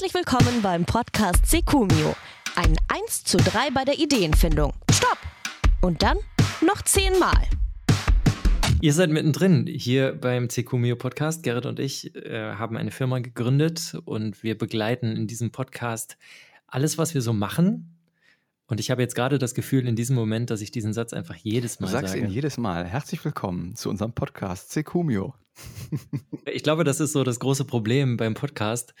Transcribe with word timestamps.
Herzlich 0.00 0.14
willkommen 0.14 0.62
beim 0.62 0.84
Podcast 0.84 1.44
Secumio. 1.44 2.14
Ein 2.54 2.76
1 2.86 3.24
zu 3.24 3.36
3 3.36 3.72
bei 3.72 3.84
der 3.84 3.98
Ideenfindung. 3.98 4.72
Stopp! 4.92 5.18
Und 5.80 6.04
dann 6.04 6.18
noch 6.64 6.82
10 6.82 7.18
Mal. 7.18 7.42
Ihr 8.80 8.92
seid 8.92 9.10
mittendrin 9.10 9.66
hier 9.66 10.12
beim 10.12 10.50
Secumio 10.50 10.94
Podcast. 10.94 11.42
Gerrit 11.42 11.66
und 11.66 11.80
ich 11.80 12.14
äh, 12.14 12.54
haben 12.54 12.76
eine 12.76 12.92
Firma 12.92 13.18
gegründet 13.18 13.96
und 14.04 14.44
wir 14.44 14.56
begleiten 14.56 15.16
in 15.16 15.26
diesem 15.26 15.50
Podcast 15.50 16.16
alles, 16.68 16.96
was 16.96 17.14
wir 17.14 17.20
so 17.20 17.32
machen. 17.32 17.98
Und 18.68 18.78
ich 18.78 18.92
habe 18.92 19.02
jetzt 19.02 19.16
gerade 19.16 19.40
das 19.40 19.52
Gefühl 19.52 19.88
in 19.88 19.96
diesem 19.96 20.14
Moment, 20.14 20.50
dass 20.50 20.60
ich 20.60 20.70
diesen 20.70 20.92
Satz 20.92 21.12
einfach 21.12 21.34
jedes 21.34 21.80
Mal 21.80 21.88
Du 21.88 21.92
sagst 21.92 22.12
sage. 22.12 22.24
ihn 22.24 22.30
jedes 22.30 22.56
Mal. 22.56 22.84
Herzlich 22.84 23.24
willkommen 23.24 23.74
zu 23.74 23.90
unserem 23.90 24.12
Podcast 24.12 24.70
Secumio. 24.70 25.34
Ich 26.44 26.62
glaube, 26.62 26.84
das 26.84 27.00
ist 27.00 27.12
so 27.12 27.24
das 27.24 27.40
große 27.40 27.64
Problem 27.64 28.16
beim 28.16 28.34
Podcast, 28.34 28.94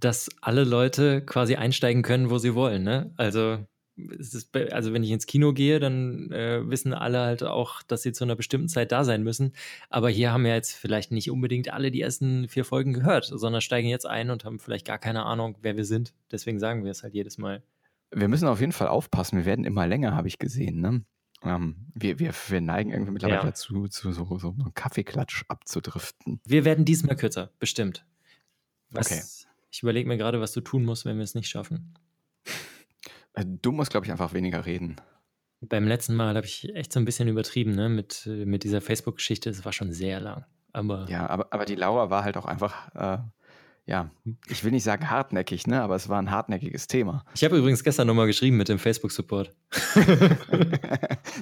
dass 0.00 0.28
alle 0.40 0.64
Leute 0.64 1.22
quasi 1.22 1.56
einsteigen 1.56 2.02
können, 2.02 2.30
wo 2.30 2.38
sie 2.38 2.54
wollen. 2.54 2.82
Ne? 2.82 3.12
Also, 3.16 3.58
ist, 3.96 4.54
also 4.54 4.92
wenn 4.92 5.02
ich 5.02 5.10
ins 5.10 5.26
Kino 5.26 5.54
gehe, 5.54 5.80
dann 5.80 6.30
äh, 6.30 6.68
wissen 6.68 6.92
alle 6.92 7.20
halt 7.20 7.42
auch, 7.42 7.82
dass 7.82 8.02
sie 8.02 8.12
zu 8.12 8.24
einer 8.24 8.36
bestimmten 8.36 8.68
Zeit 8.68 8.92
da 8.92 9.04
sein 9.04 9.22
müssen. 9.22 9.52
Aber 9.88 10.10
hier 10.10 10.32
haben 10.32 10.44
ja 10.44 10.54
jetzt 10.54 10.72
vielleicht 10.74 11.12
nicht 11.12 11.30
unbedingt 11.30 11.72
alle 11.72 11.90
die 11.90 12.02
ersten 12.02 12.46
vier 12.48 12.66
Folgen 12.66 12.92
gehört, 12.92 13.24
sondern 13.24 13.62
steigen 13.62 13.88
jetzt 13.88 14.06
ein 14.06 14.28
und 14.30 14.44
haben 14.44 14.58
vielleicht 14.58 14.86
gar 14.86 14.98
keine 14.98 15.24
Ahnung, 15.24 15.56
wer 15.62 15.76
wir 15.78 15.86
sind. 15.86 16.12
Deswegen 16.30 16.58
sagen 16.58 16.84
wir 16.84 16.90
es 16.90 17.02
halt 17.02 17.14
jedes 17.14 17.38
Mal. 17.38 17.62
Wir 18.14 18.28
müssen 18.28 18.48
auf 18.48 18.60
jeden 18.60 18.72
Fall 18.72 18.88
aufpassen. 18.88 19.38
Wir 19.38 19.46
werden 19.46 19.64
immer 19.64 19.86
länger, 19.86 20.14
habe 20.14 20.28
ich 20.28 20.38
gesehen. 20.38 20.80
Ne? 20.80 21.02
Ähm, 21.42 21.76
wir, 21.94 22.18
wir, 22.18 22.32
wir 22.48 22.60
neigen 22.60 22.90
irgendwie 22.90 23.12
mittlerweile 23.12 23.38
Ja. 23.38 23.44
dazu, 23.44 23.88
zu 23.88 24.12
so, 24.12 24.38
so 24.38 24.50
einem 24.50 24.74
Kaffeeklatsch 24.74 25.44
abzudriften. 25.48 26.40
Wir 26.44 26.66
werden 26.66 26.84
diesmal 26.84 27.16
kürzer, 27.16 27.50
bestimmt. 27.58 28.04
Was, 28.90 29.10
Okay. 29.10 29.22
Ich 29.70 29.82
überlege 29.82 30.08
mir 30.08 30.16
gerade, 30.16 30.40
was 30.40 30.52
du 30.52 30.60
tun 30.60 30.84
musst, 30.84 31.04
wenn 31.04 31.16
wir 31.16 31.24
es 31.24 31.34
nicht 31.34 31.48
schaffen. 31.48 31.94
Äh, 33.34 33.44
Du 33.62 33.72
musst, 33.72 33.90
glaube 33.90 34.06
ich, 34.06 34.12
einfach 34.12 34.32
weniger 34.32 34.64
reden. 34.66 34.96
Beim 35.60 35.86
letzten 35.86 36.14
Mal 36.14 36.36
habe 36.36 36.46
ich 36.46 36.74
echt 36.74 36.92
so 36.92 37.00
ein 37.00 37.04
bisschen 37.04 37.28
übertrieben, 37.28 37.72
ne, 37.72 37.88
mit, 37.88 38.26
äh, 38.26 38.44
mit 38.44 38.64
dieser 38.64 38.80
Facebook-Geschichte. 38.80 39.50
Es 39.50 39.64
war 39.64 39.72
schon 39.72 39.92
sehr 39.92 40.20
lang. 40.20 40.44
Aber 40.72 41.06
Ja, 41.08 41.28
aber, 41.28 41.52
aber 41.52 41.64
die 41.64 41.74
Laura 41.74 42.10
war 42.10 42.24
halt 42.24 42.36
auch 42.36 42.44
einfach, 42.44 42.94
äh, 42.94 43.18
ja, 43.86 44.10
ich 44.48 44.64
will 44.64 44.72
nicht 44.72 44.82
sagen 44.82 45.10
hartnäckig, 45.10 45.68
ne? 45.68 45.80
aber 45.80 45.94
es 45.94 46.08
war 46.08 46.20
ein 46.20 46.32
hartnäckiges 46.32 46.88
Thema. 46.88 47.24
ich 47.34 47.44
habe 47.44 47.56
übrigens 47.56 47.84
gestern 47.84 48.08
nochmal 48.08 48.26
geschrieben 48.26 48.56
mit 48.56 48.68
dem 48.68 48.80
Facebook-Support. 48.80 49.54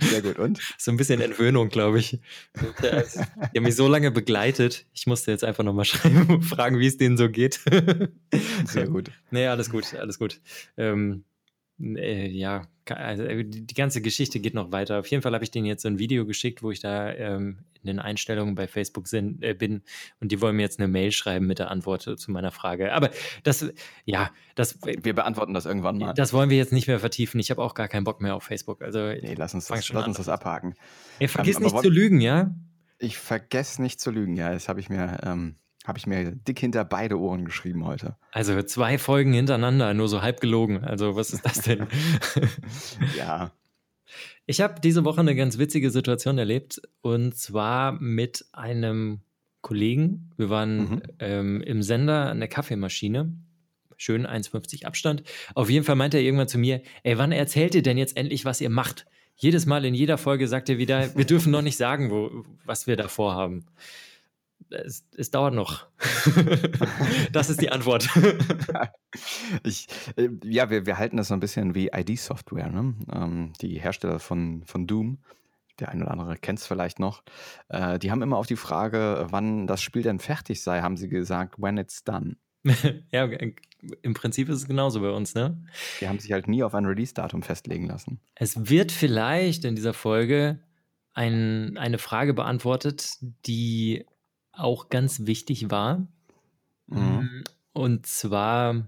Sehr 0.01 0.21
gut. 0.23 0.39
Und? 0.39 0.61
So 0.77 0.91
ein 0.91 0.99
bisschen 0.99 1.23
Entwöhnung, 1.23 1.71
glaube 1.71 2.01
ich. 2.01 2.15
Äh, 2.83 3.03
Die 3.55 3.59
haben 3.59 3.65
mich 3.65 3.77
so 3.77 3.89
lange 3.89 4.11
begleitet. 4.11 4.85
Ich 4.93 5.07
musste 5.07 5.31
jetzt 5.31 5.43
einfach 5.43 5.65
nochmal 5.65 5.85
schreiben 5.87 6.27
und 6.29 6.43
fragen, 6.43 6.79
wie 6.79 6.87
es 6.87 6.99
denen 6.99 7.17
so 7.17 7.31
geht. 7.31 7.61
Sehr 8.67 8.89
gut. 8.89 9.11
Nee, 9.31 9.47
alles 9.47 9.71
gut, 9.71 9.95
alles 9.95 10.19
gut. 10.19 10.41
Ähm, 10.77 11.25
äh, 11.81 12.29
ja, 12.29 12.63
also, 12.91 13.25
äh, 13.25 13.45
die 13.45 13.75
ganze 13.75 14.03
Geschichte 14.03 14.41
geht 14.41 14.55
noch 14.55 14.71
weiter. 14.73 15.01
Auf 15.01 15.07
jeden 15.07 15.23
Fall 15.23 15.33
habe 15.33 15.45
ich 15.45 15.51
denen 15.51 15.67
jetzt 15.67 15.83
so 15.83 15.89
ein 15.89 15.99
Video 15.99 16.27
geschickt, 16.27 16.63
wo 16.63 16.71
ich 16.71 16.81
da 16.81 17.13
ähm, 17.13 17.61
in 17.83 17.87
den 17.87 17.99
Einstellungen 17.99 18.55
bei 18.55 18.67
Facebook 18.67 19.09
sind, 19.09 19.43
äh, 19.43 19.55
bin 19.55 19.83
und 20.21 20.33
die 20.33 20.41
wollen 20.41 20.57
mir 20.57 20.63
jetzt 20.63 20.79
eine 20.79 20.89
Mail 20.89 21.13
schreiben 21.13 21.47
mit 21.47 21.59
der 21.59 21.71
Antwort 21.71 22.07
äh, 22.07 22.17
zu 22.17 22.31
meiner 22.31 22.51
Frage. 22.51 22.93
Aber 22.93 23.11
das, 23.43 23.67
ja, 24.05 24.31
das, 24.55 24.79
Wir 24.83 25.15
beantworten 25.15 25.55
das 25.55 25.67
irgendwann 25.67 25.99
mal. 25.99 26.15
das 26.15 26.33
wollen 26.33 26.51
wir 26.51 26.57
jetzt 26.57 26.73
nicht 26.73 26.87
mehr 26.87 27.01
vertiefen. 27.01 27.41
Ich 27.41 27.51
habe 27.51 27.63
auch 27.63 27.75
gar 27.75 27.89
keinen 27.89 28.05
Bock 28.05 28.21
mehr 28.21 28.35
auf 28.35 28.45
Facebook. 28.45 28.83
Also, 28.83 28.99
nee, 29.09 29.35
lass 29.37 29.55
uns 29.55 29.67
das, 29.67 29.89
lass 29.89 30.07
uns 30.07 30.17
das 30.19 30.29
abhaken. 30.29 30.75
Ey, 31.19 31.29
vergiss 31.29 31.57
aber 31.57 31.67
nicht 31.67 31.81
zu 31.81 31.91
lügen, 31.91 32.21
ja? 32.21 32.55
Ich 32.99 33.19
vergesse 33.19 33.83
nicht 33.83 34.01
zu 34.01 34.11
lügen. 34.11 34.37
Ja, 34.37 34.53
das 34.53 34.69
habe 34.69 34.81
ich 34.81 34.89
mir, 34.89 35.19
ähm, 35.25 35.57
habe 35.87 35.99
ich 35.99 36.07
mir 36.07 36.31
dick 36.33 36.59
hinter 36.59 36.85
beide 36.85 37.19
Ohren 37.21 37.45
geschrieben 37.45 37.85
heute. 37.85 38.17
Also 38.33 38.61
zwei 38.63 38.97
Folgen 38.99 39.33
hintereinander, 39.33 39.93
nur 39.95 40.09
so 40.09 40.23
halb 40.23 40.41
gelogen. 40.41 40.83
Also 40.83 41.15
was 41.17 41.31
ist 41.33 41.45
das 41.45 41.61
denn? 41.63 41.87
Ja. 43.17 43.53
Ich 44.47 44.61
habe 44.61 44.81
diese 44.81 45.05
Woche 45.05 45.21
eine 45.21 45.35
ganz 45.35 45.59
witzige 45.59 45.91
Situation 45.91 46.39
erlebt 46.39 46.81
und 47.01 47.37
zwar 47.37 47.93
mit 47.93 48.45
einem 48.53 49.21
Kollegen. 49.63 50.31
Wir 50.37 50.51
waren 50.51 50.79
Mhm. 50.91 51.03
ähm, 51.19 51.61
im 51.63 51.83
Sender 51.83 52.31
an 52.31 52.39
der 52.41 52.49
Kaffeemaschine. 52.49 53.33
Schön 53.97 54.27
1,50 54.27 54.85
Abstand. 54.85 55.23
Auf 55.55 55.71
jeden 55.71 55.85
Fall 55.85 55.97
meinte 55.97 56.19
er 56.19 56.23
irgendwann 56.25 56.49
zu 56.49 56.59
mir, 56.59 56.83
ey, 57.05 57.17
wann 57.17 57.33
erzählt 57.33 57.75
ihr 57.75 57.83
denn 57.83 57.97
jetzt 57.97 58.17
endlich, 58.17 58.45
was 58.45 58.61
ihr 58.61 58.69
macht? 58.71 59.07
Jedes 59.37 59.67
Mal 59.67 59.85
in 59.85 59.95
jeder 59.95 60.19
Folge 60.19 60.47
sagt 60.47 60.69
er 60.69 60.79
wieder, 60.79 61.17
wir 61.17 61.25
dürfen 61.25 61.51
noch 61.51 61.63
nicht 61.63 61.77
sagen, 61.77 62.11
wo, 62.11 62.45
was 62.65 62.87
wir 62.87 62.97
da 62.97 63.09
vorhaben. 63.09 63.65
Es, 64.71 65.07
es 65.17 65.31
dauert 65.31 65.55
noch. 65.55 65.87
das 67.33 67.51
ist 67.51 67.61
die 67.61 67.71
Antwort. 67.71 68.09
Ich, 69.63 69.87
äh, 70.17 70.29
ja, 70.43 70.71
wir, 70.71 70.87
wir 70.87 70.99
halten 70.99 71.17
das 71.17 71.29
so 71.29 71.35
ein 71.35 71.41
bisschen 71.41 71.77
wie 71.77 71.91
ID-Software, 71.95 72.69
ne? 72.69 72.95
ähm, 73.13 73.53
die 73.61 73.79
Hersteller 73.79 74.19
von, 74.19 74.65
von 74.67 74.89
Doom. 74.89 75.19
Der 75.79 75.89
eine 75.91 76.03
oder 76.03 76.11
andere 76.11 76.37
kennt 76.37 76.59
es 76.59 76.67
vielleicht 76.67 76.99
noch. 76.99 77.23
Äh, 77.69 78.01
die 78.01 78.11
haben 78.11 78.23
immer 78.23 78.39
auf 78.39 78.49
die 78.49 78.57
Frage, 78.57 79.27
wann 79.31 79.69
das 79.69 79.83
Spiel 79.83 80.03
denn 80.03 80.19
fertig 80.19 80.63
sei, 80.63 80.81
haben 80.83 80.97
sie 80.97 81.09
gesagt, 81.09 81.55
when 81.59 81.79
it's 81.79 82.03
done. 82.03 82.37
ja, 83.13 83.29
im 84.03 84.15
Prinzip 84.15 84.49
ist 84.49 84.57
es 84.57 84.67
genauso 84.67 85.01
bei 85.01 85.11
uns, 85.11 85.35
ne? 85.35 85.63
Die 86.01 86.09
haben 86.09 86.19
sich 86.19 86.33
halt 86.33 86.49
nie 86.49 86.63
auf 86.63 86.75
ein 86.75 86.87
Release-Datum 86.87 87.43
festlegen 87.43 87.87
lassen. 87.87 88.21
Es 88.35 88.71
wird 88.71 88.93
vielleicht 88.93 89.65
in 89.65 89.77
dieser 89.77 89.93
Folge 89.93 90.61
ein, 91.13 91.77
eine 91.77 91.99
Frage 91.99 92.35
beantwortet, 92.35 93.19
die 93.47 94.07
auch 94.57 94.89
ganz 94.89 95.27
wichtig 95.27 95.71
war. 95.71 96.07
Mhm. 96.87 97.45
Und 97.73 98.07
zwar, 98.07 98.87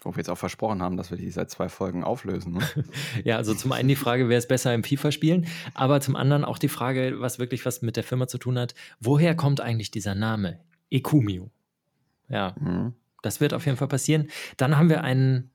Wo 0.00 0.12
wir 0.12 0.18
jetzt 0.18 0.30
auch 0.30 0.38
versprochen 0.38 0.82
haben, 0.82 0.96
dass 0.96 1.10
wir 1.10 1.18
die 1.18 1.30
seit 1.30 1.50
zwei 1.50 1.68
Folgen 1.68 2.04
auflösen. 2.04 2.54
Ne? 2.54 2.60
ja, 3.24 3.36
also 3.36 3.54
zum 3.54 3.72
einen 3.72 3.88
die 3.88 3.96
Frage, 3.96 4.28
wer 4.28 4.38
ist 4.38 4.48
besser 4.48 4.72
im 4.74 4.84
FIFA 4.84 5.10
spielen, 5.12 5.46
aber 5.74 6.00
zum 6.00 6.16
anderen 6.16 6.44
auch 6.44 6.58
die 6.58 6.68
Frage, 6.68 7.16
was 7.20 7.38
wirklich 7.38 7.66
was 7.66 7.82
mit 7.82 7.96
der 7.96 8.04
Firma 8.04 8.26
zu 8.28 8.38
tun 8.38 8.58
hat, 8.58 8.74
woher 9.00 9.34
kommt 9.34 9.60
eigentlich 9.60 9.90
dieser 9.90 10.14
Name? 10.14 10.60
Ekumio. 10.90 11.50
Ja, 12.28 12.54
Mhm. 12.60 12.94
das 13.22 13.40
wird 13.40 13.52
auf 13.54 13.66
jeden 13.66 13.76
Fall 13.78 13.88
passieren. 13.88 14.28
Dann 14.56 14.78
haben 14.78 14.88
wir 14.88 15.02
einen, 15.02 15.50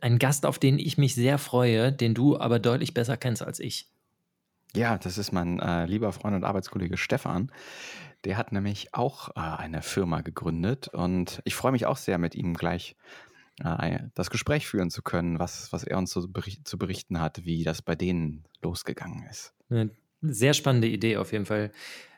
einen 0.00 0.18
Gast, 0.18 0.46
auf 0.46 0.58
den 0.58 0.78
ich 0.78 0.98
mich 0.98 1.14
sehr 1.14 1.38
freue, 1.38 1.92
den 1.92 2.14
du 2.14 2.38
aber 2.38 2.58
deutlich 2.58 2.92
besser 2.94 3.16
kennst 3.16 3.42
als 3.42 3.60
ich. 3.60 3.88
Ja, 4.76 4.98
das 4.98 5.18
ist 5.18 5.30
mein 5.30 5.60
äh, 5.60 5.86
lieber 5.86 6.12
Freund 6.12 6.34
und 6.34 6.42
Arbeitskollege 6.44 6.96
Stefan. 6.96 7.52
Der 8.24 8.36
hat 8.36 8.52
nämlich 8.52 8.94
auch 8.94 9.30
äh, 9.30 9.40
eine 9.40 9.82
Firma 9.82 10.20
gegründet 10.22 10.88
und 10.88 11.40
ich 11.44 11.54
freue 11.54 11.72
mich 11.72 11.86
auch 11.86 11.96
sehr, 11.96 12.18
mit 12.18 12.34
ihm 12.34 12.54
gleich 12.54 12.96
äh, 13.62 14.00
das 14.14 14.30
Gespräch 14.30 14.66
führen 14.66 14.90
zu 14.90 15.02
können, 15.02 15.38
was, 15.38 15.72
was 15.72 15.84
er 15.84 15.98
uns 15.98 16.10
so 16.10 16.26
bericht, 16.28 16.66
zu 16.66 16.78
berichten 16.78 17.20
hat, 17.20 17.44
wie 17.44 17.64
das 17.64 17.82
bei 17.82 17.94
denen 17.94 18.44
losgegangen 18.62 19.26
ist. 19.30 19.52
Eine 19.70 19.90
sehr 20.22 20.54
spannende 20.54 20.88
Idee 20.88 21.16
auf 21.18 21.32
jeden 21.32 21.46
Fall, 21.46 21.70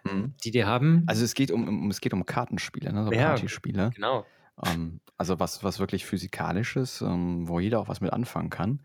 Mhm. 0.04 0.34
die 0.44 0.52
die 0.52 0.64
haben. 0.64 1.02
Also 1.08 1.24
es 1.24 1.34
geht 1.34 1.50
um, 1.50 1.66
um 1.66 1.90
es 1.90 2.00
geht 2.00 2.14
um 2.14 2.24
Kartenspiele, 2.24 2.92
ne, 2.92 3.04
so 3.04 3.12
Ja. 3.12 3.30
Partyspiele. 3.30 3.90
genau. 3.94 4.24
Ähm, 4.64 5.00
also 5.18 5.40
was, 5.40 5.64
was 5.64 5.80
wirklich 5.80 6.06
physikalisches, 6.06 7.00
ähm, 7.00 7.48
wo 7.48 7.58
jeder 7.58 7.80
auch 7.80 7.88
was 7.88 8.00
mit 8.00 8.12
anfangen 8.12 8.50
kann. 8.50 8.80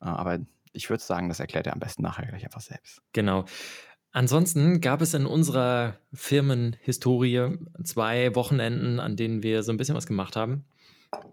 Äh, 0.00 0.06
aber 0.06 0.38
ich 0.72 0.90
würde 0.90 1.02
sagen, 1.02 1.28
das 1.28 1.40
erklärt 1.40 1.66
er 1.66 1.72
am 1.72 1.80
besten 1.80 2.02
nachher 2.02 2.26
gleich 2.26 2.44
einfach 2.44 2.60
selbst. 2.60 3.00
Genau. 3.14 3.46
Ansonsten 4.12 4.80
gab 4.80 5.02
es 5.02 5.14
in 5.14 5.26
unserer 5.26 5.96
Firmenhistorie 6.14 7.58
zwei 7.84 8.34
Wochenenden, 8.34 9.00
an 9.00 9.16
denen 9.16 9.42
wir 9.42 9.62
so 9.62 9.70
ein 9.70 9.76
bisschen 9.76 9.96
was 9.96 10.06
gemacht 10.06 10.34
haben 10.34 10.64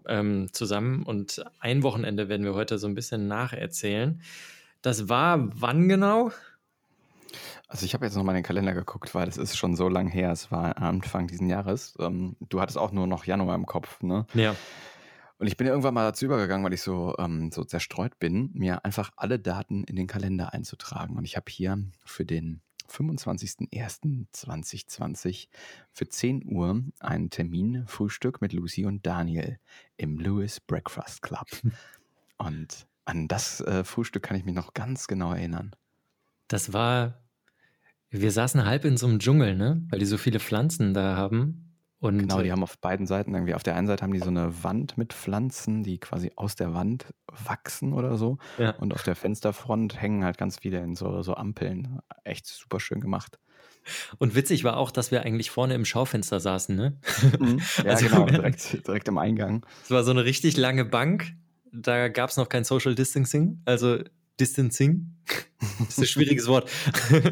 ähm, 0.06 0.48
zusammen. 0.52 1.02
Und 1.02 1.44
ein 1.58 1.82
Wochenende 1.82 2.28
werden 2.28 2.44
wir 2.44 2.54
heute 2.54 2.78
so 2.78 2.86
ein 2.86 2.94
bisschen 2.94 3.28
nacherzählen. 3.28 4.20
Das 4.82 5.08
war 5.08 5.48
wann 5.60 5.88
genau? 5.88 6.30
Also 7.68 7.84
ich 7.84 7.94
habe 7.94 8.04
jetzt 8.04 8.14
nochmal 8.14 8.34
in 8.34 8.42
den 8.42 8.46
Kalender 8.46 8.74
geguckt, 8.74 9.14
weil 9.14 9.26
das 9.26 9.36
ist 9.36 9.56
schon 9.56 9.74
so 9.74 9.88
lang 9.88 10.08
her. 10.08 10.30
Es 10.30 10.52
war 10.52 10.78
Anfang 10.78 11.26
diesen 11.26 11.48
Jahres. 11.48 11.94
Ähm, 11.98 12.36
du 12.48 12.60
hattest 12.60 12.78
auch 12.78 12.92
nur 12.92 13.06
noch 13.06 13.24
Januar 13.24 13.56
im 13.56 13.66
Kopf, 13.66 14.02
ne? 14.02 14.26
Ja. 14.34 14.54
Und 15.38 15.46
ich 15.46 15.56
bin 15.56 15.66
irgendwann 15.66 15.94
mal 15.94 16.04
dazu 16.04 16.24
übergegangen, 16.24 16.64
weil 16.64 16.72
ich 16.72 16.82
so, 16.82 17.14
ähm, 17.18 17.50
so 17.52 17.64
zerstreut 17.64 18.18
bin, 18.18 18.50
mir 18.54 18.84
einfach 18.84 19.12
alle 19.16 19.38
Daten 19.38 19.84
in 19.84 19.96
den 19.96 20.06
Kalender 20.06 20.54
einzutragen. 20.54 21.16
Und 21.16 21.24
ich 21.24 21.36
habe 21.36 21.50
hier 21.50 21.78
für 22.04 22.24
den 22.24 22.62
25.01.2020 22.88 25.48
für 25.92 26.08
10 26.08 26.46
Uhr 26.46 26.82
einen 27.00 27.30
Termin, 27.30 27.84
Frühstück 27.86 28.40
mit 28.40 28.52
Lucy 28.52 28.86
und 28.86 29.04
Daniel 29.06 29.58
im 29.96 30.18
Lewis 30.18 30.60
Breakfast 30.60 31.22
Club. 31.22 31.48
Und 32.38 32.86
an 33.06 33.28
das 33.28 33.62
äh, 33.62 33.82
Frühstück 33.82 34.22
kann 34.22 34.36
ich 34.36 34.44
mich 34.44 34.54
noch 34.54 34.74
ganz 34.74 35.06
genau 35.06 35.32
erinnern. 35.32 35.74
Das 36.48 36.74
war, 36.74 37.24
wir 38.10 38.30
saßen 38.30 38.66
halb 38.66 38.84
in 38.84 38.98
so 38.98 39.06
einem 39.06 39.20
Dschungel, 39.20 39.56
ne? 39.56 39.82
Weil 39.88 40.00
die 40.00 40.06
so 40.06 40.18
viele 40.18 40.38
Pflanzen 40.38 40.92
da 40.92 41.16
haben. 41.16 41.65
Und 42.06 42.18
Genau, 42.18 42.42
die 42.42 42.52
haben 42.52 42.62
auf 42.62 42.78
beiden 42.78 43.06
Seiten 43.06 43.34
irgendwie, 43.34 43.54
auf 43.54 43.62
der 43.62 43.76
einen 43.76 43.86
Seite 43.86 44.02
haben 44.02 44.12
die 44.12 44.18
so 44.18 44.28
eine 44.28 44.62
Wand 44.62 44.96
mit 44.96 45.12
Pflanzen, 45.12 45.82
die 45.82 45.98
quasi 45.98 46.32
aus 46.36 46.56
der 46.56 46.74
Wand 46.74 47.06
wachsen 47.44 47.92
oder 47.92 48.16
so. 48.16 48.38
Ja. 48.58 48.70
Und 48.70 48.94
auf 48.94 49.02
der 49.02 49.16
Fensterfront 49.16 50.00
hängen 50.00 50.24
halt 50.24 50.38
ganz 50.38 50.58
viele 50.58 50.78
in 50.78 50.94
so, 50.94 51.22
so 51.22 51.34
Ampeln. 51.34 52.00
Echt 52.24 52.46
super 52.46 52.80
schön 52.80 53.00
gemacht. 53.00 53.38
Und 54.18 54.34
witzig 54.34 54.64
war 54.64 54.76
auch, 54.76 54.90
dass 54.90 55.10
wir 55.10 55.22
eigentlich 55.22 55.50
vorne 55.50 55.74
im 55.74 55.84
Schaufenster 55.84 56.40
saßen, 56.40 56.74
ne? 56.74 56.96
Mhm. 57.38 57.60
Ja, 57.84 57.92
also, 57.92 58.06
genau, 58.06 58.26
direkt, 58.26 58.86
direkt 58.86 59.08
im 59.08 59.18
Eingang. 59.18 59.64
Es 59.84 59.90
war 59.90 60.02
so 60.04 60.10
eine 60.10 60.24
richtig 60.24 60.56
lange 60.56 60.84
Bank. 60.84 61.32
Da 61.72 62.08
gab 62.08 62.30
es 62.30 62.36
noch 62.36 62.48
kein 62.48 62.64
Social 62.64 62.94
Distancing. 62.94 63.60
Also 63.64 63.98
Distancing. 64.38 65.12
Das 65.78 65.88
ist 65.90 65.98
ein 65.98 66.06
schwieriges 66.06 66.46
Wort. 66.46 66.70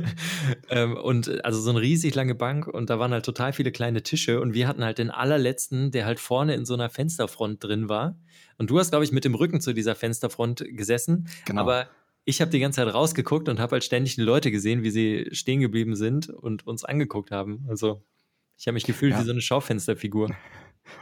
ähm, 0.70 0.96
und 0.96 1.44
also 1.44 1.60
so 1.60 1.70
eine 1.70 1.80
riesig 1.80 2.14
lange 2.14 2.34
Bank 2.34 2.66
und 2.66 2.90
da 2.90 2.98
waren 2.98 3.12
halt 3.12 3.24
total 3.24 3.52
viele 3.52 3.72
kleine 3.72 4.02
Tische 4.02 4.40
und 4.40 4.54
wir 4.54 4.66
hatten 4.66 4.84
halt 4.84 4.98
den 4.98 5.10
allerletzten, 5.10 5.90
der 5.90 6.06
halt 6.06 6.20
vorne 6.20 6.54
in 6.54 6.64
so 6.64 6.74
einer 6.74 6.90
Fensterfront 6.90 7.62
drin 7.62 7.88
war. 7.88 8.18
Und 8.56 8.70
du 8.70 8.78
hast, 8.78 8.90
glaube 8.90 9.04
ich, 9.04 9.12
mit 9.12 9.24
dem 9.24 9.34
Rücken 9.34 9.60
zu 9.60 9.72
dieser 9.72 9.94
Fensterfront 9.94 10.64
gesessen. 10.68 11.28
Genau. 11.44 11.60
Aber 11.60 11.88
ich 12.24 12.40
habe 12.40 12.50
die 12.50 12.60
ganze 12.60 12.76
Zeit 12.76 12.92
rausgeguckt 12.92 13.48
und 13.48 13.60
habe 13.60 13.72
halt 13.72 13.84
ständig 13.84 14.14
die 14.14 14.22
Leute 14.22 14.50
gesehen, 14.50 14.82
wie 14.82 14.90
sie 14.90 15.28
stehen 15.32 15.60
geblieben 15.60 15.94
sind 15.96 16.28
und 16.30 16.66
uns 16.66 16.84
angeguckt 16.84 17.30
haben. 17.30 17.66
Also 17.68 18.02
ich 18.56 18.66
habe 18.66 18.74
mich 18.74 18.84
gefühlt 18.84 19.12
ja. 19.12 19.20
wie 19.20 19.24
so 19.24 19.32
eine 19.32 19.40
Schaufensterfigur. 19.40 20.34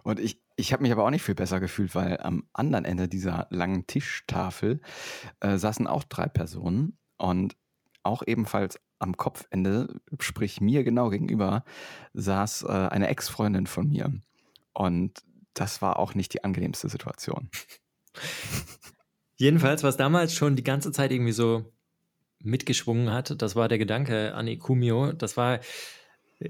Und 0.03 0.21
ich, 0.21 0.41
ich 0.57 0.73
habe 0.73 0.83
mich 0.83 0.93
aber 0.93 1.05
auch 1.05 1.11
nicht 1.11 1.23
viel 1.23 1.35
besser 1.35 1.61
gefühlt, 1.61 1.95
weil 1.95 2.19
am 2.21 2.45
anderen 2.53 2.85
Ende 2.85 3.09
dieser 3.09 3.47
langen 3.51 3.87
Tischtafel 3.87 4.81
äh, 5.41 5.57
saßen 5.57 5.87
auch 5.87 6.05
drei 6.05 6.27
Personen 6.27 6.99
und 7.17 7.57
auch 8.03 8.23
ebenfalls 8.27 8.81
am 8.99 9.17
Kopfende, 9.17 10.01
sprich 10.21 10.61
mir 10.61 10.85
genau 10.85 11.11
gegenüber, 11.11 11.65
saß 12.15 12.63
äh, 12.63 12.69
eine 12.69 13.09
Ex-Freundin 13.09 13.67
von 13.67 13.89
mir. 13.89 14.13
Und 14.73 15.23
das 15.55 15.83
war 15.83 15.99
auch 15.99 16.15
nicht 16.15 16.33
die 16.35 16.45
angenehmste 16.45 16.89
Situation. 16.89 17.51
Jedenfalls, 19.37 19.83
was 19.83 19.97
damals 19.97 20.35
schon 20.35 20.57
die 20.57 20.63
ganze 20.63 20.93
Zeit 20.93 21.11
irgendwie 21.11 21.33
so 21.33 21.73
mitgeschwungen 22.39 23.13
hat, 23.13 23.41
das 23.43 23.57
war 23.57 23.69
der 23.69 23.79
Gedanke 23.79 24.35
an 24.35 24.47
Ekumio. 24.47 25.13
Das 25.13 25.37
war, 25.37 25.61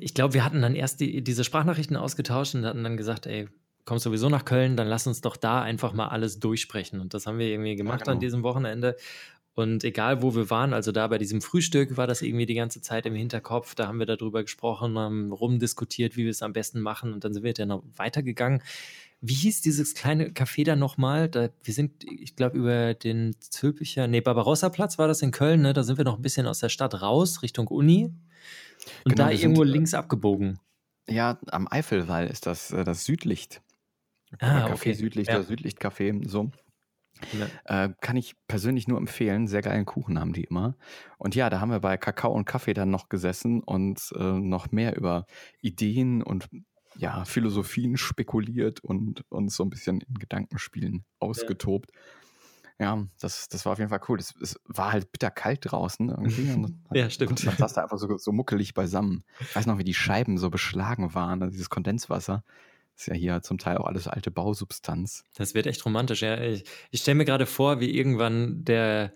ich 0.00 0.14
glaube, 0.14 0.34
wir 0.34 0.44
hatten 0.44 0.62
dann 0.62 0.74
erst 0.74 1.00
die, 1.00 1.22
diese 1.22 1.44
Sprachnachrichten 1.44 1.96
ausgetauscht 1.96 2.54
und 2.54 2.64
hatten 2.64 2.84
dann 2.84 2.96
gesagt, 2.96 3.26
ey, 3.26 3.48
kommst 3.84 4.04
sowieso 4.04 4.28
nach 4.28 4.44
Köln, 4.44 4.76
dann 4.76 4.86
lass 4.86 5.06
uns 5.06 5.20
doch 5.20 5.36
da 5.36 5.62
einfach 5.62 5.92
mal 5.92 6.08
alles 6.08 6.38
durchsprechen. 6.38 7.00
Und 7.00 7.14
das 7.14 7.26
haben 7.26 7.38
wir 7.38 7.48
irgendwie 7.48 7.76
gemacht 7.76 8.00
ja, 8.00 8.04
genau. 8.04 8.14
an 8.14 8.20
diesem 8.20 8.42
Wochenende. 8.42 8.96
Und 9.54 9.84
egal, 9.84 10.22
wo 10.22 10.34
wir 10.34 10.48
waren, 10.48 10.72
also 10.72 10.92
da 10.92 11.06
bei 11.08 11.18
diesem 11.18 11.42
Frühstück 11.42 11.96
war 11.98 12.06
das 12.06 12.22
irgendwie 12.22 12.46
die 12.46 12.54
ganze 12.54 12.80
Zeit 12.80 13.04
im 13.04 13.14
Hinterkopf. 13.14 13.74
Da 13.74 13.86
haben 13.86 13.98
wir 13.98 14.06
darüber 14.06 14.42
gesprochen, 14.42 14.98
haben 14.98 15.30
rumdiskutiert, 15.30 16.16
wie 16.16 16.24
wir 16.24 16.30
es 16.30 16.42
am 16.42 16.54
besten 16.54 16.80
machen. 16.80 17.12
Und 17.12 17.24
dann 17.24 17.34
sind 17.34 17.42
wir 17.42 17.52
dann 17.52 17.68
noch 17.68 17.82
weitergegangen. 17.96 18.62
Wie 19.20 19.34
hieß 19.34 19.60
dieses 19.60 19.94
kleine 19.94 20.30
Café 20.30 20.64
da 20.64 20.74
nochmal? 20.74 21.28
Da, 21.28 21.50
wir 21.62 21.74
sind, 21.74 22.02
ich 22.04 22.34
glaube, 22.34 22.56
über 22.56 22.94
den 22.94 23.36
Zülpicher, 23.40 24.06
nee, 24.06 24.20
Barbarossa-Platz 24.20 24.98
war 24.98 25.06
das 25.06 25.20
in 25.20 25.32
Köln, 25.32 25.60
ne? 25.60 25.74
Da 25.74 25.82
sind 25.82 25.98
wir 25.98 26.04
noch 26.04 26.16
ein 26.16 26.22
bisschen 26.22 26.46
aus 26.46 26.60
der 26.60 26.70
Stadt 26.70 27.02
raus, 27.02 27.42
Richtung 27.42 27.68
Uni. 27.68 28.10
Und 29.04 29.14
genau, 29.14 29.24
da 29.24 29.30
irgendwo 29.30 29.64
sind, 29.64 29.72
links 29.72 29.94
abgebogen. 29.94 30.58
Ja, 31.08 31.38
am 31.48 31.68
Eifelwall 31.70 32.26
ist 32.26 32.46
das 32.46 32.72
äh, 32.72 32.84
das 32.84 33.04
Südlicht. 33.04 33.62
Ah, 34.38 34.66
Café 34.66 34.72
okay. 34.72 34.92
Südlicht 34.94 35.30
ja. 35.30 35.36
oder 35.36 35.44
Südlichtcafé, 35.44 36.26
so. 36.26 36.50
Ja. 37.32 37.84
Äh, 37.84 37.94
kann 38.00 38.16
ich 38.16 38.34
persönlich 38.48 38.88
nur 38.88 38.98
empfehlen. 38.98 39.46
Sehr 39.46 39.62
geilen 39.62 39.84
Kuchen 39.84 40.18
haben 40.18 40.32
die 40.32 40.44
immer. 40.44 40.76
Und 41.18 41.34
ja, 41.34 41.50
da 41.50 41.60
haben 41.60 41.70
wir 41.70 41.80
bei 41.80 41.96
Kakao 41.96 42.32
und 42.32 42.46
Kaffee 42.46 42.74
dann 42.74 42.90
noch 42.90 43.08
gesessen 43.08 43.62
und 43.62 44.00
äh, 44.16 44.22
noch 44.22 44.72
mehr 44.72 44.96
über 44.96 45.26
Ideen 45.60 46.22
und 46.22 46.48
ja, 46.96 47.24
Philosophien 47.24 47.96
spekuliert 47.96 48.80
und 48.80 49.24
uns 49.30 49.56
so 49.56 49.64
ein 49.64 49.70
bisschen 49.70 50.00
in 50.00 50.14
Gedankenspielen 50.14 51.04
ausgetobt. 51.20 51.90
Ja, 51.92 52.00
ja 52.82 53.06
das, 53.20 53.48
das 53.48 53.64
war 53.64 53.72
auf 53.72 53.78
jeden 53.78 53.90
Fall 53.90 54.00
cool. 54.08 54.18
Es, 54.18 54.34
es 54.40 54.60
war 54.66 54.92
halt 54.92 55.12
bitterkalt 55.12 55.60
draußen 55.62 56.08
irgendwie. 56.08 56.74
ja, 56.92 57.08
stimmt. 57.10 57.44
Man 57.44 57.56
saß 57.56 57.72
da 57.74 57.82
einfach 57.82 57.98
so, 57.98 58.16
so 58.18 58.32
muckelig 58.32 58.74
beisammen. 58.74 59.24
Ich 59.40 59.56
weiß 59.56 59.66
noch, 59.66 59.78
wie 59.78 59.84
die 59.84 59.94
Scheiben 59.94 60.38
so 60.38 60.50
beschlagen 60.50 61.14
waren, 61.14 61.42
also 61.42 61.52
dieses 61.52 61.70
Kondenswasser. 61.70 62.44
Ist 62.96 63.08
ja 63.08 63.14
hier 63.14 63.42
zum 63.42 63.58
Teil 63.58 63.78
auch 63.78 63.86
alles 63.86 64.06
alte 64.06 64.30
Bausubstanz. 64.30 65.24
Das 65.34 65.54
wird 65.54 65.66
echt 65.66 65.84
romantisch, 65.86 66.22
ja. 66.22 66.40
Ich, 66.40 66.64
ich 66.90 67.00
stelle 67.00 67.14
mir 67.16 67.24
gerade 67.24 67.46
vor, 67.46 67.80
wie 67.80 67.90
irgendwann 67.90 68.64
der, 68.64 69.14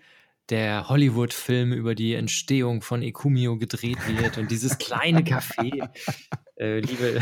der 0.48 0.88
Hollywood-Film 0.88 1.72
über 1.72 1.94
die 1.94 2.14
Entstehung 2.14 2.80
von 2.80 3.02
Ekumio 3.02 3.58
gedreht 3.58 3.98
wird 4.08 4.38
und 4.38 4.50
dieses 4.50 4.78
kleine 4.78 5.20
Café. 5.20 5.88
Äh, 6.58 6.80
liebe, 6.80 7.20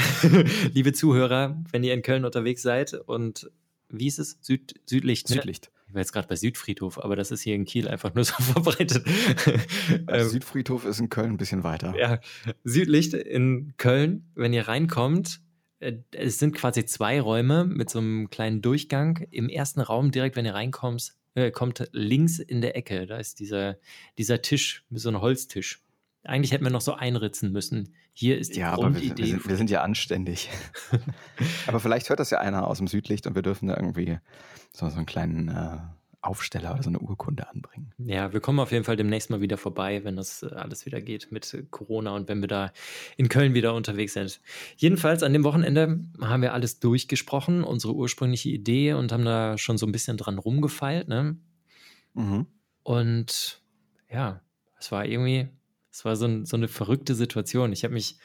liebe 0.75 0.93
Zuhörer, 0.93 1.61
wenn 1.73 1.83
ihr 1.83 1.93
in 1.93 2.03
Köln 2.03 2.25
unterwegs 2.25 2.63
seid 2.63 2.95
und 2.95 3.51
wie 3.89 4.07
ist 4.07 4.21
es? 4.21 4.39
Süd, 4.41 4.75
Südlicht. 4.87 5.29
Ne? 5.29 5.35
Südlicht. 5.35 5.71
Ich 5.71 5.74
war 5.95 6.01
jetzt 6.01 6.13
gerade 6.13 6.29
bei 6.29 6.37
Südfriedhof, 6.37 6.99
aber 7.03 7.17
das 7.17 7.31
ist 7.31 7.43
hier 7.43 7.55
in 7.55 7.65
Kiel 7.65 7.89
einfach 7.89 8.15
nur 8.15 8.25
so 8.25 8.35
verbreitet. 8.43 9.05
Ähm, 10.09 10.29
Südfriedhof 10.29 10.85
ist 10.85 11.01
in 11.01 11.09
Köln 11.09 11.31
ein 11.31 11.37
bisschen 11.37 11.65
weiter. 11.65 11.95
Ja, 11.97 12.21
Südlicht 12.65 13.15
in 13.15 13.75
Köln, 13.77 14.31
wenn 14.35 14.53
ihr 14.53 14.67
reinkommt, 14.67 15.41
äh, 15.81 15.95
es 16.13 16.39
sind 16.39 16.55
quasi 16.55 16.85
zwei 16.85 17.21
Räume 17.21 17.65
mit 17.65 17.91
so 17.91 17.99
einem 17.99 18.31
kleinen 18.31 18.63
Durchgang. 18.63 19.27
Im 19.31 19.49
ersten 19.49 19.81
Raum, 19.81 20.11
direkt 20.11 20.37
wenn 20.37 20.45
ihr 20.45 20.55
reinkommt, 20.55 21.15
äh, 21.35 21.51
kommt 21.51 21.89
links 21.93 22.39
in 22.39 22.61
der 22.61 22.77
Ecke, 22.77 23.07
da 23.07 23.19
ist 23.19 23.41
dieser, 23.41 23.79
dieser 24.19 24.43
Tisch, 24.43 24.85
so 24.91 25.09
ein 25.09 25.21
Holztisch. 25.21 25.83
Eigentlich 26.23 26.53
hätten 26.53 26.65
wir 26.65 26.71
noch 26.71 26.81
so 26.81 26.95
einritzen 26.95 27.53
müssen. 27.53 27.95
Hier 28.17 28.39
ist 28.39 28.55
die 28.55 28.61
ja, 28.61 28.75
Grundidee. 28.75 29.11
Aber 29.11 29.19
wir, 29.19 29.19
wir, 29.19 29.27
sind, 29.27 29.49
wir 29.49 29.57
sind 29.57 29.71
ja 29.71 29.83
anständig. 29.83 30.49
aber 31.67 31.81
vielleicht 31.81 32.09
hört 32.09 32.21
das 32.21 32.31
ja 32.31 32.39
einer 32.39 32.67
aus 32.67 32.79
dem 32.79 32.87
Südlicht 32.87 33.27
und 33.27 33.35
wir 33.35 33.43
dürfen 33.43 33.67
da 33.67 33.77
irgendwie 33.77 34.19
so, 34.73 34.89
so 34.89 34.97
einen 34.97 35.07
kleinen 35.07 35.49
äh, 35.49 35.79
Aufsteller 36.25 36.73
oder 36.73 36.83
so 36.83 36.89
eine 36.89 37.01
Urkunde 37.01 37.49
anbringen. 37.49 37.93
Ja, 37.99 38.33
wir 38.33 38.41
kommen 38.41 38.61
auf 38.61 38.73
jeden 38.73 38.85
Fall 38.85 38.97
demnächst 38.97 39.31
mal 39.31 39.41
wieder 39.41 39.59
vorbei, 39.59 40.05
wenn 40.05 40.17
das 40.17 40.43
äh, 40.43 40.47
alles 40.55 40.87
wieder 40.87 41.01
geht 41.01 41.33
mit 41.33 41.67
Corona 41.71 42.15
und 42.15 42.29
wenn 42.29 42.41
wir 42.41 42.49
da 42.49 42.73
in 43.17 43.29
Köln 43.29 43.53
wieder 43.53 43.75
unterwegs 43.75 44.15
sind. 44.15 44.41
Jedenfalls 44.77 45.23
an 45.23 45.33
dem 45.33 45.45
Wochenende 45.45 46.01
haben 46.21 46.43
wir 46.43 46.55
alles 46.55 46.81
durchgesprochen, 46.81 47.63
unsere 47.63 47.95
ursprüngliche 47.95 48.49
Idee 48.49 48.95
und 48.95 49.13
haben 49.13 49.25
da 49.25 49.59
schon 49.59 49.77
so 49.77 49.87
ein 49.87 49.93
bisschen 49.93 50.17
dran 50.17 50.39
rumgefeilt. 50.39 51.09
Ne? 51.09 51.37
Mhm. 52.15 52.47
Und 52.85 53.61
ja, 54.09 54.41
es 54.79 54.93
war 54.93 55.05
irgendwie, 55.05 55.49
es 55.95 56.05
war 56.05 56.17
so, 56.17 56.27
ein, 56.27 56.45
so 56.45 56.57
eine 56.57 56.67
verrückte 56.67 57.15
Situation. 57.15 57.73
Ich 57.73 57.85
habe 57.85 57.95
mich 57.95 58.19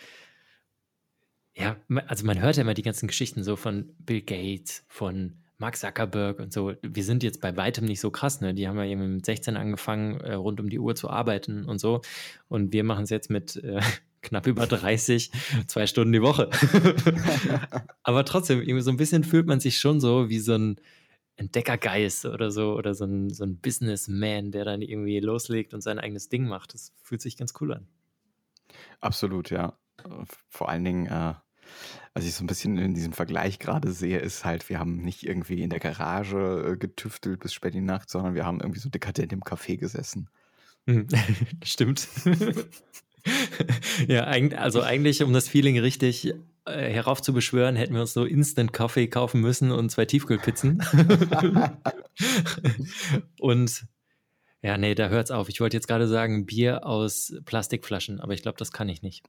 ja, 1.56 1.76
also 2.08 2.26
man 2.26 2.42
hört 2.42 2.56
ja 2.56 2.62
immer 2.62 2.74
die 2.74 2.84
ganzen 2.84 3.08
Geschichten 3.08 3.44
so 3.44 3.56
von 3.56 3.94
Bill 4.00 4.22
Gates, 4.22 4.86
von 4.88 5.36
Mark 5.58 5.76
Zuckerberg 5.76 6.40
und 6.40 6.54
so, 6.54 6.74
wir 6.82 7.04
sind 7.04 7.22
jetzt 7.22 7.42
bei 7.42 7.56
weitem 7.58 7.86
nicht 7.86 8.00
so 8.00 8.12
krass, 8.12 8.40
ne? 8.40 8.54
Die 8.54 8.68
haben 8.68 8.78
ja 8.78 8.86
irgendwie 8.86 9.10
mit 9.10 9.26
16 9.26 9.58
angefangen, 9.58 10.22
äh, 10.22 10.34
rund 10.34 10.62
um 10.62 10.70
die 10.70 10.80
Uhr 10.80 10.96
zu 10.96 11.10
arbeiten 11.10 11.66
und 11.66 11.80
so. 11.80 12.02
Und 12.48 12.72
wir 12.72 12.86
machen 12.86 13.04
es 13.04 13.10
jetzt 13.10 13.30
mit 13.30 13.58
äh, 13.58 13.82
knapp 14.22 14.48
über 14.48 14.68
30, 14.68 15.32
zwei 15.68 15.86
Stunden 15.86 16.14
die 16.14 16.22
Woche. 16.22 16.50
Aber 18.04 18.24
trotzdem, 18.24 18.62
irgendwie 18.62 18.82
so 18.82 18.92
ein 18.92 18.98
bisschen 18.98 19.26
fühlt 19.26 19.48
man 19.48 19.60
sich 19.60 19.80
schon 19.80 20.00
so 20.00 20.30
wie 20.30 20.40
so 20.40 20.56
ein 20.56 20.80
Entdeckergeist 21.40 22.26
oder 22.26 22.52
so, 22.52 22.76
oder 22.76 22.94
so 22.94 23.06
ein, 23.06 23.30
so 23.30 23.44
ein 23.44 23.58
Businessman, 23.58 24.52
der 24.52 24.66
dann 24.66 24.82
irgendwie 24.82 25.20
loslegt 25.20 25.74
und 25.74 25.82
sein 25.82 26.00
eigenes 26.00 26.30
Ding 26.30 26.48
macht. 26.48 26.74
Das 26.74 26.94
fühlt 27.02 27.22
sich 27.22 27.38
ganz 27.38 27.54
cool 27.62 27.74
an. 27.74 27.88
Absolut, 29.00 29.50
ja. 29.50 29.78
Vor 30.50 30.70
allen 30.70 30.84
Dingen, 30.84 31.06
äh 31.08 31.34
was 32.14 32.26
ich 32.26 32.34
so 32.34 32.44
ein 32.44 32.48
bisschen 32.48 32.78
in 32.78 32.94
diesem 32.94 33.14
Vergleich 33.14 33.60
gerade 33.60 33.92
sehe, 33.92 34.20
ist 34.20 34.46
halt, 34.46 34.70
wir 34.70 34.80
haben 34.80 34.98
nicht 34.98 35.24
irgendwie 35.24 35.62
in 35.62 35.70
der 35.70 35.80
Garage 35.80 36.72
äh, 36.74 36.78
getüftelt 36.78 37.40
bis 37.40 37.54
spät 37.54 37.76
in 37.76 37.82
die 37.82 37.86
Nacht, 37.86 38.10
sondern 38.10 38.36
wir 38.36 38.46
haben 38.46 38.60
irgendwie 38.60 38.80
so 38.80 38.90
dekadent 38.90 39.32
im 39.34 39.42
Café 39.42 39.78
gesessen. 39.78 40.30
Mhm. 40.86 41.08
Stimmt. 41.64 42.08
ja, 44.08 44.24
also 44.24 44.82
eigentlich, 44.82 45.22
um 45.22 45.34
das 45.34 45.48
Feeling 45.48 45.78
richtig 45.78 46.34
äh, 46.70 46.92
heraufzubeschwören, 46.94 47.76
hätten 47.76 47.94
wir 47.94 48.02
uns 48.02 48.14
so 48.14 48.26
Instant 48.26 48.74
Coffee 48.74 49.08
kaufen 49.08 49.42
müssen 49.42 49.72
und 49.72 49.90
zwei 49.90 50.06
Tiefkühlpizzen. 50.06 50.84
und 53.40 53.86
ja, 54.62 54.78
nee, 54.78 54.96
da 54.96 55.08
hört's 55.08 55.32
auf. 55.32 55.50
Ich 55.50 55.62
wollte 55.62 55.78
jetzt 55.78 55.88
gerade 55.88 56.08
sagen, 56.08 56.46
Bier 56.46 56.86
aus 56.86 57.34
Plastikflaschen, 57.46 58.20
aber 58.20 58.34
ich 58.34 58.42
glaube, 58.42 58.58
das 58.58 58.72
kann 58.72 58.90
ich 58.90 59.02
nicht. 59.02 59.26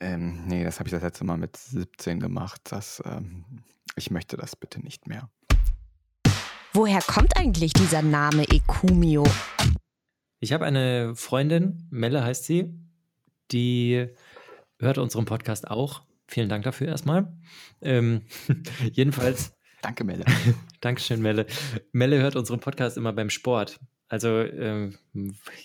Ähm, 0.00 0.46
nee, 0.46 0.64
das 0.64 0.78
habe 0.78 0.88
ich 0.88 0.92
das 0.92 1.02
letzte 1.02 1.24
Mal 1.24 1.36
mit 1.36 1.56
17 1.56 2.20
gemacht. 2.20 2.60
Das, 2.64 3.02
ähm, 3.04 3.44
ich 3.96 4.10
möchte 4.10 4.36
das 4.36 4.56
bitte 4.56 4.80
nicht 4.80 5.06
mehr. 5.06 5.30
Woher 6.72 7.00
kommt 7.02 7.36
eigentlich 7.36 7.72
dieser 7.72 8.02
Name 8.02 8.44
Ekumio? 8.48 9.24
Ich 10.40 10.52
habe 10.52 10.64
eine 10.64 11.14
Freundin, 11.14 11.86
Melle 11.90 12.24
heißt 12.24 12.44
sie, 12.44 12.74
die 13.52 14.08
hört 14.78 14.98
unseren 14.98 15.24
Podcast 15.24 15.70
auch. 15.70 16.02
Vielen 16.26 16.48
Dank 16.48 16.64
dafür 16.64 16.88
erstmal. 16.88 17.32
Ähm, 17.80 18.22
jedenfalls. 18.92 19.54
Danke, 19.82 20.04
Melle. 20.04 20.24
Dankeschön, 20.80 21.20
Melle. 21.20 21.46
Melle 21.92 22.20
hört 22.20 22.36
unseren 22.36 22.60
Podcast 22.60 22.96
immer 22.96 23.12
beim 23.12 23.30
Sport. 23.30 23.78
Also 24.14 24.28
ähm, 24.28 24.94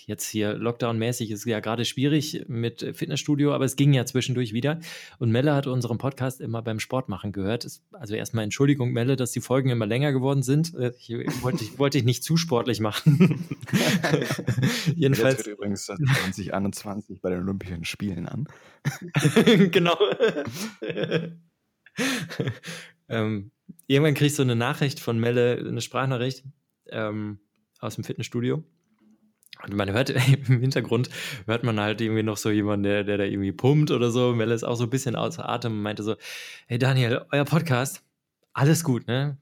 jetzt 0.06 0.28
hier 0.28 0.54
Lockdown-mäßig 0.54 1.30
ist 1.30 1.44
ja 1.44 1.60
gerade 1.60 1.84
schwierig 1.84 2.46
mit 2.48 2.80
Fitnessstudio, 2.96 3.54
aber 3.54 3.64
es 3.64 3.76
ging 3.76 3.92
ja 3.92 4.04
zwischendurch 4.04 4.52
wieder. 4.52 4.80
Und 5.20 5.30
Melle 5.30 5.54
hat 5.54 5.68
unseren 5.68 5.98
Podcast 5.98 6.40
immer 6.40 6.60
beim 6.60 6.80
Sport 6.80 7.08
machen 7.08 7.30
gehört. 7.30 7.68
Also 7.92 8.14
erstmal 8.16 8.42
Entschuldigung, 8.42 8.90
Melle, 8.90 9.14
dass 9.14 9.30
die 9.30 9.40
Folgen 9.40 9.70
immer 9.70 9.86
länger 9.86 10.10
geworden 10.10 10.42
sind. 10.42 10.74
Äh, 10.74 10.90
ich, 10.98 11.10
wollte, 11.42 11.62
ich, 11.62 11.78
wollte 11.78 11.96
ich 11.96 12.02
nicht 12.02 12.24
zu 12.24 12.36
sportlich 12.36 12.80
machen. 12.80 13.46
Jedenfalls. 14.96 15.36
Jetzt 15.36 15.46
wird 15.46 15.56
übrigens 15.56 15.84
2021 15.84 17.20
bei 17.20 17.30
den 17.30 17.42
Olympischen 17.42 17.84
Spielen 17.84 18.26
an. 18.26 18.48
genau. 19.70 19.96
ähm, 23.08 23.52
irgendwann 23.86 24.14
kriegst 24.14 24.40
du 24.40 24.42
eine 24.42 24.56
Nachricht 24.56 24.98
von 24.98 25.20
Melle, 25.20 25.56
eine 25.56 25.80
Sprachnachricht. 25.80 26.42
Ähm, 26.88 27.38
aus 27.80 27.96
dem 27.96 28.04
Fitnessstudio. 28.04 28.62
Und 29.62 29.74
man 29.74 29.92
hört 29.92 30.10
im 30.48 30.60
Hintergrund, 30.60 31.10
hört 31.46 31.64
man 31.64 31.80
halt 31.80 32.00
irgendwie 32.00 32.22
noch 32.22 32.36
so 32.36 32.50
jemanden, 32.50 32.84
der, 32.84 33.04
der 33.04 33.18
da 33.18 33.24
irgendwie 33.24 33.52
pumpt 33.52 33.90
oder 33.90 34.10
so. 34.10 34.34
Melle 34.34 34.54
ist 34.54 34.64
auch 34.64 34.76
so 34.76 34.84
ein 34.84 34.90
bisschen 34.90 35.16
außer 35.16 35.48
Atem 35.48 35.72
und 35.72 35.82
meinte 35.82 36.02
so, 36.02 36.16
hey 36.66 36.78
Daniel, 36.78 37.24
euer 37.30 37.44
Podcast, 37.44 38.02
alles 38.52 38.84
gut, 38.84 39.06
ne? 39.06 39.38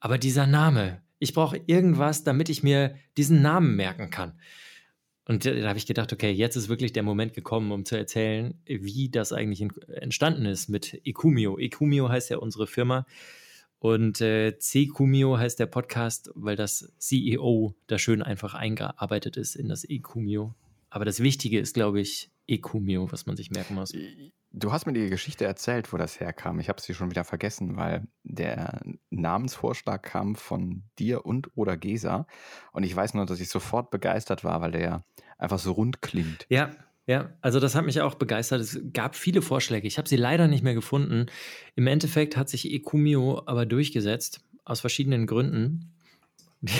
Aber 0.00 0.18
dieser 0.18 0.46
Name, 0.46 1.00
ich 1.18 1.32
brauche 1.32 1.60
irgendwas, 1.66 2.24
damit 2.24 2.48
ich 2.48 2.62
mir 2.62 2.94
diesen 3.16 3.42
Namen 3.42 3.76
merken 3.76 4.10
kann. 4.10 4.38
Und 5.26 5.46
da, 5.46 5.52
da 5.52 5.68
habe 5.68 5.78
ich 5.78 5.86
gedacht, 5.86 6.12
okay, 6.12 6.30
jetzt 6.30 6.56
ist 6.56 6.68
wirklich 6.68 6.92
der 6.92 7.02
Moment 7.02 7.32
gekommen, 7.32 7.72
um 7.72 7.86
zu 7.86 7.96
erzählen, 7.96 8.54
wie 8.66 9.08
das 9.08 9.32
eigentlich 9.32 9.66
entstanden 9.88 10.44
ist 10.44 10.68
mit 10.68 11.00
Ecumio. 11.06 11.58
Ecumio 11.58 12.10
heißt 12.10 12.28
ja 12.28 12.36
unsere 12.36 12.66
Firma. 12.66 13.06
Und 13.78 14.20
äh, 14.20 14.58
C-Kumio 14.58 15.38
heißt 15.38 15.58
der 15.58 15.66
Podcast, 15.66 16.30
weil 16.34 16.56
das 16.56 16.92
CEO 16.98 17.74
da 17.86 17.98
schön 17.98 18.22
einfach 18.22 18.54
eingearbeitet 18.54 19.36
ist 19.36 19.56
in 19.56 19.68
das 19.68 19.84
E-Kumio. 19.84 20.54
Aber 20.90 21.04
das 21.04 21.20
Wichtige 21.20 21.58
ist, 21.58 21.74
glaube 21.74 22.00
ich, 22.00 22.30
E-Kumio, 22.46 23.10
was 23.10 23.26
man 23.26 23.36
sich 23.36 23.50
merken 23.50 23.74
muss. 23.74 23.92
Du 24.52 24.72
hast 24.72 24.86
mir 24.86 24.92
die 24.92 25.10
Geschichte 25.10 25.44
erzählt, 25.44 25.92
wo 25.92 25.96
das 25.96 26.20
herkam. 26.20 26.60
Ich 26.60 26.68
habe 26.68 26.80
sie 26.80 26.94
schon 26.94 27.10
wieder 27.10 27.24
vergessen, 27.24 27.76
weil 27.76 28.06
der 28.22 28.80
Namensvorschlag 29.10 30.02
kam 30.02 30.36
von 30.36 30.84
dir 30.98 31.26
und 31.26 31.50
oder 31.56 31.76
Gesa. 31.76 32.26
Und 32.72 32.84
ich 32.84 32.94
weiß 32.94 33.14
nur, 33.14 33.26
dass 33.26 33.40
ich 33.40 33.48
sofort 33.48 33.90
begeistert 33.90 34.44
war, 34.44 34.60
weil 34.60 34.70
der 34.70 35.04
einfach 35.38 35.58
so 35.58 35.72
rund 35.72 36.02
klingt. 36.02 36.46
Ja, 36.48 36.70
ja, 37.06 37.32
also 37.42 37.60
das 37.60 37.74
hat 37.74 37.84
mich 37.84 38.00
auch 38.00 38.14
begeistert. 38.14 38.60
Es 38.60 38.80
gab 38.92 39.14
viele 39.14 39.42
Vorschläge. 39.42 39.86
Ich 39.86 39.98
habe 39.98 40.08
sie 40.08 40.16
leider 40.16 40.48
nicht 40.48 40.64
mehr 40.64 40.74
gefunden. 40.74 41.26
Im 41.76 41.86
Endeffekt 41.86 42.36
hat 42.36 42.48
sich 42.48 42.72
Ecumio 42.72 43.42
aber 43.46 43.66
durchgesetzt, 43.66 44.40
aus 44.64 44.80
verschiedenen 44.80 45.26
Gründen. 45.26 45.90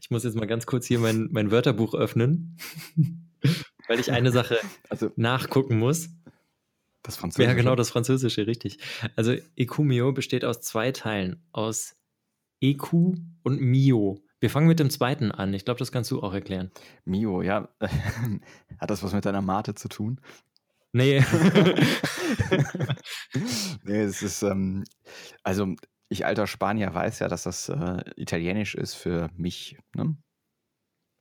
Ich 0.00 0.08
muss 0.08 0.22
jetzt 0.22 0.36
mal 0.36 0.46
ganz 0.46 0.66
kurz 0.66 0.86
hier 0.86 1.00
mein, 1.00 1.28
mein 1.32 1.50
Wörterbuch 1.50 1.94
öffnen, 1.94 2.58
weil 3.88 3.98
ich 3.98 4.12
eine 4.12 4.30
Sache 4.30 4.58
also, 4.88 5.10
nachgucken 5.16 5.80
muss. 5.80 6.10
Das 7.02 7.16
Französische? 7.16 7.48
Ja, 7.48 7.54
genau, 7.54 7.74
das 7.74 7.90
Französische, 7.90 8.46
richtig. 8.46 8.78
Also 9.16 9.34
Ecumio 9.56 10.12
besteht 10.12 10.44
aus 10.44 10.60
zwei 10.60 10.92
Teilen, 10.92 11.42
aus 11.50 11.96
Ecu 12.60 13.16
und 13.42 13.60
Mio. 13.60 14.22
Wir 14.42 14.50
fangen 14.50 14.66
mit 14.66 14.80
dem 14.80 14.90
zweiten 14.90 15.30
an. 15.30 15.54
Ich 15.54 15.64
glaube, 15.64 15.78
das 15.78 15.92
kannst 15.92 16.10
du 16.10 16.20
auch 16.20 16.34
erklären. 16.34 16.72
Mio, 17.04 17.42
ja. 17.42 17.68
Hat 18.80 18.90
das 18.90 19.04
was 19.04 19.12
mit 19.12 19.24
deiner 19.24 19.40
Mate 19.40 19.76
zu 19.76 19.86
tun? 19.86 20.20
Nee. 20.90 21.20
nee, 23.84 24.00
es 24.00 24.20
ist, 24.20 24.42
ähm, 24.42 24.82
also 25.44 25.76
ich 26.08 26.26
alter 26.26 26.48
Spanier 26.48 26.92
weiß 26.92 27.20
ja, 27.20 27.28
dass 27.28 27.44
das 27.44 27.68
äh, 27.68 28.02
italienisch 28.16 28.74
ist 28.74 28.94
für 28.94 29.30
mich, 29.36 29.78
ne? 29.94 30.16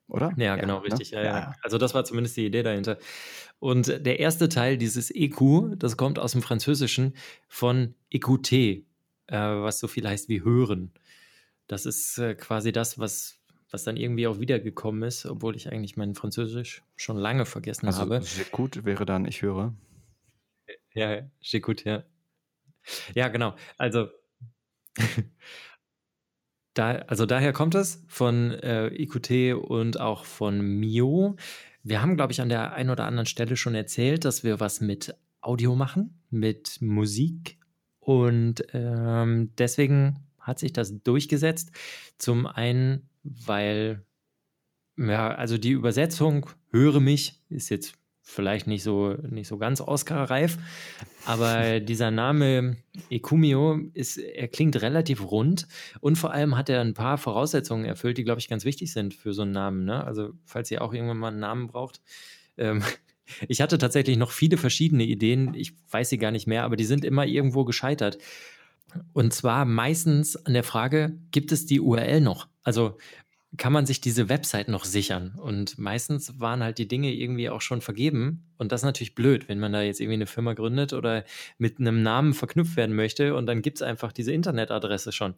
Oder? 0.08 0.34
Ja, 0.38 0.56
genau, 0.56 0.80
ne? 0.80 0.86
richtig. 0.86 1.12
Ja, 1.12 1.24
ja. 1.24 1.56
Also 1.62 1.78
das 1.78 1.94
war 1.94 2.04
zumindest 2.04 2.38
die 2.38 2.48
Idee 2.48 2.64
dahinter. 2.64 2.98
Und 3.60 3.88
der 3.88 4.20
erste 4.20 4.50
Teil 4.50 4.80
dieses 4.80 5.12
EQ, 5.12 5.78
das 5.78 5.96
kommt 5.96 6.18
aus 6.18 6.32
dem 6.32 6.42
Französischen 6.42 7.16
von 7.48 7.94
écouter, 8.12 8.84
äh, 9.28 9.38
was 9.38 9.80
so 9.80 9.88
viel 9.88 10.08
heißt 10.08 10.28
wie 10.28 10.44
hören. 10.44 10.92
Das 11.72 11.86
ist 11.86 12.18
äh, 12.18 12.36
quasi 12.36 12.74
das, 12.74 13.00
was, 13.00 13.40
was 13.70 13.86
dann 13.86 13.96
irgendwie 13.96 14.28
auch 14.28 14.42
wiedergekommen 14.42 15.04
ist, 15.04 15.26
obwohl 15.26 15.56
ich 15.56 15.72
eigentlich 15.72 15.96
mein 15.96 16.16
Französisch 16.16 16.84
schon 16.98 17.16
lange 17.16 17.46
vergessen 17.46 17.86
also, 17.86 18.02
habe. 18.02 18.18
J'écoute 18.18 18.84
wäre 18.84 19.06
dann, 19.06 19.24
ich 19.24 19.42
höre. 19.42 19.74
Ja, 20.94 21.22
j'écoute, 21.42 21.86
ja. 21.86 22.04
Ja, 23.16 23.30
genau. 23.30 23.56
Also, 23.78 24.10
da, 26.74 26.92
also 27.08 27.26
daher 27.26 27.54
kommt 27.54 27.76
es 27.76 28.04
von 28.10 28.52
äh, 28.52 28.88
IQT 28.88 29.56
und 29.64 29.98
auch 29.98 30.26
von 30.26 30.60
Mio. 30.60 31.38
Wir 31.84 32.02
haben, 32.02 32.18
glaube 32.18 32.34
ich, 32.34 32.42
an 32.42 32.50
der 32.50 32.74
einen 32.74 32.90
oder 32.90 33.06
anderen 33.06 33.28
Stelle 33.28 33.56
schon 33.56 33.76
erzählt, 33.76 34.26
dass 34.26 34.44
wir 34.44 34.60
was 34.60 34.82
mit 34.82 35.16
Audio 35.40 35.74
machen, 35.78 36.22
mit 36.30 36.82
Musik. 36.82 37.60
Und 38.02 38.66
ähm, 38.74 39.54
deswegen 39.58 40.20
hat 40.42 40.60
sich 40.60 40.74
das 40.74 41.02
durchgesetzt. 41.04 41.72
Zum 42.18 42.46
einen, 42.48 43.10
weil, 43.24 44.06
ja, 44.98 45.34
also 45.34 45.58
die 45.58 45.72
Übersetzung, 45.72 46.50
höre 46.72 47.00
mich, 47.00 47.40
ist 47.50 47.70
jetzt 47.70 47.96
vielleicht 48.24 48.68
nicht 48.68 48.84
so, 48.84 49.14
nicht 49.30 49.48
so 49.48 49.58
ganz 49.58 49.82
Oscar-reif, 49.82 50.58
aber 51.26 51.80
dieser 51.80 52.12
Name 52.12 52.78
Ekumio 53.10 53.80
ist, 53.94 54.18
er 54.18 54.48
klingt 54.48 54.82
relativ 54.82 55.32
rund 55.32 55.68
und 56.00 56.18
vor 56.18 56.32
allem 56.32 56.58
hat 56.58 56.70
er 56.70 56.82
ein 56.82 56.94
paar 56.94 57.18
Voraussetzungen 57.18 57.86
erfüllt, 57.86 58.18
die, 58.18 58.24
glaube 58.24 58.40
ich, 58.40 58.48
ganz 58.48 58.64
wichtig 58.64 58.94
sind 58.94 59.14
für 59.14 59.34
so 59.34 59.42
einen 59.42 59.52
Namen. 59.52 59.86
Ne? 59.86 60.04
Also, 60.04 60.32
falls 60.46 60.72
ihr 60.72 60.82
auch 60.82 60.94
irgendwann 60.94 61.18
mal 61.18 61.30
einen 61.30 61.40
Namen 61.40 61.68
braucht. 61.68 62.02
Ähm, 62.58 62.84
ich 63.48 63.62
hatte 63.62 63.78
tatsächlich 63.78 64.18
noch 64.18 64.32
viele 64.32 64.58
verschiedene 64.58 65.04
Ideen, 65.04 65.54
ich 65.54 65.74
weiß 65.90 66.10
sie 66.10 66.18
gar 66.18 66.32
nicht 66.32 66.48
mehr, 66.48 66.64
aber 66.64 66.76
die 66.76 66.86
sind 66.86 67.04
immer 67.04 67.26
irgendwo 67.26 67.66
gescheitert. 67.66 68.18
Und 69.14 69.34
zwar 69.34 69.66
meistens 69.66 70.36
an 70.46 70.54
der 70.54 70.64
Frage, 70.64 71.18
gibt 71.32 71.52
es 71.52 71.66
die 71.66 71.80
URL 71.80 72.22
noch? 72.22 72.48
Also 72.64 72.98
kann 73.58 73.74
man 73.74 73.86
sich 73.86 74.00
diese 74.00 74.30
Website 74.30 74.70
noch 74.70 74.86
sichern? 74.86 75.36
Und 75.38 75.78
meistens 75.78 76.40
waren 76.40 76.64
halt 76.64 76.78
die 76.78 76.88
Dinge 76.88 77.12
irgendwie 77.12 77.50
auch 77.50 77.60
schon 77.60 77.82
vergeben. 77.82 78.46
Und 78.58 78.72
das 78.72 78.82
ist 78.82 78.86
natürlich 78.86 79.14
blöd, 79.14 79.50
wenn 79.50 79.60
man 79.60 79.74
da 79.74 79.82
jetzt 79.82 80.00
irgendwie 80.00 80.16
eine 80.16 80.26
Firma 80.26 80.54
gründet 80.54 80.94
oder 80.94 81.26
mit 81.58 81.80
einem 81.80 82.02
Namen 82.02 82.34
verknüpft 82.34 82.78
werden 82.78 82.96
möchte 82.96 83.36
und 83.36 83.48
dann 83.48 83.62
gibt 83.62 83.78
es 83.78 83.82
einfach 83.82 84.14
diese 84.14 84.32
Internetadresse 84.32 85.12
schon. 85.12 85.34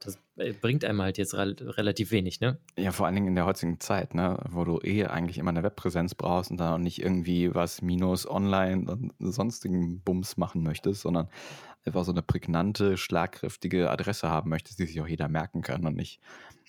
Das 0.00 0.18
äh, 0.36 0.52
bringt 0.52 0.84
einem 0.84 1.02
halt 1.02 1.18
jetzt 1.18 1.34
re 1.34 1.56
relativ 1.60 2.12
wenig, 2.12 2.40
ne? 2.40 2.58
Ja, 2.76 2.92
vor 2.92 3.06
allen 3.06 3.16
Dingen 3.16 3.28
in 3.28 3.34
der 3.34 3.46
heutigen 3.46 3.80
Zeit, 3.80 4.14
ne, 4.14 4.38
wo 4.50 4.64
du 4.64 4.78
eh 4.84 5.06
eigentlich 5.06 5.38
immer 5.38 5.50
eine 5.50 5.62
Webpräsenz 5.62 6.14
brauchst 6.14 6.50
und 6.50 6.58
dann 6.58 6.74
auch 6.74 6.78
nicht 6.78 7.02
irgendwie 7.02 7.52
was 7.54 7.82
minus 7.82 8.28
online 8.28 8.88
und 8.88 9.12
sonstigen 9.18 10.00
Bums 10.02 10.36
machen 10.36 10.62
möchtest, 10.62 11.00
sondern 11.00 11.28
einfach 11.84 12.04
so 12.04 12.12
eine 12.12 12.22
prägnante, 12.22 12.96
schlagkräftige 12.96 13.90
Adresse 13.90 14.28
haben 14.28 14.50
möchtest, 14.50 14.78
die 14.78 14.86
sich 14.86 15.00
auch 15.00 15.06
jeder 15.06 15.28
merken 15.28 15.62
kann 15.62 15.86
und 15.86 15.96
nicht 15.96 16.20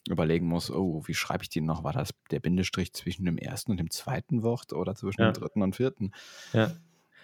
überlegen 0.08 0.48
muss, 0.48 0.72
oh, 0.72 1.04
wie 1.06 1.14
schreibe 1.14 1.44
ich 1.44 1.50
die 1.50 1.62
noch? 1.62 1.84
War 1.84 1.94
das 1.94 2.12
der 2.32 2.40
Bindestrich 2.40 2.94
zwischen 2.94 3.26
dem 3.26 3.38
ersten 3.38 3.72
und 3.72 3.78
dem 3.78 3.92
zweiten 3.92 4.44
Wort 4.44 4.74
oder 4.74 4.96
zwischen 4.96 5.22
ja. 5.22 5.32
dem 5.32 5.34
dritten 5.34 5.62
und 5.62 5.76
vierten? 5.76 6.12
Ja. 6.54 6.72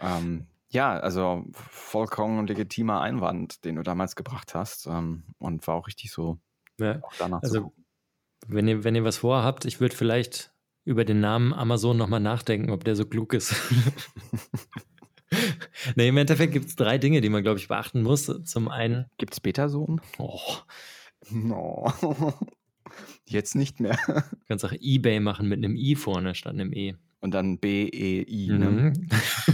Ähm, 0.02 0.48
ja, 0.70 1.00
also 1.00 1.46
vollkommen 1.54 2.48
legitimer 2.48 3.02
Einwand, 3.02 3.64
den 3.64 3.76
du 3.76 3.84
damals 3.84 4.16
gebracht 4.16 4.56
hast 4.56 4.88
ähm, 4.88 5.24
und 5.38 5.66
war 5.68 5.76
auch 5.76 5.88
richtig 5.88 6.12
so, 6.12 6.38
ja. 6.80 7.00
auch 7.02 7.14
danach 7.18 7.42
also, 7.42 7.56
zu 7.56 7.62
gucken. 7.64 7.86
Wenn 8.48 8.68
ihr, 8.68 8.84
wenn 8.84 8.96
ihr 8.96 9.04
was 9.04 9.18
vorhabt, 9.18 9.66
ich 9.66 9.80
würde 9.80 9.96
vielleicht 9.96 10.52
über 10.84 11.06
den 11.06 11.20
Namen 11.20 11.54
Amazon 11.54 11.98
nochmal 11.98 12.20
nachdenken, 12.20 12.72
ob 12.72 12.84
der 12.84 12.96
so 12.96 13.06
klug 13.06 13.34
ist. 13.34 13.56
nee, 15.96 16.08
im 16.08 16.18
Endeffekt 16.18 16.54
gibt 16.54 16.68
es 16.68 16.76
drei 16.76 16.98
Dinge, 16.98 17.22
die 17.22 17.30
man, 17.30 17.44
glaube 17.44 17.60
ich, 17.60 17.68
beachten 17.68 18.02
muss. 18.04 18.32
Zum 18.44 18.68
einen. 18.68 19.06
Gibt 19.18 19.34
es 19.34 19.40
Betasohn? 19.40 20.02
Oh. 20.18 20.40
No. 21.30 21.92
Jetzt 23.26 23.56
nicht 23.56 23.80
mehr. 23.80 23.98
Du 24.08 24.24
kannst 24.48 24.66
auch 24.66 24.74
Ebay 24.74 25.20
machen 25.20 25.50
mit 25.50 25.58
einem 25.58 25.76
I 25.76 25.96
vorne 25.96 26.36
statt 26.36 26.54
einem 26.54 26.72
E. 26.74 26.96
Und 27.20 27.34
dann 27.34 27.58
B-E-I, 27.58 28.48
ne? 28.50 28.70
mhm. 28.70 29.08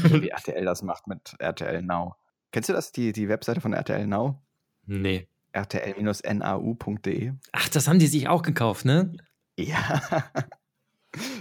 ne? 0.04 0.22
Wie 0.22 0.30
RTL 0.30 0.66
das 0.66 0.84
macht 0.84 1.08
mit 1.08 1.36
RTL 1.40 1.82
Now. 1.82 2.16
Kennst 2.52 2.68
du 2.68 2.74
das, 2.74 2.92
die, 2.92 3.14
die 3.14 3.30
Webseite 3.30 3.62
von 3.62 3.72
RTL 3.72 4.06
Now? 4.08 4.42
Nee. 4.86 5.28
RTL-nau.de. 5.54 7.34
Ach, 7.52 7.70
das 7.70 7.88
haben 7.88 8.00
die 8.00 8.08
sich 8.08 8.28
auch 8.28 8.42
gekauft, 8.42 8.86
ne? 8.86 9.14
Ja. 9.58 10.02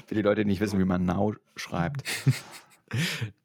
Für 0.07 0.15
die 0.15 0.23
Leute, 0.23 0.43
die 0.43 0.49
nicht 0.51 0.61
wissen, 0.61 0.79
wie 0.79 0.85
man 0.85 1.05
Now 1.05 1.35
schreibt. 1.57 2.05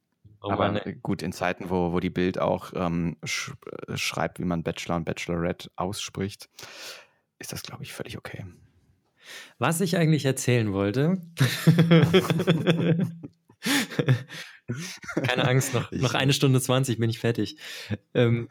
Oh 0.46 0.52
Aber 0.52 0.72
ne. 0.72 0.96
gut, 1.02 1.22
in 1.24 1.32
Zeiten, 1.32 1.70
wo, 1.70 1.92
wo 1.92 2.00
die 2.00 2.10
Bild 2.12 2.40
auch 2.40 2.72
ähm, 2.76 3.18
sch 3.26 3.54
äh, 3.88 3.98
schreibt, 3.98 4.40
wie 4.40 4.46
man 4.46 4.62
Bachelor 4.64 4.98
und 4.98 5.06
Bachelorette 5.06 5.72
ausspricht, 5.76 6.50
ist 7.40 7.52
das, 7.52 7.64
glaube 7.64 7.82
ich, 7.84 7.94
völlig 7.94 8.18
okay. 8.18 8.46
Was 9.58 9.82
ich 9.82 9.98
eigentlich 9.98 10.26
erzählen 10.26 10.72
wollte. 10.72 11.18
Keine 15.16 15.48
Angst, 15.48 15.74
noch, 15.74 15.92
noch 15.92 16.14
eine 16.14 16.34
Stunde 16.34 16.62
20 16.62 17.00
bin 17.00 17.10
ich 17.10 17.18
fertig. 17.20 17.58
Ähm, 18.14 18.48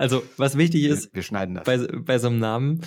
Also, 0.00 0.22
was 0.38 0.56
wichtig 0.56 0.84
ist, 0.84 1.12
wir, 1.12 1.16
wir 1.16 1.22
schneiden 1.22 1.56
das. 1.56 1.64
Bei, 1.64 1.76
bei 1.76 2.18
so 2.18 2.28
einem 2.28 2.38
Namen, 2.38 2.80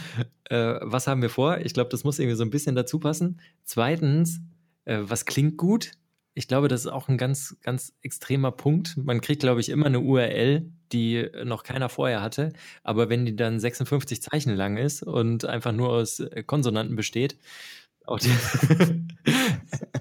äh, 0.45 0.79
was 0.81 1.05
haben 1.05 1.21
wir 1.21 1.29
vor? 1.29 1.59
Ich 1.59 1.75
glaube, 1.75 1.91
das 1.91 2.03
muss 2.03 2.17
irgendwie 2.17 2.35
so 2.35 2.43
ein 2.43 2.49
bisschen 2.49 2.73
dazu 2.73 2.97
passen. 2.97 3.39
Zweitens, 3.63 4.41
äh, 4.85 4.97
was 5.01 5.25
klingt 5.25 5.57
gut? 5.57 5.91
Ich 6.35 6.47
glaube, 6.47 6.67
das 6.67 6.81
ist 6.81 6.91
auch 6.91 7.09
ein 7.09 7.17
ganz, 7.17 7.57
ganz 7.61 7.93
extremer 8.01 8.51
Punkt. 8.51 8.97
Man 8.97 9.21
kriegt, 9.21 9.41
glaube 9.41 9.61
ich, 9.61 9.69
immer 9.69 9.85
eine 9.85 9.99
URL, 9.99 10.71
die 10.91 11.27
noch 11.43 11.63
keiner 11.63 11.89
vorher 11.89 12.21
hatte. 12.21 12.53
Aber 12.83 13.09
wenn 13.09 13.25
die 13.25 13.35
dann 13.35 13.59
56 13.59 14.21
Zeichen 14.21 14.55
lang 14.55 14.77
ist 14.77 15.03
und 15.03 15.45
einfach 15.45 15.71
nur 15.71 15.89
aus 15.89 16.19
äh, 16.19 16.43
Konsonanten 16.43 16.95
besteht, 16.95 17.37
auch 18.05 18.19
die, 18.19 18.31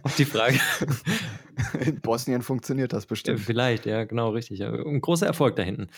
auch 0.03 0.11
die 0.13 0.25
Frage. 0.25 0.59
In 1.85 2.01
Bosnien 2.01 2.43
funktioniert 2.43 2.93
das 2.93 3.07
bestimmt. 3.07 3.41
Vielleicht, 3.41 3.87
ja, 3.87 4.05
genau, 4.05 4.31
richtig. 4.31 4.63
Ein 4.63 5.01
großer 5.01 5.27
Erfolg 5.27 5.57
da 5.57 5.63
hinten. 5.63 5.89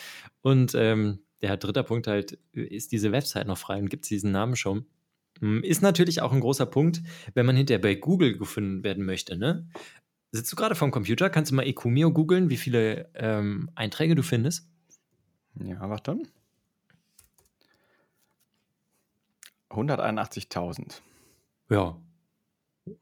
Und 0.41 0.73
ähm, 0.75 1.19
der 1.41 1.57
dritte 1.57 1.83
Punkt 1.83 2.07
halt, 2.07 2.37
ist 2.51 2.91
diese 2.91 3.11
Website 3.11 3.47
noch 3.47 3.57
frei 3.57 3.79
und 3.79 3.89
gibt 3.89 4.05
es 4.05 4.09
diesen 4.09 4.31
Namen 4.31 4.55
schon? 4.55 4.85
Hm, 5.39 5.63
ist 5.63 5.81
natürlich 5.81 6.21
auch 6.21 6.31
ein 6.31 6.39
großer 6.39 6.65
Punkt, 6.65 7.01
wenn 7.33 7.45
man 7.45 7.55
hinterher 7.55 7.81
bei 7.81 7.95
Google 7.95 8.37
gefunden 8.37 8.83
werden 8.83 9.05
möchte. 9.05 9.37
Ne? 9.37 9.67
Sitzt 10.35 10.51
du 10.51 10.57
gerade 10.57 10.75
vom 10.75 10.91
Computer? 10.91 11.29
Kannst 11.29 11.51
du 11.51 11.55
mal 11.55 11.65
Ecumio 11.65 12.11
googeln, 12.11 12.49
wie 12.49 12.57
viele 12.57 13.09
ähm, 13.15 13.69
Einträge 13.73 14.15
du 14.15 14.21
findest? 14.21 14.67
Ja, 15.63 15.89
warte. 15.89 16.19
181.000. 19.69 20.99
Ja. 21.69 21.97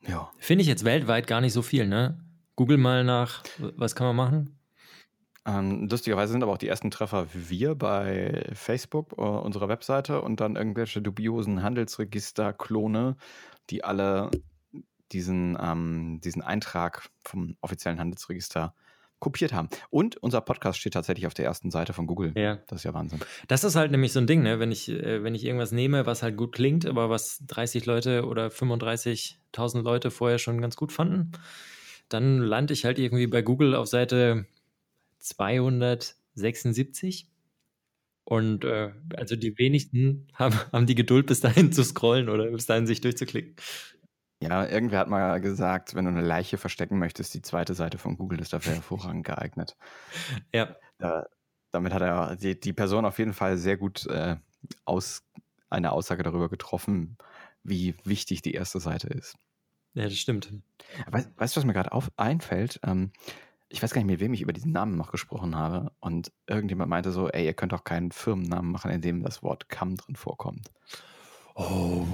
Ja. 0.07 0.31
Finde 0.37 0.61
ich 0.61 0.67
jetzt 0.67 0.85
weltweit 0.85 1.25
gar 1.25 1.41
nicht 1.41 1.53
so 1.53 1.63
viel, 1.63 1.87
ne? 1.87 2.23
Google 2.55 2.77
mal 2.77 3.03
nach, 3.03 3.41
was 3.57 3.95
kann 3.95 4.05
man 4.05 4.15
machen? 4.15 4.59
Ähm, 5.45 5.89
lustigerweise 5.89 6.33
sind 6.33 6.43
aber 6.43 6.53
auch 6.53 6.59
die 6.59 6.67
ersten 6.67 6.91
Treffer 6.91 7.27
wir 7.33 7.73
bei 7.73 8.47
Facebook, 8.53 9.17
uh, 9.17 9.39
unserer 9.39 9.69
Webseite, 9.69 10.21
und 10.21 10.39
dann 10.39 10.55
irgendwelche 10.55 11.01
dubiosen 11.01 11.63
Handelsregister-Klone, 11.63 13.17
die 13.71 13.83
alle 13.83 14.29
diesen, 15.13 15.57
ähm, 15.61 16.19
diesen 16.23 16.41
Eintrag 16.41 17.09
vom 17.23 17.55
offiziellen 17.61 17.99
Handelsregister 17.99 18.73
kopiert 19.23 19.53
haben. 19.53 19.69
Und 19.89 20.17
unser 20.17 20.41
Podcast 20.41 20.77
steht 20.79 20.93
tatsächlich 20.93 21.25
auf 21.27 21.33
der 21.33 21.45
ersten 21.45 21.71
Seite 21.71 21.93
von 21.93 22.05
Google. 22.07 22.33
Ja. 22.35 22.57
Das 22.67 22.81
ist 22.81 22.83
ja 22.83 22.93
Wahnsinn. 22.93 23.21
Das 23.47 23.63
ist 23.63 23.77
halt 23.77 23.91
nämlich 23.91 24.11
so 24.11 24.19
ein 24.19 24.27
Ding, 24.27 24.43
ne? 24.43 24.59
wenn, 24.59 24.69
ich, 24.69 24.89
äh, 24.89 25.23
wenn 25.23 25.33
ich 25.33 25.45
irgendwas 25.45 25.71
nehme, 25.71 26.05
was 26.05 26.23
halt 26.23 26.35
gut 26.35 26.51
klingt, 26.51 26.85
aber 26.85 27.09
was 27.09 27.41
30 27.47 27.85
Leute 27.85 28.25
oder 28.25 28.47
35.000 28.47 29.81
Leute 29.81 30.11
vorher 30.11 30.39
schon 30.39 30.59
ganz 30.59 30.75
gut 30.75 30.91
fanden, 30.91 31.31
dann 32.09 32.39
lande 32.39 32.73
ich 32.73 32.83
halt 32.83 32.99
irgendwie 32.99 33.27
bei 33.27 33.41
Google 33.41 33.75
auf 33.75 33.87
Seite 33.87 34.45
276. 35.19 37.29
Und 38.25 38.65
äh, 38.65 38.91
also 39.15 39.37
die 39.37 39.57
wenigsten 39.57 40.27
haben, 40.33 40.59
haben 40.73 40.85
die 40.85 40.95
Geduld, 40.95 41.27
bis 41.27 41.39
dahin 41.39 41.71
zu 41.71 41.83
scrollen 41.83 42.27
oder 42.27 42.51
bis 42.51 42.65
dahin 42.65 42.87
sich 42.87 42.99
durchzuklicken. 42.99 43.55
Ja, 44.43 44.67
irgendwer 44.67 44.99
hat 44.99 45.07
mal 45.07 45.39
gesagt, 45.39 45.95
wenn 45.95 46.03
du 46.03 46.11
eine 46.11 46.21
Leiche 46.21 46.57
verstecken 46.57 46.99
möchtest, 46.99 47.33
die 47.33 47.41
zweite 47.41 47.73
Seite 47.73 47.97
von 47.97 48.17
Google 48.17 48.41
ist 48.41 48.51
dafür 48.51 48.73
hervorragend 48.73 49.25
geeignet. 49.25 49.77
Ja. 50.53 50.75
Da, 50.97 51.27
damit 51.71 51.93
hat 51.93 52.01
er 52.01 52.35
die, 52.35 52.59
die, 52.59 52.73
Person 52.73 53.05
auf 53.05 53.19
jeden 53.19 53.33
Fall 53.33 53.57
sehr 53.57 53.77
gut 53.77 54.05
äh, 54.07 54.35
aus, 54.83 55.23
eine 55.69 55.93
Aussage 55.93 56.23
darüber 56.23 56.49
getroffen, 56.49 57.17
wie 57.63 57.95
wichtig 58.03 58.41
die 58.41 58.53
erste 58.53 58.81
Seite 58.81 59.07
ist. 59.07 59.37
Ja, 59.93 60.03
das 60.03 60.17
stimmt. 60.17 60.51
Weißt, 61.07 61.55
du, 61.55 61.59
was 61.59 61.65
mir 61.65 61.73
gerade 61.73 61.91
einfällt? 62.17 62.81
Ähm, 62.83 63.11
ich 63.69 63.81
weiß 63.81 63.93
gar 63.93 64.01
nicht, 64.01 64.11
mit 64.11 64.19
wem 64.19 64.33
ich 64.33 64.41
über 64.41 64.53
diesen 64.53 64.73
Namen 64.73 64.97
noch 64.97 65.11
gesprochen 65.11 65.55
habe. 65.55 65.91
Und 66.01 66.31
irgendjemand 66.47 66.89
meinte 66.89 67.11
so, 67.11 67.29
ey, 67.29 67.45
ihr 67.45 67.53
könnt 67.53 67.71
doch 67.71 67.85
keinen 67.85 68.11
Firmennamen 68.11 68.71
machen, 68.71 68.91
in 68.91 69.01
dem 69.01 69.23
das 69.23 69.41
Wort 69.41 69.69
Kamm 69.69 69.95
drin 69.95 70.15
vorkommt. 70.15 70.69
Oh, 71.55 72.05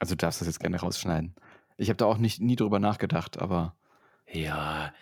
also 0.00 0.14
du 0.14 0.16
darfst 0.16 0.40
das 0.40 0.48
jetzt 0.48 0.58
gerne 0.58 0.80
rausschneiden. 0.80 1.36
Ich 1.76 1.88
habe 1.88 1.98
da 1.98 2.06
auch 2.06 2.18
nicht, 2.18 2.40
nie 2.40 2.56
drüber 2.56 2.80
nachgedacht, 2.80 3.38
aber. 3.38 3.76
Ja, 4.32 4.92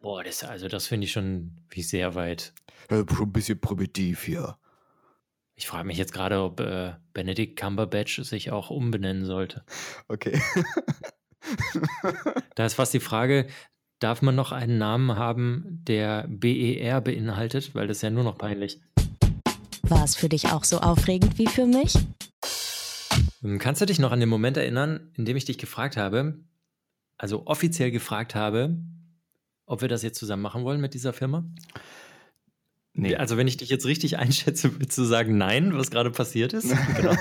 boah, 0.00 0.24
das, 0.24 0.44
also 0.44 0.68
das 0.68 0.86
finde 0.86 1.04
ich 1.04 1.12
schon 1.12 1.58
wie 1.68 1.82
sehr 1.82 2.14
weit. 2.14 2.54
Schon 2.88 3.06
ein 3.06 3.32
bisschen 3.32 3.60
primitiv 3.60 4.22
hier. 4.22 4.56
Ich 5.56 5.66
frage 5.66 5.86
mich 5.86 5.98
jetzt 5.98 6.14
gerade, 6.14 6.40
ob 6.42 6.60
äh, 6.60 6.94
Benedict 7.12 7.58
Cumberbatch 7.58 8.22
sich 8.22 8.50
auch 8.50 8.70
umbenennen 8.70 9.26
sollte. 9.26 9.64
Okay. 10.08 10.40
da 12.54 12.64
ist 12.64 12.74
fast 12.74 12.94
die 12.94 13.00
Frage, 13.00 13.46
darf 13.98 14.22
man 14.22 14.34
noch 14.34 14.52
einen 14.52 14.78
Namen 14.78 15.16
haben, 15.16 15.82
der 15.86 16.26
BER 16.28 17.00
beinhaltet? 17.00 17.74
Weil 17.74 17.88
das 17.88 17.98
ist 17.98 18.02
ja 18.02 18.10
nur 18.10 18.24
noch 18.24 18.38
peinlich. 18.38 18.80
War 19.82 20.04
es 20.04 20.16
für 20.16 20.28
dich 20.28 20.46
auch 20.46 20.64
so 20.64 20.78
aufregend 20.78 21.36
wie 21.36 21.46
für 21.46 21.66
mich? 21.66 21.94
Ähm, 23.42 23.58
kannst 23.58 23.80
du 23.80 23.86
dich 23.86 23.98
noch 23.98 24.12
an 24.12 24.20
den 24.20 24.28
Moment 24.28 24.56
erinnern, 24.56 25.12
in 25.16 25.24
dem 25.24 25.36
ich 25.36 25.44
dich 25.44 25.58
gefragt 25.58 25.96
habe, 25.96 26.44
also 27.16 27.46
offiziell 27.46 27.90
gefragt 27.90 28.34
habe, 28.34 28.78
ob 29.66 29.82
wir 29.82 29.88
das 29.88 30.02
jetzt 30.02 30.18
zusammen 30.18 30.42
machen 30.42 30.64
wollen 30.64 30.80
mit 30.80 30.94
dieser 30.94 31.12
Firma? 31.12 31.44
Nee. 32.92 33.14
Also, 33.16 33.36
wenn 33.36 33.46
ich 33.46 33.56
dich 33.56 33.68
jetzt 33.68 33.86
richtig 33.86 34.18
einschätze, 34.18 34.74
würdest 34.74 34.98
du 34.98 35.04
sagen, 35.04 35.38
nein, 35.38 35.76
was 35.76 35.90
gerade 35.90 36.10
passiert 36.10 36.52
ist? 36.52 36.74
genau. 36.96 37.14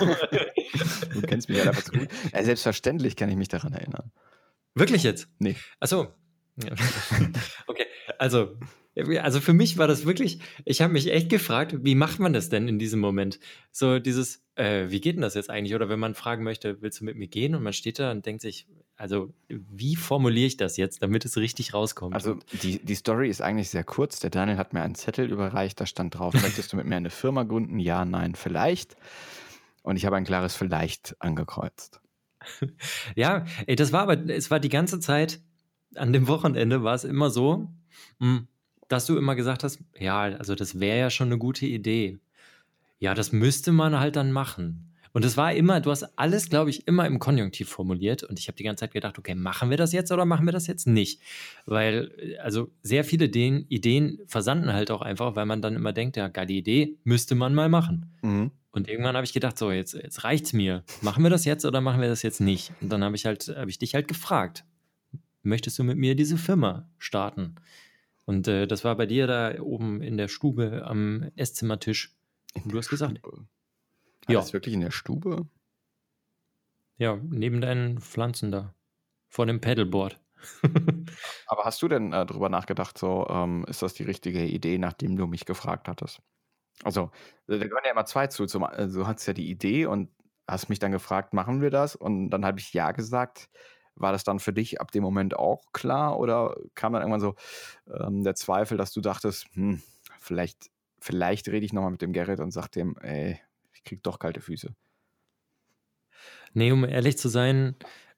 du 1.14 1.22
kennst 1.22 1.50
mich 1.50 1.60
ja 1.60 1.66
einfach 1.66 1.84
zu 1.84 1.92
gut. 1.92 2.08
Ja, 2.34 2.44
selbstverständlich 2.44 3.16
kann 3.16 3.30
ich 3.30 3.36
mich 3.36 3.50
daran 3.50 3.74
erinnern. 3.74 4.12
Wirklich 4.76 5.04
jetzt? 5.04 5.28
Nee. 5.40 5.56
Achso. 5.80 6.08
okay, 7.68 7.86
also 8.18 8.58
also 9.22 9.40
für 9.40 9.54
mich 9.54 9.78
war 9.78 9.88
das 9.88 10.06
wirklich, 10.06 10.40
ich 10.66 10.82
habe 10.82 10.94
mich 10.94 11.12
echt 11.12 11.30
gefragt, 11.30 11.76
wie 11.84 11.96
macht 11.96 12.20
man 12.20 12.34
das 12.34 12.50
denn 12.50 12.68
in 12.68 12.80
diesem 12.80 13.00
Moment? 13.00 13.40
So 13.72 14.00
dieses, 14.00 14.44
äh, 14.60 14.92
wie 14.92 15.00
geht 15.00 15.16
denn 15.16 15.22
das 15.22 15.36
jetzt 15.36 15.50
eigentlich? 15.50 15.74
Oder 15.74 15.88
wenn 15.88 16.00
man 16.00 16.16
fragen 16.16 16.44
möchte, 16.44 16.82
willst 16.82 17.00
du 17.00 17.06
mit 17.06 17.16
mir 17.16 17.28
gehen? 17.28 17.56
Und 17.56 17.64
man 17.64 17.72
steht 17.72 17.98
da 17.98 18.12
und 18.12 18.26
denkt 18.26 18.42
sich, 18.42 18.68
also 18.98 19.34
wie 19.48 19.96
formuliere 19.96 20.48
ich 20.48 20.58
das 20.58 20.76
jetzt, 20.76 21.02
damit 21.02 21.24
es 21.24 21.38
richtig 21.38 21.74
rauskommt? 21.74 22.14
Also 22.14 22.38
die, 22.62 22.84
die 22.84 22.96
Story 22.96 23.30
ist 23.30 23.42
eigentlich 23.42 23.70
sehr 23.70 23.86
kurz. 23.86 24.20
Der 24.20 24.30
Daniel 24.30 24.58
hat 24.58 24.74
mir 24.74 24.82
einen 24.82 24.96
Zettel 24.96 25.32
überreicht, 25.32 25.80
da 25.80 25.86
stand 25.86 26.16
drauf, 26.16 26.34
möchtest 26.42 26.74
du 26.74 26.78
mit 26.78 26.86
mir 26.86 26.98
eine 26.98 27.10
Firma 27.10 27.44
gründen? 27.44 27.80
Ja, 27.80 28.04
nein, 28.04 28.36
vielleicht. 28.36 28.98
Und 29.82 29.96
ich 29.96 30.06
habe 30.06 30.18
ein 30.18 30.26
klares 30.26 30.56
Vielleicht 30.56 31.16
angekreuzt. 31.20 32.02
ja, 33.16 33.46
ey, 33.66 33.78
das 33.78 33.94
war 33.94 34.02
aber, 34.02 34.30
es 34.30 34.52
war 34.52 34.60
die 34.60 34.70
ganze 34.70 35.00
Zeit, 35.00 35.40
an 35.96 36.12
dem 36.12 36.28
Wochenende 36.28 36.84
war 36.84 36.96
es 36.96 37.06
immer 37.06 37.30
so, 37.30 37.72
hm, 38.20 38.48
dass 38.90 39.06
du 39.06 39.18
immer 39.18 39.36
gesagt 39.36 39.64
hast, 39.64 39.80
ja, 39.98 40.22
also 40.24 40.56
das 40.56 40.82
wäre 40.82 41.00
ja 41.00 41.10
schon 41.10 41.30
eine 41.30 41.38
gute 41.38 41.66
Idee. 41.66 42.20
Ja, 43.00 43.14
das 43.14 43.32
müsste 43.32 43.72
man 43.72 44.00
halt 44.00 44.16
dann 44.16 44.32
machen. 44.32 44.90
Und 45.12 45.26
es 45.26 45.38
war 45.38 45.54
immer, 45.54 45.82
du 45.82 45.90
hast 45.90 46.04
alles, 46.20 46.50
glaube 46.50 46.70
ich, 46.70 46.88
immer 46.88 47.08
im 47.08 47.18
Konjunktiv 47.18 47.68
formuliert. 47.68 48.24
Und 48.24 48.40
ich 48.40 48.48
habe 48.48 48.58
die 48.58 48.64
ganze 48.64 48.82
Zeit 48.82 48.94
gedacht, 48.94 49.18
okay, 49.18 49.34
machen 49.34 49.70
wir 49.70 49.78
das 49.78 49.92
jetzt 49.92 50.12
oder 50.12 50.26
machen 50.26 50.46
wir 50.46 50.52
das 50.52 50.68
jetzt 50.68 50.86
nicht? 50.86 51.22
Weil, 51.66 52.38
also 52.44 52.72
sehr 52.84 53.04
viele 53.04 53.28
den 53.28 53.66
Ideen 53.70 54.20
versanden 54.28 54.72
halt 54.72 54.92
auch 54.92 55.02
einfach, 55.02 55.36
weil 55.36 55.46
man 55.48 55.62
dann 55.62 55.76
immer 55.76 55.94
denkt, 55.94 56.16
ja, 56.18 56.28
geile 56.28 56.54
Idee, 56.54 56.98
müsste 57.04 57.34
man 57.34 57.56
mal 57.56 57.70
machen. 57.70 58.14
Mhm. 58.22 58.52
Und 58.72 58.88
irgendwann 58.88 59.16
habe 59.16 59.26
ich 59.26 59.34
gedacht, 59.34 59.58
so, 59.58 59.72
jetzt, 59.72 59.94
jetzt 59.94 60.24
reicht's 60.24 60.54
mir. 60.54 60.84
Machen 61.02 61.24
wir 61.24 61.32
das 61.32 61.44
jetzt 61.44 61.66
oder 61.66 61.82
machen 61.82 62.02
wir 62.02 62.08
das 62.08 62.22
jetzt 62.22 62.40
nicht? 62.40 62.72
Und 62.82 62.90
dann 62.90 63.04
habe 63.04 63.16
ich 63.16 63.26
halt, 63.26 63.48
habe 63.56 63.70
ich 63.70 63.80
dich 63.80 63.96
halt 63.96 64.08
gefragt, 64.08 64.64
möchtest 65.42 65.80
du 65.80 65.84
mit 65.84 65.98
mir 65.98 66.16
diese 66.16 66.38
Firma 66.38 66.88
starten? 67.00 67.56
Und 68.26 68.48
äh, 68.48 68.68
das 68.68 68.84
war 68.84 68.96
bei 68.96 69.08
dir 69.08 69.26
da 69.26 69.60
oben 69.60 70.04
in 70.04 70.18
der 70.18 70.28
Stube 70.28 70.84
am 70.86 71.32
Esszimmertisch. 71.36 72.16
Du 72.66 72.78
hast 72.78 72.90
gesagt. 72.90 73.20
Stube. 73.20 73.48
Ja. 74.28 74.40
Ist 74.40 74.54
wirklich 74.54 74.74
in 74.74 74.82
der 74.82 74.92
Stube? 74.92 75.48
Ja, 76.98 77.18
neben 77.24 77.62
deinen 77.62 78.00
Pflanzen 78.00 78.52
da. 78.52 78.76
Vor 79.28 79.46
dem 79.46 79.62
Pedalboard. 79.62 80.20
Aber 81.48 81.66
hast 81.66 81.82
du 81.82 81.88
denn 81.88 82.14
äh, 82.14 82.26
drüber 82.26 82.50
nachgedacht, 82.50 82.98
so, 82.98 83.28
ähm, 83.30 83.66
ist 83.68 83.82
das 83.82 83.94
die 83.94 84.04
richtige 84.04 84.46
Idee, 84.46 84.78
nachdem 84.78 85.16
du 85.16 85.28
mich 85.28 85.46
gefragt 85.46 85.88
hattest? 85.88 86.22
Also, 86.84 87.12
da 87.48 87.58
gehören 87.58 87.84
ja 87.86 87.92
immer 87.92 88.06
zwei 88.06 88.28
zu. 88.28 88.46
Zum, 88.46 88.64
also, 88.64 89.02
du 89.02 89.08
hattest 89.08 89.28
ja 89.28 89.34
die 89.34 89.50
Idee 89.50 89.86
und 89.86 90.10
hast 90.48 90.70
mich 90.70 90.80
dann 90.80 90.92
gefragt, 90.92 91.34
machen 91.34 91.62
wir 91.62 91.70
das? 91.70 91.96
Und 91.96 92.30
dann 92.30 92.46
habe 92.46 92.60
ich 92.60 92.74
ja 92.74 92.92
gesagt. 92.92 93.50
War 93.96 94.14
das 94.14 94.24
dann 94.24 94.40
für 94.40 94.54
dich 94.54 94.80
ab 94.80 94.92
dem 94.92 95.04
Moment 95.04 95.36
auch 95.36 95.74
klar 95.74 96.18
oder 96.18 96.56
kam 96.74 96.94
dann 96.94 97.02
irgendwann 97.02 97.20
so 97.20 97.36
ähm, 98.00 98.24
der 98.24 98.34
Zweifel, 98.34 98.78
dass 98.78 98.94
du 98.94 99.02
dachtest, 99.02 99.48
hm, 99.56 99.82
vielleicht, 100.20 100.70
vielleicht 101.02 101.48
rede 101.48 101.66
ich 101.66 101.74
nochmal 101.74 101.92
mit 101.92 102.02
dem 102.02 102.14
Gerrit 102.14 102.40
und 102.40 102.52
sag 102.52 102.70
dem, 102.70 102.98
ey, 102.98 103.40
ich 103.74 103.84
krieg 103.84 104.04
doch 104.04 104.20
kalte 104.20 104.42
Füße? 104.42 104.76
Nee, 106.54 106.72
um 106.72 106.84
ehrlich 106.84 107.18
zu 107.18 107.30
sein, 107.30 107.76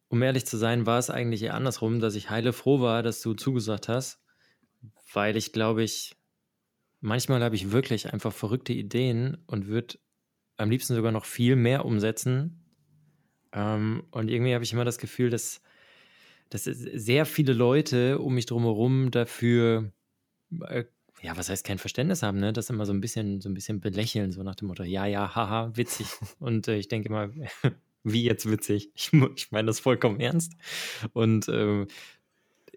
um 0.07 0.21
ehrlich 0.21 0.45
zu 0.45 0.57
sein, 0.57 0.85
war 0.85 0.99
es 0.99 1.09
eigentlich 1.09 1.43
eher 1.43 1.53
andersrum, 1.53 1.99
dass 1.99 2.15
ich 2.15 2.29
heile 2.29 2.53
froh 2.53 2.81
war, 2.81 3.03
dass 3.03 3.21
du 3.21 3.33
zugesagt 3.33 3.87
hast, 3.87 4.21
weil 5.13 5.35
ich 5.37 5.53
glaube 5.53 5.83
ich, 5.83 6.15
manchmal 7.01 7.43
habe 7.43 7.55
ich 7.55 7.71
wirklich 7.71 8.13
einfach 8.13 8.33
verrückte 8.33 8.73
Ideen 8.73 9.43
und 9.47 9.67
würde 9.67 9.99
am 10.57 10.69
liebsten 10.69 10.95
sogar 10.95 11.11
noch 11.11 11.25
viel 11.25 11.55
mehr 11.55 11.85
umsetzen. 11.85 12.65
Ähm, 13.53 14.03
und 14.11 14.29
irgendwie 14.29 14.53
habe 14.53 14.63
ich 14.63 14.73
immer 14.73 14.85
das 14.85 14.97
Gefühl, 14.97 15.29
dass 15.29 15.61
dass 16.51 16.65
sehr 16.65 17.25
viele 17.25 17.53
Leute 17.53 18.19
um 18.19 18.35
mich 18.35 18.45
drumherum 18.45 19.09
dafür 19.09 19.93
äh, 20.67 20.83
ja, 21.21 21.37
was 21.37 21.49
heißt 21.49 21.65
kein 21.65 21.77
Verständnis 21.77 22.23
haben, 22.23 22.39
ne? 22.39 22.51
Das 22.51 22.69
immer 22.69 22.85
so 22.85 22.93
ein 22.93 23.01
bisschen, 23.01 23.41
so 23.41 23.49
ein 23.49 23.53
bisschen 23.53 23.79
belächeln, 23.79 24.31
so 24.31 24.41
nach 24.43 24.55
dem 24.55 24.67
Motto, 24.67 24.83
ja, 24.83 25.05
ja, 25.05 25.35
haha, 25.35 25.71
witzig. 25.75 26.07
Und 26.39 26.67
äh, 26.67 26.77
ich 26.77 26.87
denke 26.87 27.09
immer, 27.09 27.29
wie 28.03 28.23
jetzt 28.23 28.49
witzig? 28.49 28.91
Ich, 28.95 29.11
ich 29.35 29.51
meine 29.51 29.67
das 29.67 29.79
vollkommen 29.79 30.19
ernst. 30.19 30.53
Und 31.13 31.47
ähm, 31.47 31.87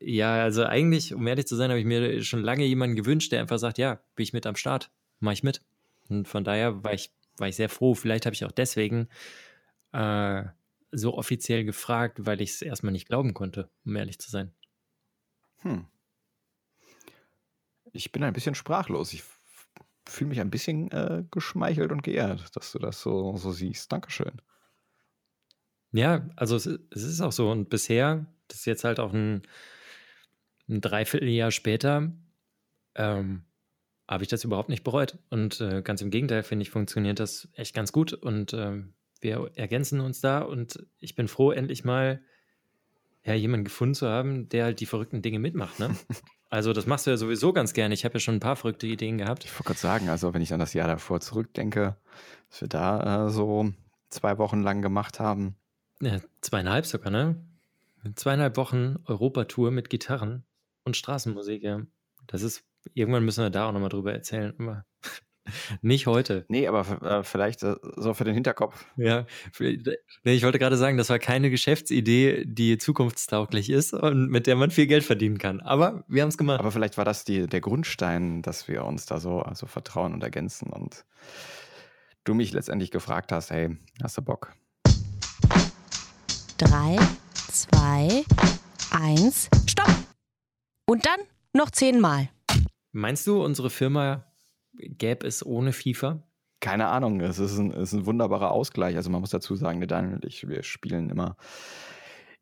ja, 0.01 0.43
also 0.43 0.65
eigentlich, 0.65 1.15
um 1.15 1.27
ehrlich 1.27 1.47
zu 1.47 1.57
sein, 1.57 1.71
habe 1.71 1.81
ich 1.81 1.87
mir 1.87 2.23
schon 2.23 2.43
lange 2.43 2.65
jemanden 2.65 2.97
gewünscht, 2.97 3.33
der 3.33 3.41
einfach 3.41 3.59
sagt, 3.59 3.79
ja, 3.79 4.01
bin 4.15 4.25
ich 4.25 4.35
mit 4.35 4.47
am 4.47 4.57
Start, 4.57 4.91
mache 5.21 5.35
ich 5.35 5.43
mit. 5.43 5.63
Und 6.11 6.29
von 6.29 6.45
daher 6.45 6.85
war 6.85 6.93
ich, 6.93 7.11
war 7.39 7.49
ich 7.49 7.57
sehr 7.57 7.71
froh. 7.71 7.95
Vielleicht 7.95 8.27
habe 8.27 8.35
ich 8.35 8.45
auch 8.45 8.53
deswegen 8.53 9.09
äh, 9.93 10.45
so 10.93 11.17
offiziell 11.17 11.65
gefragt, 11.65 12.27
weil 12.27 12.43
ich 12.43 12.51
es 12.51 12.63
erstmal 12.63 12.93
nicht 12.93 13.09
glauben 13.09 13.33
konnte, 13.33 13.71
um 13.87 13.97
ehrlich 13.97 14.19
zu 14.19 14.31
sein. 14.31 14.53
Hm. 15.63 15.87
Ich 17.95 18.13
bin 18.13 18.25
ein 18.25 18.33
bisschen 18.33 18.55
sprachlos. 18.55 19.13
Ich 19.13 19.23
fühle 20.07 20.29
mich 20.29 20.41
ein 20.41 20.51
bisschen 20.51 20.91
äh, 20.91 21.25
geschmeichelt 21.31 21.93
und 21.93 22.03
geehrt, 22.03 22.55
dass 22.57 22.73
du 22.73 22.79
das 22.79 23.01
so, 23.01 23.37
so 23.37 23.53
siehst. 23.53 23.91
Dankeschön. 23.93 24.43
Ja, 25.93 26.29
also 26.35 26.57
es, 26.57 26.67
es 26.67 27.03
ist 27.05 27.21
auch 27.21 27.33
so. 27.33 27.51
Und 27.51 27.71
bisher, 27.71 28.27
das 28.49 28.59
ist 28.59 28.65
jetzt 28.67 28.85
halt 28.85 28.99
auch 28.99 29.13
ein, 29.13 29.43
ein 30.69 30.81
Dreivierteljahr 30.81 31.53
später, 31.53 32.13
ähm, 32.97 33.45
habe 34.09 34.25
ich 34.25 34.29
das 34.29 34.43
überhaupt 34.43 34.71
nicht 34.71 34.83
bereut. 34.83 35.17
Und 35.31 35.61
äh, 35.61 35.81
ganz 35.83 36.03
im 36.03 36.11
Gegenteil, 36.11 36.43
finde 36.43 36.65
ich, 36.65 36.71
funktioniert 36.71 37.21
das 37.21 37.49
echt 37.55 37.75
ganz 37.75 37.93
gut. 37.93 38.13
Und 38.13 38.53
ähm, 38.55 38.95
wir 39.21 39.53
ergänzen 39.55 40.01
uns 40.01 40.21
da 40.21 40.41
und 40.41 40.85
ich 40.99 41.15
bin 41.15 41.29
froh, 41.29 41.53
endlich 41.53 41.85
mal 41.85 42.21
ja, 43.25 43.35
jemanden 43.35 43.65
gefunden 43.65 43.95
zu 43.95 44.09
haben, 44.09 44.49
der 44.49 44.65
halt 44.65 44.81
die 44.81 44.87
verrückten 44.87 45.23
Dinge 45.23 45.39
mitmacht. 45.39 45.79
Ne? 45.79 45.97
Also 46.55 46.73
das 46.73 46.87
machst 46.87 47.05
du 47.05 47.11
ja 47.11 47.17
sowieso 47.17 47.53
ganz 47.53 47.73
gerne. 47.73 47.95
Ich 47.95 48.05
habe 48.05 48.14
ja 48.14 48.21
schon 48.21 48.37
ein 48.37 48.40
paar 48.40 48.55
verrückte 48.55 48.87
Ideen 48.87 49.19
gehabt. 49.19 49.45
Ich 49.45 49.53
wollte 49.55 49.64
gerade 49.64 49.81
sagen, 49.81 50.09
also 50.09 50.35
wenn 50.35 50.40
ich 50.40 50.53
an 50.53 50.61
das 50.61 50.73
Jahr 50.73 50.87
davor 50.87 51.19
zurückdenke, 51.19 51.97
was 52.49 52.61
wir 52.61 52.69
da 52.69 53.27
äh, 53.27 53.31
so 53.31 53.73
zwei 54.09 54.38
Wochen 54.38 54.62
lang 54.62 54.81
gemacht 54.81 55.19
haben. 55.19 55.57
Ja, 56.01 56.21
zweieinhalb 56.43 56.87
sogar, 56.87 57.11
ne? 57.11 57.35
Zweieinhalb 58.14 58.57
Wochen 58.57 59.01
Europatour 59.07 59.73
mit 59.73 59.90
Gitarren 59.90 60.45
und 60.85 60.97
Straßenmusik, 60.97 61.64
ja. 61.64 61.81
Das 62.29 62.43
ist, 62.43 62.62
irgendwann 62.93 63.25
müssen 63.25 63.43
wir 63.43 63.51
da 63.51 63.69
auch 63.69 63.73
nochmal 63.73 63.88
drüber 63.88 64.12
erzählen. 64.12 64.85
Nicht 65.83 66.07
heute. 66.07 66.45
Nee, 66.49 66.67
aber 66.67 67.03
äh, 67.03 67.23
vielleicht 67.23 67.63
äh, 67.63 67.77
so 67.97 68.15
für 68.15 68.25
den 68.25 68.35
Hinterkopf. 68.35 68.87
Ja, 68.97 69.27
nee, 69.61 69.85
ich 70.25 70.43
wollte 70.43 70.59
gerade 70.59 70.77
sagen, 70.77 70.97
das 70.97 71.11
war 71.11 71.19
keine 71.19 71.51
Geschäftsidee, 71.51 72.45
die 72.47 72.79
zukunftstauglich 72.79 73.71
ist 73.71 73.93
und 73.93 74.31
mit 74.31 74.47
der 74.47 74.57
man 74.57 74.71
viel 74.71 74.87
Geld 74.87 75.05
verdienen 75.05 75.39
kann. 75.39 75.61
Aber 75.61 76.05
wir 76.09 76.23
haben 76.23 76.31
es 76.31 76.39
gemacht. 76.39 76.61
Aber 76.61 76.73
vielleicht 76.73 76.97
war 76.97 77.05
das 77.05 77.25
die, 77.25 77.47
der 77.47 77.61
Grundstein, 77.61 78.43
dass 78.43 78.69
wir 78.69 78.85
uns 78.85 79.07
da 79.07 79.21
so 79.21 79.41
also 79.41 79.67
vertrauen 79.67 80.15
und 80.15 80.23
ergänzen 80.23 80.71
und 80.71 81.05
du 82.25 82.35
mich 82.35 82.53
letztendlich 82.53 82.91
gefragt 82.91 83.33
hast, 83.33 83.51
hey, 83.51 83.77
hast 84.03 84.17
du 84.17 84.23
Bock? 84.23 84.55
Drei, 86.57 86.97
zwei, 87.51 88.25
eins, 88.91 89.49
stopp! 89.67 89.91
Und 90.87 91.05
dann 91.05 91.21
noch 91.53 91.71
zehnmal. 91.71 92.31
Meinst 92.93 93.27
du, 93.27 93.43
unsere 93.43 93.71
Firma 93.71 94.25
gäbe 94.79 95.27
es 95.27 95.45
ohne 95.45 95.73
FIFA? 95.73 96.23
Keine 96.61 96.89
Ahnung, 96.89 97.21
es 97.21 97.39
ist 97.39 97.59
ein, 97.59 97.73
es 97.73 97.93
ist 97.93 98.01
ein 98.01 98.07
wunderbarer 98.07 98.51
Ausgleich. 98.51 98.97
Also 98.97 99.11
man 99.11 99.21
muss 99.21 99.31
dazu 99.31 99.55
sagen, 99.55 99.81
der 99.81 99.87
Daniel 99.87 100.15
und 100.15 100.25
ich, 100.25 100.49
wir 100.49 100.63
spielen 100.63 101.11
immer, 101.11 101.37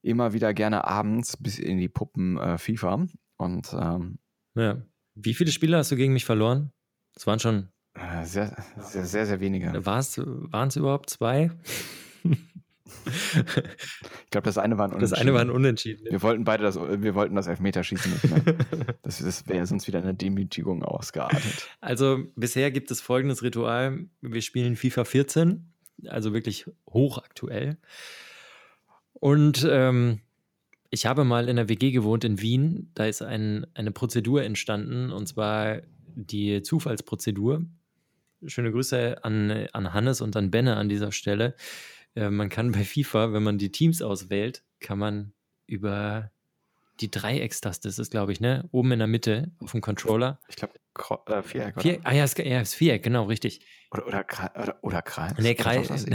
immer 0.01 0.33
wieder 0.33 0.55
gerne 0.55 0.85
abends 0.85 1.37
bis 1.37 1.59
in 1.59 1.79
die 1.79 1.89
Puppen 1.89 2.39
äh, 2.39 2.59
FIFA. 2.59 3.07
Und 3.37 3.75
ähm, 3.79 4.19
ja. 4.55 4.83
Wie 5.15 5.35
viele 5.35 5.51
Spiele 5.51 5.77
hast 5.77 5.91
du 5.91 5.97
gegen 5.97 6.13
mich 6.13 6.25
verloren? 6.25 6.73
Es 7.17 7.27
waren 7.27 7.39
schon. 7.39 7.69
Äh, 7.95 8.25
sehr, 8.25 8.57
sehr, 8.79 9.05
sehr, 9.05 9.27
sehr 9.27 9.41
wenige. 9.41 9.85
Waren 9.85 10.69
es 10.69 10.77
überhaupt 10.77 11.11
zwei? 11.11 11.51
ich 13.05 14.31
glaube, 14.31 14.45
das 14.45 14.59
eine 14.59 14.79
war 14.79 14.87
ein 14.87 14.93
Unentschieden. 14.93 15.11
Das 15.11 15.21
eine 15.21 15.35
war 15.35 15.41
ein 15.41 15.51
Unentschieden. 15.51 16.07
Wir 16.11 16.23
wollten 16.23 16.45
beide 16.45 16.63
das, 16.63 16.77
wir 16.77 17.15
wollten 17.15 17.35
das 17.35 17.47
Elfmeterschießen 17.47 18.13
nicht 18.13 18.31
mehr. 18.31 18.57
das, 19.03 19.19
das 19.19 19.49
wäre 19.49 19.67
sonst 19.67 19.87
wieder 19.87 20.01
eine 20.01 20.15
Demütigung 20.15 20.83
ausgeartet. 20.83 21.69
Also 21.81 22.25
bisher 22.37 22.71
gibt 22.71 22.91
es 22.91 23.01
folgendes 23.01 23.43
Ritual. 23.43 24.07
Wir 24.21 24.43
spielen 24.43 24.77
FIFA 24.77 25.05
14, 25.05 25.73
also 26.07 26.33
wirklich 26.33 26.67
hochaktuell. 26.89 27.79
Und 29.15 29.67
ähm, 29.71 30.21
ich 30.91 31.07
habe 31.07 31.25
mal 31.25 31.49
in 31.49 31.57
der 31.57 31.69
WG 31.69 31.91
gewohnt 31.91 32.25
in 32.25 32.41
Wien. 32.41 32.91
Da 32.95 33.07
ist 33.07 33.23
ein, 33.23 33.67
eine 33.75 33.93
Prozedur 33.93 34.43
entstanden, 34.43 35.11
und 35.11 35.27
zwar 35.27 35.81
die 36.15 36.63
Zufallsprozedur. 36.63 37.65
Schöne 38.47 38.73
Grüße 38.73 39.25
an, 39.25 39.69
an 39.73 39.95
Hannes 39.95 40.21
und 40.21 40.37
an 40.37 40.51
Benne 40.51 40.77
an 40.77 40.89
dieser 40.89 41.13
Stelle. 41.13 41.55
Äh, 42.15 42.31
man 42.31 42.49
kann 42.49 42.73
bei 42.73 42.85
FIFA, 42.85 43.33
wenn 43.33 43.43
man 43.43 43.59
die 43.59 43.73
Teams 43.73 44.03
auswählt, 44.03 44.65
kann 44.81 44.99
man 44.99 45.33
über 45.67 46.31
die 47.01 47.11
Dreieckstaste 47.11 47.89
ist 47.89 47.99
es, 47.99 48.11
glaube 48.11 48.33
ich, 48.33 48.41
ne? 48.41 48.69
Oben 48.71 48.93
in 48.93 48.99
der 48.99 49.09
Mitte 49.09 49.51
auf 49.59 49.73
dem 49.73 49.81
Controller. 49.81 50.39
Ich 50.49 50.57
glaube, 50.57 50.75
äh, 51.27 51.43
Viereck. 51.43 51.81
Vier, 51.81 52.01
ah 52.05 52.13
ja, 52.13 52.25
es, 52.25 52.37
ja, 52.37 52.61
es 52.61 52.75
Viereck, 52.75 53.03
genau, 53.03 53.25
richtig. 53.25 53.61
Oder, 53.91 54.07
oder, 54.07 54.25
oder, 54.55 54.79
oder 54.83 55.03
Kreis. 55.03 55.35
Nee, 55.39 55.55
Kreis. 55.55 56.07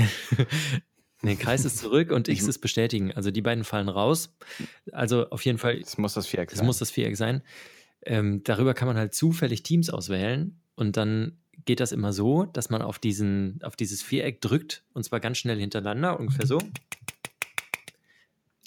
nee, 1.21 1.35
Kreis 1.35 1.65
ist 1.65 1.79
zurück 1.79 2.11
und 2.11 2.27
X 2.27 2.47
ist 2.47 2.59
bestätigen. 2.59 3.11
Also 3.11 3.31
die 3.31 3.41
beiden 3.41 3.63
fallen 3.63 3.89
raus. 3.89 4.35
Also 4.91 5.29
auf 5.29 5.43
jeden 5.45 5.57
Fall. 5.57 5.77
Es 5.77 5.97
muss 5.97 6.13
das 6.13 6.27
Viereck 6.27 6.51
sein. 6.51 6.59
Es 6.59 6.65
muss 6.65 6.77
das 6.77 6.91
Viereck 6.91 7.17
sein. 7.17 7.41
Ähm, 8.03 8.43
darüber 8.43 8.73
kann 8.73 8.87
man 8.87 8.97
halt 8.97 9.13
zufällig 9.13 9.63
Teams 9.63 9.89
auswählen 9.89 10.61
und 10.75 10.95
dann 10.95 11.39
geht 11.65 11.79
das 11.79 11.91
immer 11.91 12.13
so, 12.13 12.45
dass 12.45 12.69
man 12.69 12.81
auf, 12.81 12.99
diesen, 12.99 13.59
auf 13.63 13.75
dieses 13.75 14.01
Viereck 14.01 14.41
drückt 14.41 14.83
und 14.93 15.03
zwar 15.03 15.19
ganz 15.19 15.37
schnell 15.37 15.59
hintereinander, 15.59 16.19
ungefähr 16.19 16.47
so. 16.47 16.59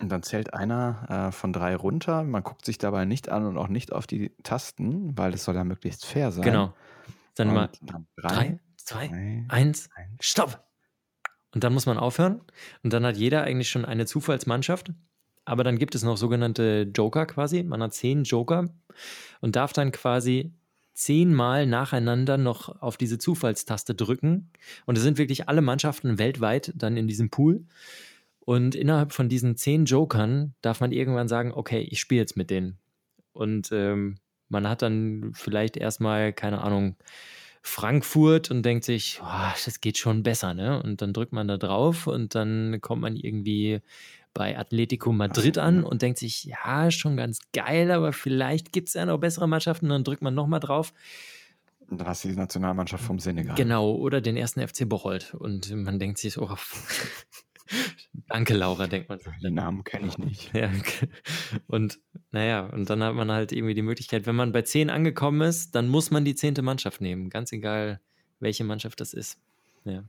Und 0.00 0.08
dann 0.08 0.22
zählt 0.22 0.54
einer 0.54 1.28
äh, 1.28 1.32
von 1.32 1.52
drei 1.52 1.76
runter. 1.76 2.24
Man 2.24 2.42
guckt 2.42 2.64
sich 2.64 2.78
dabei 2.78 3.04
nicht 3.04 3.28
an 3.28 3.44
und 3.44 3.58
auch 3.58 3.68
nicht 3.68 3.92
auf 3.92 4.06
die 4.06 4.32
Tasten, 4.42 5.16
weil 5.16 5.34
es 5.34 5.44
soll 5.44 5.54
ja 5.54 5.64
möglichst 5.64 6.06
fair 6.06 6.32
sein. 6.32 6.42
Genau. 6.42 6.74
Dann 7.34 7.52
mal 7.52 7.70
dann 7.82 8.06
drei, 8.16 8.28
drei, 8.28 8.60
zwei, 8.76 9.08
drei, 9.08 9.44
eins, 9.48 9.90
eins, 9.94 10.16
stopp. 10.20 10.64
Und 11.54 11.64
dann 11.64 11.74
muss 11.74 11.86
man 11.86 11.98
aufhören. 11.98 12.40
Und 12.82 12.92
dann 12.92 13.04
hat 13.04 13.16
jeder 13.16 13.42
eigentlich 13.42 13.68
schon 13.68 13.84
eine 13.84 14.06
Zufallsmannschaft. 14.06 14.92
Aber 15.44 15.64
dann 15.64 15.78
gibt 15.78 15.94
es 15.94 16.02
noch 16.02 16.16
sogenannte 16.16 16.90
Joker 16.94 17.26
quasi. 17.26 17.62
Man 17.62 17.82
hat 17.82 17.92
zehn 17.92 18.24
Joker 18.24 18.68
und 19.40 19.56
darf 19.56 19.72
dann 19.72 19.92
quasi 19.92 20.54
zehnmal 21.00 21.66
nacheinander 21.66 22.36
noch 22.36 22.82
auf 22.82 22.96
diese 22.96 23.18
Zufallstaste 23.18 23.94
drücken. 23.94 24.50
Und 24.84 24.98
es 24.98 25.02
sind 25.02 25.16
wirklich 25.16 25.48
alle 25.48 25.62
Mannschaften 25.62 26.18
weltweit 26.18 26.72
dann 26.76 26.96
in 26.96 27.08
diesem 27.08 27.30
Pool. 27.30 27.64
Und 28.40 28.74
innerhalb 28.74 29.12
von 29.12 29.28
diesen 29.28 29.56
zehn 29.56 29.86
Jokern 29.86 30.54
darf 30.60 30.80
man 30.80 30.92
irgendwann 30.92 31.28
sagen, 31.28 31.52
okay, 31.52 31.80
ich 31.80 32.00
spiele 32.00 32.20
jetzt 32.20 32.36
mit 32.36 32.50
denen. 32.50 32.78
Und 33.32 33.70
ähm, 33.72 34.16
man 34.48 34.68
hat 34.68 34.82
dann 34.82 35.32
vielleicht 35.34 35.76
erstmal, 35.76 36.32
keine 36.34 36.60
Ahnung, 36.60 36.96
Frankfurt 37.62 38.50
und 38.50 38.62
denkt 38.62 38.84
sich, 38.84 39.20
oh, 39.22 39.52
das 39.64 39.80
geht 39.80 39.98
schon 39.98 40.22
besser, 40.22 40.54
ne? 40.54 40.82
Und 40.82 41.02
dann 41.02 41.12
drückt 41.12 41.32
man 41.32 41.48
da 41.48 41.56
drauf 41.56 42.06
und 42.06 42.34
dann 42.34 42.80
kommt 42.80 43.02
man 43.02 43.16
irgendwie 43.16 43.80
bei 44.34 44.58
Atletico 44.58 45.12
Madrid 45.12 45.58
an 45.58 45.84
und 45.84 46.02
denkt 46.02 46.18
sich, 46.18 46.44
ja, 46.44 46.90
schon 46.90 47.16
ganz 47.16 47.40
geil, 47.52 47.90
aber 47.90 48.12
vielleicht 48.12 48.72
gibt 48.72 48.88
es 48.88 48.94
ja 48.94 49.04
noch 49.06 49.18
bessere 49.18 49.48
Mannschaften. 49.48 49.86
Und 49.86 49.90
dann 49.90 50.04
drückt 50.04 50.22
man 50.22 50.34
nochmal 50.34 50.60
drauf. 50.60 50.92
Und 51.88 52.00
dann 52.00 52.06
hast 52.06 52.24
du 52.24 52.28
die 52.28 52.36
Nationalmannschaft 52.36 53.04
vom 53.04 53.18
Senegal. 53.18 53.56
Genau, 53.56 53.92
oder 53.92 54.20
den 54.20 54.36
ersten 54.36 54.66
FC 54.66 54.88
Bocholt. 54.88 55.34
Und 55.34 55.74
man 55.74 55.98
denkt 55.98 56.18
sich, 56.18 56.38
oh, 56.38 56.56
danke 58.28 58.54
Laura, 58.54 58.86
denkt 58.86 59.08
man. 59.08 59.18
Den 59.42 59.54
Namen 59.54 59.82
kenne 59.82 60.06
ich 60.06 60.16
nicht. 60.16 60.54
Ja, 60.54 60.70
und 61.66 61.98
naja, 62.30 62.66
und 62.66 62.88
dann 62.88 63.02
hat 63.02 63.14
man 63.14 63.32
halt 63.32 63.50
irgendwie 63.50 63.74
die 63.74 63.82
Möglichkeit, 63.82 64.26
wenn 64.26 64.36
man 64.36 64.52
bei 64.52 64.62
zehn 64.62 64.88
angekommen 64.88 65.40
ist, 65.40 65.74
dann 65.74 65.88
muss 65.88 66.12
man 66.12 66.24
die 66.24 66.36
zehnte 66.36 66.62
Mannschaft 66.62 67.00
nehmen. 67.00 67.28
Ganz 67.28 67.50
egal, 67.50 68.00
welche 68.38 68.62
Mannschaft 68.62 69.00
das 69.00 69.12
ist. 69.12 69.40
Ja. 69.84 70.04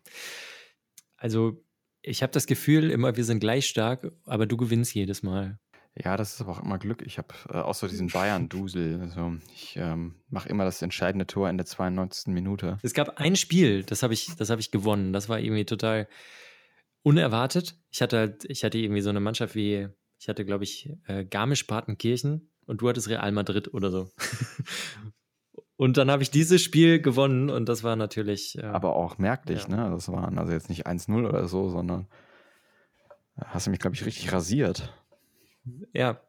Also 1.18 1.64
ich 2.02 2.24
habe 2.24 2.32
das 2.32 2.48
Gefühl, 2.48 2.92
immer 2.92 3.16
wir 3.16 3.24
sind 3.24 3.40
gleich 3.40 3.68
stark, 3.68 4.12
aber 4.26 4.46
du 4.46 4.58
gewinnst 4.58 4.94
jedes 4.94 5.24
Mal. 5.24 5.60
Ja, 5.96 6.16
das 6.16 6.34
ist 6.34 6.42
aber 6.42 6.52
auch 6.52 6.64
immer 6.64 6.78
Glück. 6.78 7.02
Ich 7.06 7.18
habe 7.18 7.34
äh, 7.50 7.58
auch 7.58 7.76
so 7.76 7.88
diesen 7.88 8.08
Bayern-Dusel. 8.08 9.02
Also 9.02 9.34
ich 9.54 9.76
ähm, 9.76 10.16
mache 10.30 10.48
immer 10.48 10.64
das 10.64 10.82
entscheidende 10.82 11.28
Tor 11.28 11.50
in 11.50 11.58
der 11.58 11.66
92. 11.66 12.28
Minute. 12.28 12.78
Es 12.82 12.94
gab 12.94 13.20
ein 13.20 13.36
Spiel, 13.36 13.84
das 13.84 14.02
habe 14.02 14.14
ich, 14.14 14.30
hab 14.40 14.60
ich 14.60 14.72
gewonnen. 14.72 15.12
Das 15.12 15.28
war 15.28 15.40
irgendwie 15.40 15.66
total 15.66 16.08
unerwartet. 17.04 17.78
Ich 17.90 18.02
hatte 18.02 18.18
halt, 18.18 18.46
ich 18.46 18.64
hatte 18.64 18.78
irgendwie 18.78 19.02
so 19.02 19.10
eine 19.10 19.20
Mannschaft 19.20 19.54
wie, 19.56 19.90
ich 20.18 20.30
hatte, 20.30 20.46
glaube 20.46 20.64
ich, 20.64 20.90
äh, 21.08 21.26
Garmisch-Partenkirchen 21.26 22.50
und 22.66 22.82
du 22.82 22.88
hattest 22.88 23.10
Real 23.10 23.32
Madrid 23.34 23.74
oder 23.74 23.92
so. 23.92 24.12
Und 25.82 25.98
dann 25.98 26.12
habe 26.12 26.22
ich 26.22 26.30
dieses 26.30 26.62
Spiel 26.62 27.02
gewonnen 27.02 27.50
und 27.50 27.68
das 27.68 27.82
war 27.82 27.96
natürlich. 27.96 28.56
Äh, 28.56 28.66
Aber 28.66 28.96
auch 28.96 29.18
merklich, 29.18 29.64
ja. 29.68 29.78
ne? 29.78 29.90
Das 29.90 30.10
waren 30.10 30.38
also 30.38 30.54
jetzt 30.54 30.70
nicht 30.70 30.86
1-0 30.86 31.28
oder 31.28 31.48
so, 31.48 31.70
sondern 31.70 32.06
hast 33.36 33.66
du 33.66 33.72
mich, 33.72 33.80
glaube 33.80 33.96
ich, 33.96 34.06
richtig 34.06 34.32
rasiert. 34.32 34.94
Ja. 35.92 36.22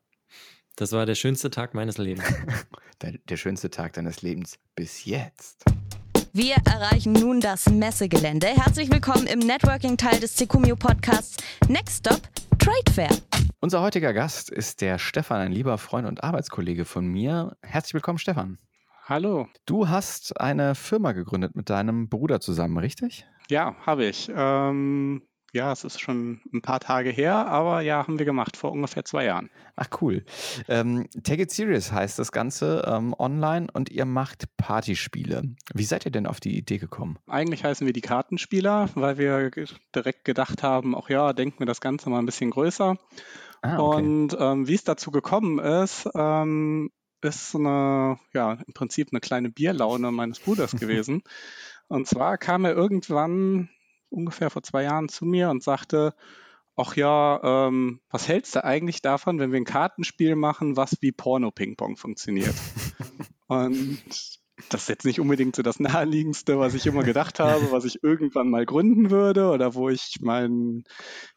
Das 0.77 0.93
war 0.93 1.05
der 1.05 1.17
schönste 1.17 1.51
Tag 1.51 1.75
meines 1.75 1.99
Lebens. 1.99 2.25
der, 3.03 3.19
der 3.29 3.37
schönste 3.37 3.69
Tag 3.69 3.93
deines 3.93 4.23
Lebens 4.23 4.59
bis 4.75 5.05
jetzt. 5.05 5.67
Wir 6.33 6.57
erreichen 6.65 7.13
nun 7.13 7.43
das 7.43 7.69
Messegelände. 7.69 8.47
Herzlich 8.47 8.91
willkommen 8.91 9.27
im 9.27 9.41
Networking-Teil 9.41 10.19
des 10.19 10.35
Secumio 10.35 10.77
Podcasts. 10.77 11.37
Next 11.69 11.99
Stop, 11.99 12.23
Trade 12.59 12.91
Fair. 12.91 13.11
Unser 13.61 13.83
heutiger 13.83 14.15
Gast 14.15 14.49
ist 14.49 14.81
der 14.81 14.99
Stefan, 14.99 15.43
ein 15.43 15.53
lieber 15.53 15.77
Freund 15.77 16.09
und 16.09 16.25
Arbeitskollege 16.25 16.87
von 16.87 17.07
mir. 17.07 17.55
Herzlich 17.61 17.93
willkommen, 17.93 18.17
Stefan. 18.17 18.57
Hallo. 19.05 19.49
Du 19.67 19.89
hast 19.89 20.41
eine 20.41 20.77
Firma 20.77 21.11
gegründet 21.11 21.57
mit 21.57 21.71
deinem 21.71 22.09
Bruder 22.09 22.41
zusammen, 22.41 22.79
richtig? 22.79 23.27
Ja, 23.51 23.75
habe 23.85 24.05
ich. 24.05 24.31
Ähm, 24.33 25.23
ja, 25.53 25.73
es 25.73 25.83
ist 25.83 26.01
schon 26.01 26.41
ein 26.55 26.63
paar 26.63 26.79
Tage 26.79 27.11
her, 27.11 27.49
aber 27.49 27.81
ja, 27.81 28.07
haben 28.07 28.21
wir 28.21 28.25
gemacht 28.25 28.57
vor 28.57 28.71
ungefähr 28.71 29.05
zwei 29.05 29.25
Jahren. 29.25 29.51
Ach 29.75 29.89
cool. 30.01 30.25
Ähm, 30.69 31.09
Take 31.25 31.43
It 31.43 31.51
Serious 31.51 31.91
heißt 31.91 32.17
das 32.21 32.31
Ganze 32.31 32.85
ähm, 32.87 33.13
online 33.19 33.67
und 33.73 33.91
ihr 33.91 34.05
macht 34.05 34.57
Partyspiele. 34.57 35.43
Wie 35.75 35.85
seid 35.85 36.07
ihr 36.07 36.13
denn 36.13 36.29
auf 36.29 36.39
die 36.39 36.57
Idee 36.57 36.79
gekommen? 36.79 37.19
Eigentlich 37.27 37.65
heißen 37.65 37.85
wir 37.85 37.93
die 37.93 38.03
Kartenspieler, 38.03 38.89
weil 38.95 39.19
wir 39.19 39.51
direkt 39.97 40.25
gedacht 40.25 40.63
haben, 40.63 40.95
auch 40.95 41.09
ja, 41.09 41.33
denken 41.33 41.59
wir 41.59 41.67
das 41.67 41.81
Ganze 41.81 42.09
mal 42.09 42.21
ein 42.21 42.27
bisschen 42.27 42.51
größer. 42.51 42.97
Ah, 43.63 43.79
okay. 43.79 43.97
Und 43.97 44.37
ähm, 44.39 44.69
wie 44.69 44.75
es 44.75 44.85
dazu 44.85 45.11
gekommen 45.11 45.59
ist, 45.59 46.09
ähm, 46.15 46.93
ist 47.25 47.55
eine, 47.55 48.19
ja, 48.33 48.59
im 48.67 48.73
Prinzip 48.75 49.09
eine 49.13 49.21
kleine 49.21 49.51
Bierlaune 49.51 50.11
meines 50.13 50.41
Bruders 50.41 50.73
gewesen. 50.77 51.23
und 51.89 52.07
zwar 52.07 52.39
kam 52.39 52.65
er 52.65 52.75
irgendwann 52.75 53.69
ungefähr 54.11 54.51
vor 54.51 54.63
zwei 54.63 54.85
Jahren 54.85 55.09
zu 55.09 55.25
mir 55.25 55.51
und 55.51 55.63
sagte, 55.63 56.15
ach 56.77 56.97
ja, 56.97 57.41
ähm, 57.43 58.01
was 58.11 58.29
hältst 58.29 58.55
du 58.55 58.65
eigentlich 58.65 59.03
davon, 59.03 59.39
wenn 59.39 59.53
wir 59.53 59.61
ein 59.61 59.65
Kartenspiel 59.65 60.37
machen, 60.37 60.77
was 60.77 60.97
wie 61.01 61.13
Porno-Ping-Pong 61.13 61.97
funktioniert? 61.97 62.55
und 63.49 64.03
das 64.69 64.83
ist 64.83 64.89
jetzt 64.89 65.05
nicht 65.05 65.21
unbedingt 65.21 65.57
so 65.57 65.63
das 65.63 65.81
naheliegendste, 65.81 66.59
was 66.59 66.75
ich 66.75 66.87
immer 66.87 67.03
gedacht 67.03 67.41
habe, 67.41 67.73
was 67.73 67.85
ich 67.85 68.03
irgendwann 68.03 68.51
mal 68.51 68.65
gründen 68.65 69.11
würde 69.11 69.51
oder 69.51 69.75
wo 69.75 69.89
ich 69.89 70.19
mein, 70.21 70.85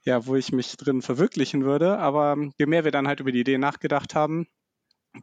ja, 0.03 0.25
wo 0.25 0.35
ich 0.35 0.51
mich 0.51 0.75
drin 0.77 1.01
verwirklichen 1.01 1.63
würde. 1.65 1.97
Aber 1.97 2.37
je 2.57 2.65
mehr 2.65 2.83
wir 2.83 2.91
dann 2.91 3.07
halt 3.07 3.19
über 3.19 3.31
die 3.31 3.39
Idee 3.39 3.57
nachgedacht 3.57 4.15
haben, 4.15 4.47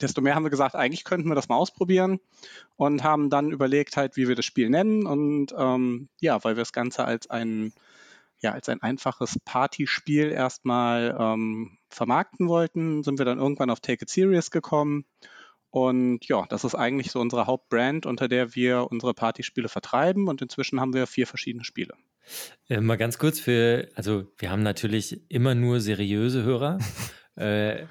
desto 0.01 0.21
mehr 0.21 0.35
haben 0.35 0.45
wir 0.45 0.51
gesagt, 0.51 0.75
eigentlich 0.75 1.05
könnten 1.05 1.29
wir 1.29 1.35
das 1.35 1.49
mal 1.49 1.57
ausprobieren 1.57 2.21
und 2.77 3.03
haben 3.03 3.31
dann 3.31 3.51
überlegt 3.51 3.97
halt, 3.97 4.17
wie 4.17 4.29
wir 4.29 4.35
das 4.35 4.45
Spiel 4.45 4.71
nennen 4.71 5.07
und 5.07 5.55
ähm, 5.57 6.09
ja, 6.21 6.43
weil 6.45 6.57
wir 6.57 6.63
das 6.63 6.73
Ganze 6.73 7.05
als 7.05 7.29
ein 7.31 7.73
ja, 8.43 8.51
als 8.53 8.69
ein 8.69 8.83
einfaches 8.83 9.39
Partyspiel 9.45 10.33
erstmal 10.33 11.17
ähm, 11.19 11.79
vermarkten 11.89 12.49
wollten, 12.49 13.05
sind 13.05 13.19
wir 13.19 13.25
dann 13.25 13.39
irgendwann 13.39 13.71
auf 13.71 13.81
Take 13.81 14.03
It 14.03 14.11
Serious 14.11 14.51
gekommen. 14.51 15.05
Und 15.71 16.27
ja, 16.27 16.45
das 16.51 16.65
ist 16.65 16.75
eigentlich 16.75 17.11
so 17.13 17.21
unsere 17.21 17.47
Hauptbrand, 17.47 18.05
unter 18.05 18.29
der 18.29 18.55
wir 18.55 18.89
unsere 18.91 19.15
Partyspiele 19.15 19.69
vertreiben. 19.69 20.29
Und 20.29 20.43
inzwischen 20.43 20.81
haben 20.81 20.93
wir 20.93 21.07
vier 21.07 21.27
verschiedene 21.27 21.65
Spiele. 21.65 21.95
Äh, 22.69 22.81
mal 22.81 22.99
ganz 22.99 23.19
kurz 23.19 23.41
für, 23.41 23.89
also 23.95 24.27
wir 24.39 24.51
haben 24.51 24.63
natürlich 24.63 25.31
immer 25.31 25.55
nur 25.55 25.81
seriöse 25.81 26.43
Hörer. 26.43 26.79
Äh, 27.37 27.87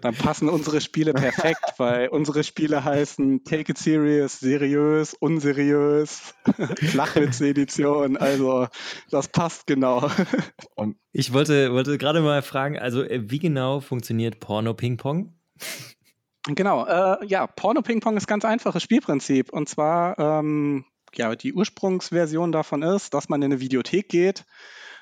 Dann 0.00 0.14
passen 0.14 0.48
unsere 0.48 0.80
Spiele 0.80 1.12
perfekt, 1.12 1.60
weil 1.78 2.08
unsere 2.08 2.42
Spiele 2.42 2.82
heißen 2.84 3.44
Take 3.44 3.72
It 3.72 3.78
Serious, 3.78 4.40
seriös, 4.40 5.14
unseriös, 5.14 6.34
Flachwitz-Edition. 6.76 8.16
Also 8.16 8.66
das 9.10 9.28
passt 9.28 9.66
genau. 9.66 10.10
Und 10.74 10.96
ich 11.12 11.32
wollte, 11.32 11.72
wollte 11.72 11.98
gerade 11.98 12.20
mal 12.20 12.42
fragen, 12.42 12.78
also 12.78 13.04
äh, 13.04 13.30
wie 13.30 13.38
genau 13.38 13.80
funktioniert 13.80 14.40
Porno 14.40 14.74
Ping 14.74 14.96
Pong? 14.96 15.34
Genau, 16.46 16.86
äh, 16.86 17.24
ja, 17.26 17.46
Porno 17.46 17.82
Ping 17.82 18.00
Pong 18.00 18.16
ist 18.16 18.26
ganz 18.26 18.44
einfaches 18.44 18.82
Spielprinzip. 18.82 19.52
Und 19.52 19.68
zwar, 19.68 20.18
ähm, 20.18 20.84
ja, 21.14 21.36
die 21.36 21.52
Ursprungsversion 21.52 22.50
davon 22.50 22.82
ist, 22.82 23.14
dass 23.14 23.28
man 23.28 23.42
in 23.42 23.52
eine 23.52 23.60
Videothek 23.60 24.08
geht 24.08 24.46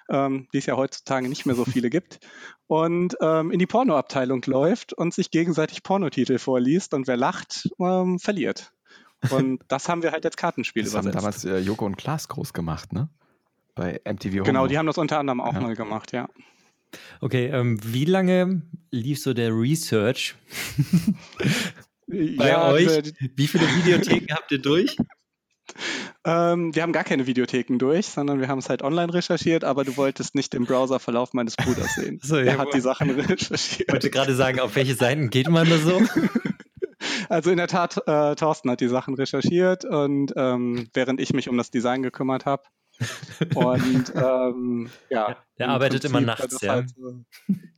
ähm, 0.08 0.48
die 0.52 0.58
es 0.58 0.66
ja 0.66 0.76
heutzutage 0.76 1.28
nicht 1.28 1.46
mehr 1.46 1.54
so 1.54 1.64
viele 1.64 1.90
gibt, 1.90 2.20
und 2.66 3.16
ähm, 3.20 3.50
in 3.50 3.58
die 3.58 3.66
Pornoabteilung 3.66 4.42
läuft 4.46 4.92
und 4.92 5.14
sich 5.14 5.30
gegenseitig 5.30 5.82
Pornotitel 5.82 6.38
vorliest 6.38 6.94
und 6.94 7.06
wer 7.06 7.16
lacht, 7.16 7.68
ähm, 7.80 8.18
verliert. 8.18 8.72
Und 9.30 9.62
das 9.68 9.88
haben 9.88 10.02
wir 10.02 10.12
halt 10.12 10.24
als 10.24 10.36
Kartenspiel 10.36 10.84
das 10.84 10.92
übersetzt. 10.92 11.16
haben 11.16 11.22
damals 11.22 11.44
äh, 11.44 11.58
Joko 11.58 11.86
und 11.86 11.96
Klaas 11.96 12.28
groß 12.28 12.52
gemacht, 12.52 12.92
ne? 12.92 13.08
Bei 13.74 14.00
MTV 14.04 14.32
Home. 14.32 14.42
Genau, 14.42 14.66
die 14.66 14.76
haben 14.76 14.86
das 14.86 14.98
unter 14.98 15.18
anderem 15.18 15.40
auch 15.40 15.54
ja. 15.54 15.60
mal 15.60 15.74
gemacht, 15.74 16.12
ja. 16.12 16.28
Okay, 17.20 17.46
ähm, 17.46 17.78
wie 17.82 18.04
lange 18.04 18.62
lief 18.90 19.20
so 19.20 19.34
der 19.34 19.52
Research 19.52 20.34
bei 22.06 22.48
ja, 22.48 22.68
euch? 22.70 23.14
Wie 23.36 23.46
viele 23.46 23.66
Videotheken 23.66 24.34
habt 24.34 24.50
ihr 24.52 24.60
durch? 24.60 24.96
Ähm, 26.24 26.74
wir 26.74 26.82
haben 26.82 26.92
gar 26.92 27.04
keine 27.04 27.26
Videotheken 27.26 27.78
durch, 27.78 28.06
sondern 28.06 28.40
wir 28.40 28.48
haben 28.48 28.58
es 28.58 28.68
halt 28.68 28.82
online 28.82 29.12
recherchiert, 29.12 29.64
aber 29.64 29.84
du 29.84 29.96
wolltest 29.96 30.34
nicht 30.34 30.52
den 30.52 30.64
Browserverlauf 30.64 31.32
meines 31.32 31.56
Bruders 31.56 31.94
sehen. 31.94 32.20
So, 32.22 32.36
er 32.36 32.58
hat 32.58 32.74
die 32.74 32.80
Sachen 32.80 33.10
recherchiert. 33.20 33.88
Ich 33.88 33.92
wollte 33.92 34.10
gerade 34.10 34.34
sagen, 34.34 34.60
auf 34.60 34.76
welche 34.76 34.94
Seiten 34.94 35.30
geht 35.30 35.48
man 35.48 35.68
da 35.68 35.78
so? 35.78 36.00
Also 37.28 37.50
in 37.50 37.58
der 37.58 37.68
Tat, 37.68 37.96
äh, 38.06 38.34
Thorsten 38.34 38.70
hat 38.70 38.80
die 38.80 38.88
Sachen 38.88 39.14
recherchiert 39.14 39.84
und 39.84 40.32
ähm, 40.36 40.88
während 40.94 41.20
ich 41.20 41.32
mich 41.32 41.48
um 41.48 41.56
das 41.56 41.70
Design 41.70 42.02
gekümmert 42.02 42.46
habe. 42.46 42.62
Und 43.54 44.12
ähm, 44.14 44.90
ja. 45.10 45.36
Er 45.56 45.68
arbeitet 45.68 46.02
Prinzip 46.02 46.10
immer 46.10 46.20
nachts, 46.26 46.60
ja. 46.60 46.72
Halt 46.72 46.90
so, 46.90 47.20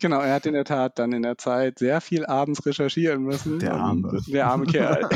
genau, 0.01 0.21
er 0.21 0.35
hat 0.35 0.47
in 0.47 0.55
der 0.55 0.65
Tat 0.65 0.99
dann 0.99 1.13
in 1.13 1.23
der 1.23 1.37
Zeit 1.37 1.79
sehr 1.79 2.01
viel 2.01 2.25
abends 2.25 2.65
recherchieren 2.65 3.23
müssen. 3.23 3.59
Der 3.59 3.75
arme. 3.75 4.21
Der 4.29 4.47
arme 4.47 4.67
Kerl. 4.67 5.09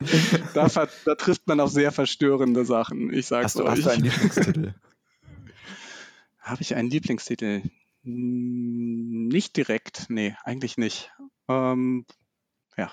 da, 0.54 0.68
da, 1.04 1.14
trifft 1.14 1.46
man 1.46 1.60
auf 1.60 1.70
sehr 1.70 1.92
verstörende 1.92 2.64
Sachen. 2.64 3.12
Ich 3.12 3.26
sag's 3.26 3.44
hast 3.44 3.58
du, 3.58 3.64
euch. 3.64 3.70
Hast 3.70 3.84
du 3.84 3.90
einen 3.90 4.04
Lieblingstitel? 4.04 4.74
Habe 6.40 6.62
ich 6.62 6.74
einen 6.74 6.90
Lieblingstitel? 6.90 7.62
Hm, 8.04 9.28
nicht 9.28 9.56
direkt, 9.56 10.06
nee, 10.08 10.34
eigentlich 10.44 10.78
nicht. 10.78 11.12
Ähm, 11.48 12.06
ja. 12.76 12.90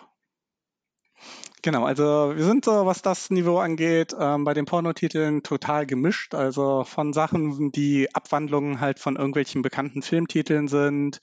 Genau, 1.64 1.86
also 1.86 2.34
wir 2.36 2.44
sind 2.44 2.66
so, 2.66 2.86
was 2.86 3.02
das 3.02 3.30
Niveau 3.30 3.58
angeht, 3.58 4.16
ähm, 4.20 4.44
bei 4.44 4.54
den 4.54 4.66
Pornotiteln 4.66 5.44
total 5.44 5.86
gemischt. 5.86 6.36
Also 6.36 6.84
von 6.84 7.14
Sachen, 7.14 7.72
die 7.72 8.14
Abwandlungen 8.14 8.80
halt 8.80 9.00
von 9.00 9.16
irgendwelchen 9.16 9.62
bekannten 9.62 10.02
Filmtiteln 10.02 10.68
sind, 10.68 11.20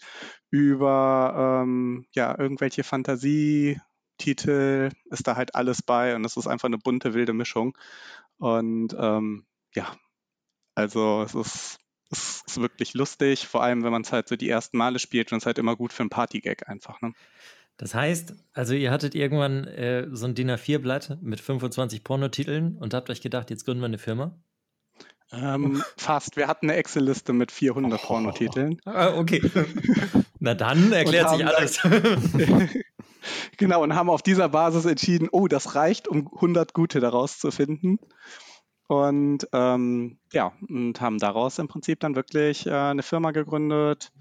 über 0.51 1.63
ähm, 1.63 2.07
ja, 2.13 2.37
irgendwelche 2.39 2.83
Fantasie- 2.83 3.79
Titel 4.19 4.91
ist 5.11 5.27
da 5.27 5.37
halt 5.37 5.55
alles 5.55 5.83
bei 5.83 6.15
und 6.15 6.25
es 6.25 6.37
ist 6.37 6.47
einfach 6.47 6.67
eine 6.67 6.79
bunte, 6.79 7.15
wilde 7.15 7.33
Mischung. 7.33 7.77
Und 8.39 8.95
ähm, 8.99 9.45
ja, 9.75 9.97
also 10.75 11.23
es 11.23 11.35
ist, 11.35 11.79
es 12.11 12.43
ist 12.47 12.61
wirklich 12.61 12.95
lustig, 12.95 13.47
vor 13.47 13.63
allem 13.63 13.83
wenn 13.85 13.93
man 13.93 14.03
es 14.03 14.13
halt 14.13 14.29
so 14.29 14.37
die 14.37 14.49
ersten 14.49 14.79
Male 14.79 14.99
spielt 14.99 15.33
und 15.33 15.39
es 15.39 15.47
halt 15.47 15.59
immer 15.59 15.77
gut 15.77 15.93
für 15.93 16.03
einen 16.03 16.11
Partygag 16.11 16.69
einfach. 16.69 17.01
Ne? 17.01 17.13
Das 17.77 17.95
heißt, 17.95 18.35
also 18.53 18.75
ihr 18.75 18.91
hattet 18.91 19.15
irgendwann 19.15 19.65
äh, 19.67 20.07
so 20.13 20.27
ein 20.27 20.35
DIN 20.35 20.51
A4-Blatt 20.51 21.19
mit 21.23 21.41
25 21.41 22.05
Pornotiteln 22.05 22.77
und 22.79 22.95
habt 22.95 23.11
euch 23.11 23.21
gedacht, 23.21 23.51
jetzt 23.51 23.65
gründen 23.65 23.83
wir 23.83 23.87
eine 23.87 23.99
Firma? 23.99 24.37
Ähm, 25.33 25.83
fast. 25.97 26.37
Wir 26.37 26.47
hatten 26.47 26.71
eine 26.71 26.79
Excel-Liste 26.79 27.33
mit 27.33 27.51
400 27.51 28.01
oh. 28.01 28.07
Pornotiteln. 28.07 28.81
Ah, 28.85 29.15
okay. 29.17 29.43
Na 30.39 30.55
dann 30.55 30.93
erklärt 30.93 31.31
sich 31.31 31.47
alles. 31.47 31.81
Genau, 33.57 33.83
und 33.83 33.95
haben 33.95 34.11
auf 34.11 34.23
dieser 34.23 34.49
Basis 34.49 34.85
entschieden, 34.85 35.29
oh, 35.31 35.49
das 35.49 35.75
reicht, 35.75 36.09
um 36.09 36.29
100 36.35 36.75
gute 36.75 37.01
daraus 37.01 37.39
zu 37.39 37.51
finden. 37.51 37.99
Und 38.87 39.49
ähm, 39.53 40.19
ja, 40.33 40.53
und 40.69 41.01
haben 41.01 41.19
daraus 41.19 41.59
im 41.59 41.69
Prinzip 41.69 42.01
dann 42.01 42.17
wirklich 42.17 42.67
äh, 42.67 42.71
eine 42.71 43.03
Firma 43.03 43.31
gegründet 43.31 44.13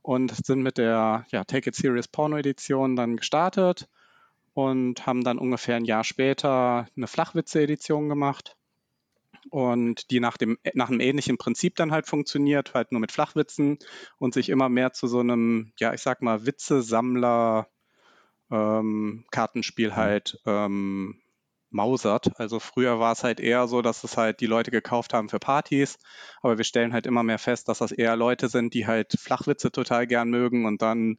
und 0.00 0.34
sind 0.46 0.62
mit 0.62 0.78
der 0.78 1.26
ja, 1.30 1.44
Take 1.44 1.70
It 1.70 1.74
Serious 1.74 2.08
Porno 2.08 2.36
Edition 2.36 2.94
dann 2.94 3.16
gestartet 3.16 3.88
und 4.54 5.06
haben 5.06 5.24
dann 5.24 5.38
ungefähr 5.38 5.76
ein 5.76 5.84
Jahr 5.84 6.04
später 6.04 6.86
eine 6.96 7.06
Flachwitze-Edition 7.06 8.08
gemacht 8.08 8.56
und 9.50 10.10
die 10.10 10.20
nach, 10.20 10.36
dem, 10.36 10.58
nach 10.74 10.88
einem 10.88 11.00
ähnlichen 11.00 11.38
Prinzip 11.38 11.74
dann 11.76 11.92
halt 11.92 12.06
funktioniert, 12.06 12.74
halt 12.74 12.92
nur 12.92 13.00
mit 13.00 13.12
Flachwitzen 13.12 13.78
und 14.18 14.34
sich 14.34 14.48
immer 14.48 14.68
mehr 14.68 14.92
zu 14.92 15.06
so 15.06 15.20
einem, 15.20 15.72
ja, 15.78 15.92
ich 15.94 16.00
sag 16.00 16.22
mal, 16.22 16.46
Witze-Sammler 16.46 17.68
ähm, 18.52 19.24
Kartenspiel 19.30 19.90
mhm. 19.90 19.96
halt 19.96 20.40
ähm, 20.46 21.22
mausert. 21.70 22.38
Also 22.38 22.60
früher 22.60 23.00
war 23.00 23.12
es 23.12 23.24
halt 23.24 23.40
eher 23.40 23.66
so, 23.66 23.82
dass 23.82 24.04
es 24.04 24.16
halt 24.16 24.40
die 24.40 24.46
Leute 24.46 24.70
gekauft 24.70 25.14
haben 25.14 25.28
für 25.28 25.38
Partys, 25.38 25.98
aber 26.42 26.58
wir 26.58 26.64
stellen 26.64 26.92
halt 26.92 27.06
immer 27.06 27.22
mehr 27.22 27.38
fest, 27.38 27.68
dass 27.68 27.78
das 27.78 27.92
eher 27.92 28.14
Leute 28.14 28.48
sind, 28.48 28.74
die 28.74 28.86
halt 28.86 29.16
Flachwitze 29.18 29.72
total 29.72 30.06
gern 30.06 30.28
mögen 30.28 30.66
und 30.66 30.82
dann 30.82 31.18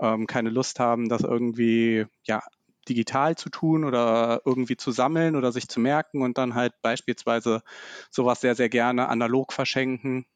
ähm, 0.00 0.26
keine 0.26 0.50
Lust 0.50 0.78
haben, 0.78 1.08
das 1.08 1.22
irgendwie 1.22 2.06
ja 2.24 2.42
digital 2.86 3.34
zu 3.36 3.48
tun 3.48 3.84
oder 3.84 4.42
irgendwie 4.44 4.76
zu 4.76 4.90
sammeln 4.90 5.36
oder 5.36 5.52
sich 5.52 5.68
zu 5.68 5.80
merken 5.80 6.20
und 6.20 6.36
dann 6.36 6.54
halt 6.54 6.74
beispielsweise 6.82 7.62
sowas 8.10 8.42
sehr, 8.42 8.54
sehr 8.54 8.68
gerne 8.68 9.08
analog 9.08 9.54
verschenken. 9.54 10.26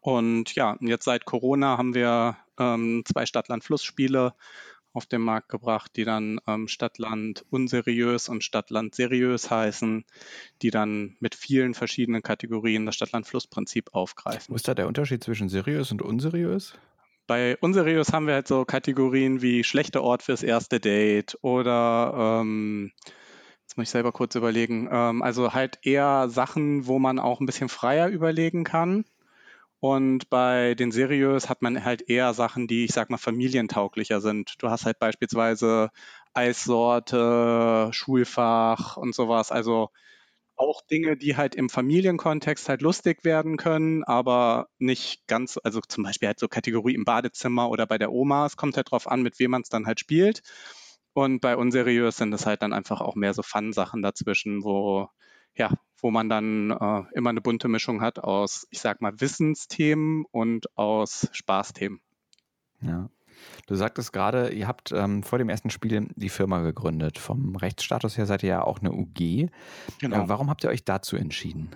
Und 0.00 0.54
ja, 0.54 0.76
jetzt 0.80 1.04
seit 1.04 1.24
Corona 1.24 1.76
haben 1.78 1.94
wir 1.94 2.36
ähm, 2.58 3.02
zwei 3.06 3.26
Stadtland-Fluss-Spiele 3.26 4.34
auf 4.94 5.06
den 5.06 5.20
Markt 5.20 5.48
gebracht, 5.48 5.92
die 5.96 6.04
dann 6.04 6.40
ähm, 6.46 6.68
Stadtland 6.68 7.44
unseriös 7.50 8.28
und 8.28 8.44
Stadtland 8.44 8.94
seriös 8.94 9.50
heißen, 9.50 10.04
die 10.62 10.70
dann 10.70 11.16
mit 11.20 11.34
vielen 11.34 11.74
verschiedenen 11.74 12.22
Kategorien 12.22 12.86
das 12.86 12.94
Stadtland-Fluss-Prinzip 12.94 13.92
aufgreifen. 13.92 14.52
Wo 14.52 14.56
ist 14.56 14.68
da 14.68 14.74
der 14.74 14.86
Unterschied 14.86 15.22
zwischen 15.22 15.48
seriös 15.48 15.90
und 15.90 16.00
unseriös? 16.00 16.74
Bei 17.26 17.56
unseriös 17.58 18.12
haben 18.12 18.26
wir 18.26 18.34
halt 18.34 18.48
so 18.48 18.64
Kategorien 18.64 19.42
wie 19.42 19.64
schlechter 19.64 20.02
Ort 20.02 20.22
fürs 20.22 20.42
erste 20.42 20.78
Date 20.78 21.38
oder 21.42 22.40
ähm, 22.42 22.92
jetzt 23.62 23.76
muss 23.76 23.84
ich 23.84 23.90
selber 23.90 24.12
kurz 24.12 24.34
überlegen, 24.34 24.88
ähm, 24.92 25.22
also 25.22 25.54
halt 25.54 25.78
eher 25.82 26.28
Sachen, 26.28 26.86
wo 26.86 26.98
man 26.98 27.18
auch 27.18 27.40
ein 27.40 27.46
bisschen 27.46 27.68
freier 27.68 28.08
überlegen 28.08 28.62
kann. 28.62 29.04
Und 29.86 30.30
bei 30.30 30.74
den 30.74 30.90
Seriös 30.92 31.50
hat 31.50 31.60
man 31.60 31.84
halt 31.84 32.08
eher 32.08 32.32
Sachen, 32.32 32.66
die, 32.66 32.86
ich 32.86 32.92
sag 32.92 33.10
mal, 33.10 33.18
familientauglicher 33.18 34.22
sind. 34.22 34.54
Du 34.62 34.70
hast 34.70 34.86
halt 34.86 34.98
beispielsweise 34.98 35.90
Eissorte, 36.32 37.90
Schulfach 37.92 38.96
und 38.96 39.14
sowas. 39.14 39.52
Also 39.52 39.90
auch 40.56 40.80
Dinge, 40.90 41.18
die 41.18 41.36
halt 41.36 41.54
im 41.54 41.68
Familienkontext 41.68 42.70
halt 42.70 42.80
lustig 42.80 43.24
werden 43.24 43.58
können, 43.58 44.04
aber 44.04 44.68
nicht 44.78 45.26
ganz, 45.26 45.58
also 45.62 45.82
zum 45.86 46.04
Beispiel 46.04 46.28
halt 46.28 46.40
so 46.40 46.48
Kategorie 46.48 46.94
im 46.94 47.04
Badezimmer 47.04 47.68
oder 47.68 47.86
bei 47.86 47.98
der 47.98 48.10
Oma. 48.10 48.46
Es 48.46 48.56
kommt 48.56 48.78
halt 48.78 48.90
drauf 48.90 49.06
an, 49.06 49.20
mit 49.22 49.38
wem 49.38 49.50
man 49.50 49.62
es 49.62 49.68
dann 49.68 49.86
halt 49.86 50.00
spielt. 50.00 50.40
Und 51.12 51.40
bei 51.42 51.56
unseriös 51.56 52.16
sind 52.16 52.32
es 52.32 52.46
halt 52.46 52.62
dann 52.62 52.72
einfach 52.72 53.02
auch 53.02 53.16
mehr 53.16 53.34
so 53.34 53.42
Fun-Sachen 53.42 54.00
dazwischen, 54.00 54.64
wo 54.64 55.10
ja, 55.56 55.70
wo 56.00 56.10
man 56.10 56.28
dann 56.28 56.70
äh, 56.70 57.02
immer 57.14 57.30
eine 57.30 57.40
bunte 57.40 57.68
Mischung 57.68 58.00
hat 58.00 58.18
aus, 58.18 58.66
ich 58.70 58.80
sag 58.80 59.00
mal, 59.00 59.20
Wissensthemen 59.20 60.24
und 60.30 60.76
aus 60.76 61.28
Spaßthemen. 61.32 62.00
Ja. 62.80 63.08
Du 63.66 63.74
sagtest 63.74 64.12
gerade, 64.12 64.50
ihr 64.50 64.68
habt 64.68 64.92
ähm, 64.92 65.22
vor 65.22 65.38
dem 65.38 65.48
ersten 65.48 65.70
Spiel 65.70 66.08
die 66.14 66.28
Firma 66.28 66.60
gegründet. 66.60 67.18
Vom 67.18 67.56
Rechtsstatus 67.56 68.16
her 68.16 68.26
seid 68.26 68.42
ihr 68.42 68.50
ja 68.50 68.62
auch 68.62 68.80
eine 68.80 68.92
UG. 68.92 69.50
Genau. 70.00 70.24
Äh, 70.24 70.28
warum 70.28 70.50
habt 70.50 70.64
ihr 70.64 70.70
euch 70.70 70.84
dazu 70.84 71.16
entschieden? 71.16 71.70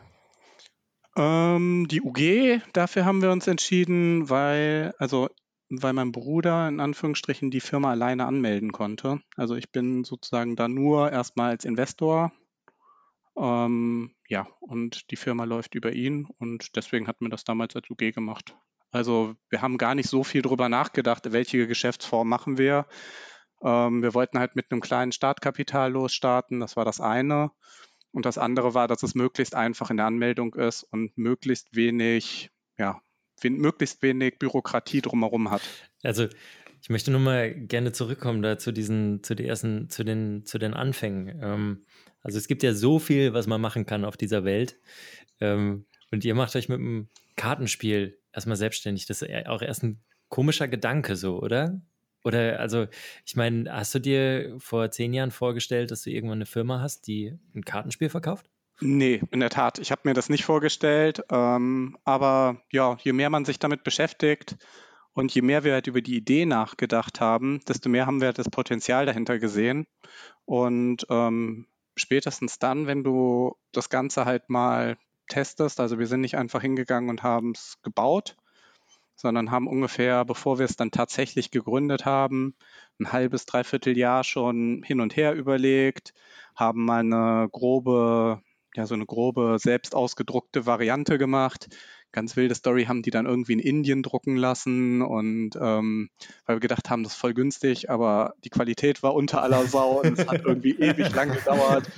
Ähm, 1.17 1.88
die 1.88 2.03
UG, 2.03 2.62
dafür 2.73 3.05
haben 3.05 3.23
wir 3.23 3.33
uns 3.33 3.47
entschieden, 3.47 4.31
weil, 4.31 4.95
also 4.99 5.29
weil 5.71 5.93
mein 5.93 6.12
Bruder 6.12 6.69
in 6.69 6.81
Anführungsstrichen 6.81 7.51
die 7.51 7.61
Firma 7.61 7.91
alleine 7.91 8.27
anmelden 8.27 8.73
konnte. 8.73 9.21
Also 9.37 9.55
ich 9.57 9.71
bin 9.71 10.05
sozusagen 10.05 10.57
da 10.57 10.69
nur 10.69 11.11
erstmal 11.11 11.51
als 11.51 11.64
Investor 11.64 12.33
ähm, 13.38 14.14
ja, 14.29 14.48
und 14.61 15.11
die 15.11 15.16
Firma 15.16 15.44
läuft 15.44 15.74
über 15.74 15.92
ihn 15.92 16.27
und 16.38 16.77
deswegen 16.77 17.07
hat 17.07 17.20
man 17.20 17.31
das 17.31 17.44
damals 17.44 17.77
als 17.77 17.88
UG 17.88 18.12
gemacht. 18.12 18.57
Also 18.90 19.37
wir 19.51 19.62
haben 19.62 19.79
gar 19.79 19.94
nicht 19.94 20.09
so 20.09 20.24
viel 20.24 20.42
darüber 20.42 20.68
nachgedacht, 20.68 21.31
welche 21.33 21.66
Geschäftsform 21.66 22.29
machen 22.29 22.59
wir. 22.59 22.87
Ähm, 23.62 24.03
wir 24.03 24.14
wollten 24.14 24.38
halt 24.38 24.57
mit 24.57 24.70
einem 24.70 24.81
kleinen 24.81 25.12
Startkapital 25.12 25.92
losstarten, 25.92 26.61
das 26.61 26.77
war 26.77 26.85
das 26.85 27.01
eine. 27.01 27.51
Und 28.11 28.24
das 28.24 28.38
andere 28.38 28.74
war, 28.74 28.88
dass 28.88 29.03
es 29.03 29.14
möglichst 29.14 29.55
einfach 29.55 29.90
in 29.90 29.98
der 29.98 30.07
Anmeldung 30.07 30.55
ist 30.55 30.83
und 30.85 31.16
möglichst 31.18 31.77
wenig, 31.77 32.51
ja, 32.79 33.01
möglichst 33.42 34.03
wenig 34.03 34.38
Bürokratie 34.38 35.03
drumherum 35.03 35.51
hat. 35.51 35.62
Also 36.03 36.27
ich 36.81 36.90
möchte 36.90 37.11
nur 37.11 37.20
mal 37.20 37.55
gerne 37.55 37.92
zurückkommen 37.92 38.40
da 38.40 38.57
zu 38.57 38.72
diesen, 38.72 39.22
zu 39.22 39.35
den 39.35 39.46
ersten, 39.46 39.90
zu 39.90 40.05
den, 40.05 40.44
zu 40.46 40.59
den 40.59 40.74
Anfängen. 40.74 41.38
Ähm, 41.42 41.85
also 42.22 42.38
es 42.38 42.48
gibt 42.48 42.62
ja 42.62 42.74
so 42.74 42.98
viel, 42.98 43.33
was 43.35 43.46
man 43.46 43.61
machen 43.61 43.87
kann 43.87 44.04
auf 44.04 44.16
dieser 44.16 44.44
Welt. 44.44 44.78
Ähm, 45.40 45.87
und 46.11 46.24
ihr 46.24 46.35
macht 46.35 46.57
euch 46.57 46.68
mit 46.68 46.78
einem 46.78 47.09
Kartenspiel 47.37 48.18
erstmal 48.33 48.57
selbstständig. 48.57 49.07
Das 49.07 49.22
ist 49.22 49.46
auch 49.46 49.62
erst 49.62 49.83
ein 49.85 50.02
komischer 50.28 50.68
Gedanke 50.68 51.16
so, 51.16 51.40
oder? 51.40 51.81
Oder 52.24 52.59
also, 52.59 52.87
ich 53.24 53.37
meine, 53.37 53.72
hast 53.72 53.94
du 53.94 54.00
dir 54.00 54.57
vor 54.59 54.90
zehn 54.90 55.14
Jahren 55.14 55.31
vorgestellt, 55.31 55.90
dass 55.90 56.02
du 56.02 56.11
irgendwann 56.11 56.38
eine 56.38 56.46
Firma 56.46 56.81
hast, 56.81 57.07
die 57.07 57.38
ein 57.54 57.64
Kartenspiel 57.64 58.09
verkauft? 58.09 58.50
Nee, 58.81 59.20
in 59.31 59.40
der 59.40 59.50
Tat. 59.50 59.78
Ich 59.78 59.90
habe 59.90 60.02
mir 60.04 60.14
das 60.14 60.28
nicht 60.28 60.44
vorgestellt. 60.44 61.22
Ähm, 61.31 61.96
aber 62.04 62.62
ja, 62.72 62.96
je 63.00 63.12
mehr 63.12 63.31
man 63.31 63.44
sich 63.44 63.59
damit 63.59 63.83
beschäftigt 63.83 64.57
und 65.12 65.35
je 65.35 65.42
mehr 65.42 65.64
wir 65.64 65.72
halt 65.72 65.87
über 65.87 66.00
die 66.00 66.16
Idee 66.16 66.46
nachgedacht 66.46 67.20
haben, 67.20 67.61
desto 67.66 67.88
mehr 67.88 68.07
haben 68.07 68.20
wir 68.20 68.26
halt 68.26 68.38
das 68.38 68.50
Potenzial 68.50 69.07
dahinter 69.07 69.38
gesehen. 69.38 69.87
Und 70.44 71.07
ähm, 71.11 71.66
spätestens 71.99 72.59
dann, 72.59 72.87
wenn 72.87 73.05
du 73.05 73.57
das 73.73 73.89
Ganze 73.91 74.25
halt 74.25 74.49
mal 74.49 74.97
testest, 75.29 75.81
also 75.81 75.99
wir 75.99 76.07
sind 76.07 76.23
nicht 76.23 76.37
einfach 76.37 76.63
hingegangen 76.63 77.11
und 77.11 77.23
haben 77.23 77.53
es 77.53 77.79
gebaut, 77.83 78.37
sondern 79.15 79.51
haben 79.51 79.67
ungefähr, 79.67 80.25
bevor 80.25 80.59
wir 80.59 80.65
es 80.65 80.77
dann 80.77 80.91
tatsächlich 80.91 81.51
gegründet 81.51 82.05
haben, 82.05 82.55
ein 83.01 83.13
halbes, 83.13 83.47
dreiviertel 83.47 83.97
Jahr 83.99 84.25
schon 84.25 84.83
hin 84.85 85.01
und 85.01 85.17
her 85.17 85.35
überlegt, 85.35 86.15
haben 86.55 86.85
mal 86.85 87.01
eine 87.01 87.49
grobe, 87.51 88.43
ja, 88.75 88.87
so 88.87 88.95
eine 88.95 89.07
grobe 89.07 89.57
selbst 89.59 89.95
ausgedruckte 89.95 90.67
Variante 90.67 91.19
gemacht, 91.19 91.69
ganz 92.12 92.37
wilde 92.37 92.55
Story 92.55 92.85
haben 92.85 93.03
die 93.03 93.11
dann 93.11 93.27
irgendwie 93.27 93.53
in 93.53 93.59
Indien 93.59 94.03
drucken 94.03 94.37
lassen 94.37 95.03
und 95.03 95.51
ähm, 95.61 96.11
weil 96.47 96.57
wir 96.57 96.61
gedacht 96.61 96.90
haben, 96.90 97.03
das 97.03 97.12
ist 97.12 97.18
voll 97.18 97.35
günstig, 97.35 97.90
aber 97.90 98.35
die 98.44 98.51
Qualität 98.51 99.03
war 99.03 99.14
unter 99.14 99.42
aller 99.42 99.66
Sau 99.66 100.01
und 100.01 100.18
es 100.18 100.27
hat 100.27 100.44
irgendwie 100.44 100.73
ewig 100.79 101.14
lang 101.14 101.33
gedauert. 101.33 101.90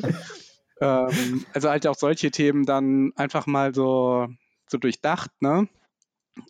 Ähm, 0.81 1.45
also 1.53 1.71
halt 1.71 1.87
auch 1.87 1.95
solche 1.95 2.31
Themen 2.31 2.65
dann 2.65 3.13
einfach 3.17 3.47
mal 3.47 3.75
so, 3.75 4.29
so 4.69 4.79
durchdacht, 4.79 5.31
ne? 5.41 5.69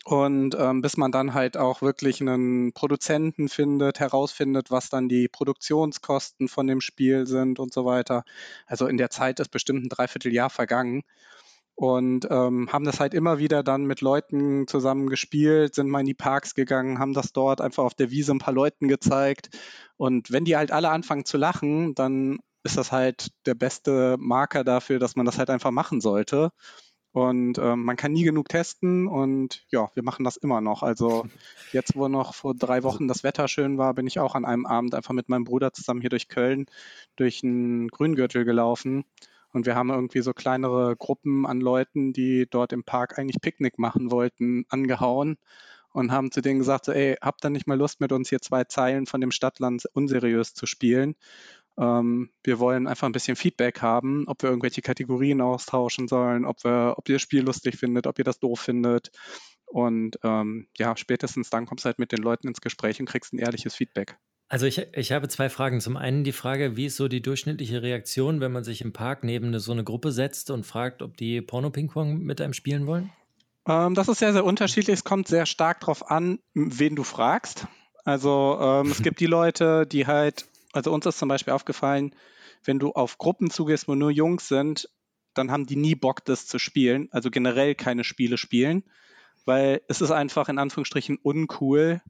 Und 0.05 0.55
ähm, 0.57 0.81
bis 0.81 0.95
man 0.95 1.11
dann 1.11 1.33
halt 1.33 1.57
auch 1.57 1.81
wirklich 1.81 2.21
einen 2.21 2.71
Produzenten 2.71 3.49
findet, 3.49 3.99
herausfindet, 3.99 4.71
was 4.71 4.89
dann 4.89 5.09
die 5.09 5.27
Produktionskosten 5.27 6.47
von 6.47 6.67
dem 6.67 6.81
Spiel 6.81 7.27
sind 7.27 7.59
und 7.59 7.73
so 7.73 7.83
weiter. 7.83 8.23
Also 8.67 8.87
in 8.87 8.97
der 8.97 9.09
Zeit 9.09 9.39
ist 9.39 9.49
bestimmt 9.49 9.83
ein 9.83 9.89
Dreivierteljahr 9.89 10.49
vergangen 10.49 11.03
und 11.81 12.27
ähm, 12.29 12.71
haben 12.71 12.85
das 12.85 12.99
halt 12.99 13.15
immer 13.15 13.39
wieder 13.39 13.63
dann 13.63 13.85
mit 13.85 14.01
Leuten 14.01 14.67
zusammen 14.67 15.07
gespielt, 15.07 15.73
sind 15.73 15.89
mal 15.89 16.01
in 16.01 16.05
die 16.05 16.13
Parks 16.13 16.53
gegangen, 16.53 16.99
haben 16.99 17.13
das 17.13 17.33
dort 17.33 17.59
einfach 17.59 17.83
auf 17.83 17.95
der 17.95 18.11
Wiese 18.11 18.33
ein 18.33 18.37
paar 18.37 18.53
Leuten 18.53 18.87
gezeigt. 18.87 19.49
Und 19.97 20.31
wenn 20.31 20.45
die 20.45 20.55
halt 20.55 20.71
alle 20.71 20.91
anfangen 20.91 21.25
zu 21.25 21.39
lachen, 21.39 21.95
dann 21.95 22.37
ist 22.61 22.77
das 22.77 22.91
halt 22.91 23.31
der 23.47 23.55
beste 23.55 24.15
Marker 24.19 24.63
dafür, 24.63 24.99
dass 24.99 25.15
man 25.15 25.25
das 25.25 25.39
halt 25.39 25.49
einfach 25.49 25.71
machen 25.71 26.01
sollte. 26.01 26.51
Und 27.13 27.57
ähm, 27.57 27.83
man 27.83 27.97
kann 27.97 28.11
nie 28.11 28.25
genug 28.25 28.49
testen 28.49 29.07
und 29.07 29.65
ja, 29.71 29.89
wir 29.95 30.03
machen 30.03 30.23
das 30.23 30.37
immer 30.37 30.61
noch. 30.61 30.83
Also 30.83 31.25
jetzt, 31.71 31.95
wo 31.95 32.07
noch 32.07 32.35
vor 32.35 32.53
drei 32.53 32.83
Wochen 32.83 33.07
das 33.07 33.23
Wetter 33.23 33.47
schön 33.47 33.79
war, 33.79 33.95
bin 33.95 34.05
ich 34.05 34.19
auch 34.19 34.35
an 34.35 34.45
einem 34.45 34.67
Abend 34.67 34.93
einfach 34.93 35.15
mit 35.15 35.29
meinem 35.29 35.45
Bruder 35.45 35.73
zusammen 35.73 36.01
hier 36.01 36.11
durch 36.11 36.27
Köln 36.27 36.67
durch 37.15 37.43
einen 37.43 37.87
Grüngürtel 37.87 38.45
gelaufen 38.45 39.03
und 39.53 39.65
wir 39.65 39.75
haben 39.75 39.89
irgendwie 39.89 40.21
so 40.21 40.33
kleinere 40.33 40.95
Gruppen 40.95 41.45
an 41.45 41.61
Leuten, 41.61 42.13
die 42.13 42.47
dort 42.49 42.73
im 42.73 42.83
Park 42.83 43.17
eigentlich 43.17 43.41
Picknick 43.41 43.79
machen 43.79 44.11
wollten, 44.11 44.65
angehauen 44.69 45.37
und 45.93 46.11
haben 46.11 46.31
zu 46.31 46.41
denen 46.41 46.59
gesagt, 46.59 46.85
so, 46.85 46.91
ey, 46.91 47.15
habt 47.21 47.45
ihr 47.45 47.49
nicht 47.49 47.67
mal 47.67 47.77
Lust, 47.77 47.99
mit 47.99 48.11
uns 48.11 48.29
hier 48.29 48.41
zwei 48.41 48.63
Zeilen 48.63 49.05
von 49.05 49.21
dem 49.21 49.31
Stadtland 49.31 49.83
unseriös 49.93 50.53
zu 50.53 50.65
spielen? 50.65 51.15
Ähm, 51.77 52.29
wir 52.43 52.59
wollen 52.59 52.87
einfach 52.87 53.07
ein 53.07 53.13
bisschen 53.13 53.35
Feedback 53.35 53.81
haben, 53.81 54.25
ob 54.27 54.43
wir 54.43 54.49
irgendwelche 54.49 54.81
Kategorien 54.81 55.41
austauschen 55.41 56.07
sollen, 56.07 56.45
ob, 56.45 56.63
wir, 56.63 56.95
ob 56.97 57.07
ihr 57.09 57.15
das 57.15 57.21
Spiel 57.21 57.43
lustig 57.43 57.77
findet, 57.77 58.07
ob 58.07 58.17
ihr 58.19 58.25
das 58.25 58.39
doof 58.39 58.59
findet. 58.59 59.11
Und 59.65 60.17
ähm, 60.23 60.67
ja, 60.77 60.97
spätestens 60.97 61.49
dann 61.49 61.65
kommst 61.65 61.85
du 61.85 61.87
halt 61.87 61.99
mit 61.99 62.11
den 62.11 62.19
Leuten 62.21 62.47
ins 62.47 62.61
Gespräch 62.61 62.99
und 62.99 63.05
kriegst 63.05 63.33
ein 63.33 63.39
ehrliches 63.39 63.73
Feedback. 63.73 64.17
Also 64.51 64.65
ich, 64.65 64.85
ich 64.97 65.13
habe 65.13 65.29
zwei 65.29 65.47
Fragen. 65.47 65.79
Zum 65.79 65.95
einen 65.95 66.25
die 66.25 66.33
Frage, 66.33 66.75
wie 66.75 66.87
ist 66.87 66.97
so 66.97 67.07
die 67.07 67.21
durchschnittliche 67.21 67.81
Reaktion, 67.81 68.41
wenn 68.41 68.51
man 68.51 68.65
sich 68.65 68.81
im 68.81 68.91
Park 68.91 69.23
neben 69.23 69.47
eine, 69.47 69.61
so 69.61 69.71
eine 69.71 69.85
Gruppe 69.85 70.11
setzt 70.11 70.51
und 70.51 70.65
fragt, 70.65 71.01
ob 71.01 71.15
die 71.15 71.39
Porno-Ping-Pong 71.39 72.19
mit 72.19 72.41
einem 72.41 72.51
spielen 72.51 72.85
wollen? 72.85 73.13
Ähm, 73.65 73.95
das 73.95 74.09
ist 74.09 74.19
sehr, 74.19 74.33
sehr 74.33 74.43
unterschiedlich. 74.43 74.95
Es 74.95 75.03
kommt 75.05 75.29
sehr 75.29 75.45
stark 75.45 75.79
darauf 75.79 76.11
an, 76.11 76.39
wen 76.53 76.97
du 76.97 77.03
fragst. 77.03 77.65
Also 78.03 78.59
ähm, 78.59 78.91
es 78.91 79.01
gibt 79.03 79.21
die 79.21 79.25
Leute, 79.25 79.87
die 79.87 80.05
halt, 80.05 80.47
also 80.73 80.91
uns 80.91 81.05
ist 81.05 81.17
zum 81.17 81.29
Beispiel 81.29 81.53
aufgefallen, 81.53 82.13
wenn 82.65 82.77
du 82.77 82.91
auf 82.91 83.17
Gruppen 83.17 83.51
zugehst, 83.51 83.87
wo 83.87 83.95
nur 83.95 84.11
Jungs 84.11 84.49
sind, 84.49 84.89
dann 85.33 85.49
haben 85.49 85.65
die 85.65 85.77
nie 85.77 85.95
Bock, 85.95 86.25
das 86.25 86.45
zu 86.45 86.59
spielen. 86.59 87.07
Also 87.11 87.31
generell 87.31 87.73
keine 87.73 88.03
Spiele 88.03 88.37
spielen, 88.37 88.83
weil 89.45 89.81
es 89.87 90.01
ist 90.01 90.11
einfach 90.11 90.49
in 90.49 90.57
Anführungsstrichen 90.57 91.19
uncool, 91.23 92.01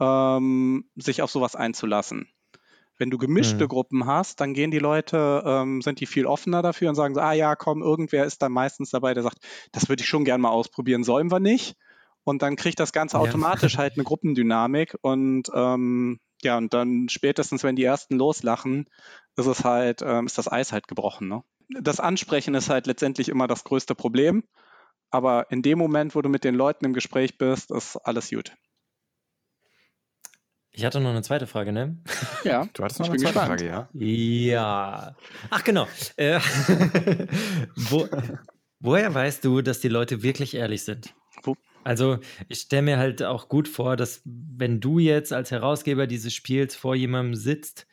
ähm, 0.00 0.84
sich 0.96 1.22
auf 1.22 1.30
sowas 1.30 1.54
einzulassen. 1.54 2.28
Wenn 2.98 3.10
du 3.10 3.18
gemischte 3.18 3.64
mhm. 3.64 3.68
Gruppen 3.68 4.06
hast, 4.06 4.40
dann 4.40 4.52
gehen 4.52 4.70
die 4.70 4.78
Leute, 4.78 5.42
ähm, 5.46 5.80
sind 5.80 6.00
die 6.00 6.06
viel 6.06 6.26
offener 6.26 6.60
dafür 6.60 6.90
und 6.90 6.96
sagen 6.96 7.14
so, 7.14 7.20
ah 7.20 7.32
ja, 7.32 7.56
komm, 7.56 7.82
irgendwer 7.82 8.24
ist 8.24 8.42
da 8.42 8.48
meistens 8.48 8.90
dabei, 8.90 9.14
der 9.14 9.22
sagt, 9.22 9.38
das 9.72 9.88
würde 9.88 10.02
ich 10.02 10.08
schon 10.08 10.24
gerne 10.24 10.42
mal 10.42 10.50
ausprobieren, 10.50 11.02
sollen 11.02 11.30
wir 11.30 11.40
nicht? 11.40 11.76
Und 12.24 12.42
dann 12.42 12.56
kriegt 12.56 12.78
das 12.78 12.92
Ganze 12.92 13.18
automatisch 13.18 13.78
halt 13.78 13.94
eine 13.94 14.04
Gruppendynamik 14.04 14.96
und 15.00 15.48
ähm, 15.54 16.20
ja, 16.42 16.56
und 16.56 16.72
dann 16.74 17.08
spätestens, 17.08 17.64
wenn 17.64 17.76
die 17.76 17.84
ersten 17.84 18.16
loslachen, 18.16 18.86
ist 19.36 19.46
es 19.46 19.64
halt, 19.64 20.02
ähm, 20.02 20.26
ist 20.26 20.38
das 20.38 20.50
Eis 20.50 20.72
halt 20.72 20.88
gebrochen. 20.88 21.28
Ne? 21.28 21.42
Das 21.80 22.00
Ansprechen 22.00 22.54
ist 22.54 22.70
halt 22.70 22.86
letztendlich 22.86 23.28
immer 23.28 23.46
das 23.46 23.64
größte 23.64 23.94
Problem. 23.94 24.44
Aber 25.10 25.50
in 25.50 25.62
dem 25.62 25.78
Moment, 25.78 26.14
wo 26.14 26.22
du 26.22 26.28
mit 26.28 26.44
den 26.44 26.54
Leuten 26.54 26.84
im 26.84 26.92
Gespräch 26.92 27.36
bist, 27.36 27.70
ist 27.70 27.96
alles 27.96 28.30
gut. 28.30 28.52
Ich 30.72 30.84
hatte 30.84 31.00
noch 31.00 31.10
eine 31.10 31.22
zweite 31.22 31.46
Frage, 31.46 31.72
ne? 31.72 31.96
Ja, 32.44 32.66
du 32.72 32.84
hattest 32.84 33.00
noch 33.00 33.08
eine 33.08 33.16
zweite 33.18 33.32
gespannt. 33.34 33.60
Frage, 33.60 33.66
ja. 33.66 33.88
Ja. 33.92 35.16
Ach, 35.50 35.64
genau. 35.64 35.88
Äh, 36.16 36.38
wo, 37.76 38.08
woher 38.78 39.12
weißt 39.12 39.44
du, 39.44 39.62
dass 39.62 39.80
die 39.80 39.88
Leute 39.88 40.22
wirklich 40.22 40.54
ehrlich 40.54 40.84
sind? 40.84 41.14
Wo? 41.42 41.56
Also, 41.82 42.18
ich 42.48 42.60
stelle 42.60 42.82
mir 42.82 42.98
halt 42.98 43.22
auch 43.22 43.48
gut 43.48 43.66
vor, 43.66 43.96
dass 43.96 44.22
wenn 44.24 44.80
du 44.80 44.98
jetzt 44.98 45.32
als 45.32 45.50
Herausgeber 45.50 46.06
dieses 46.06 46.34
Spiels 46.34 46.76
vor 46.76 46.94
jemandem 46.94 47.34
sitzt 47.34 47.86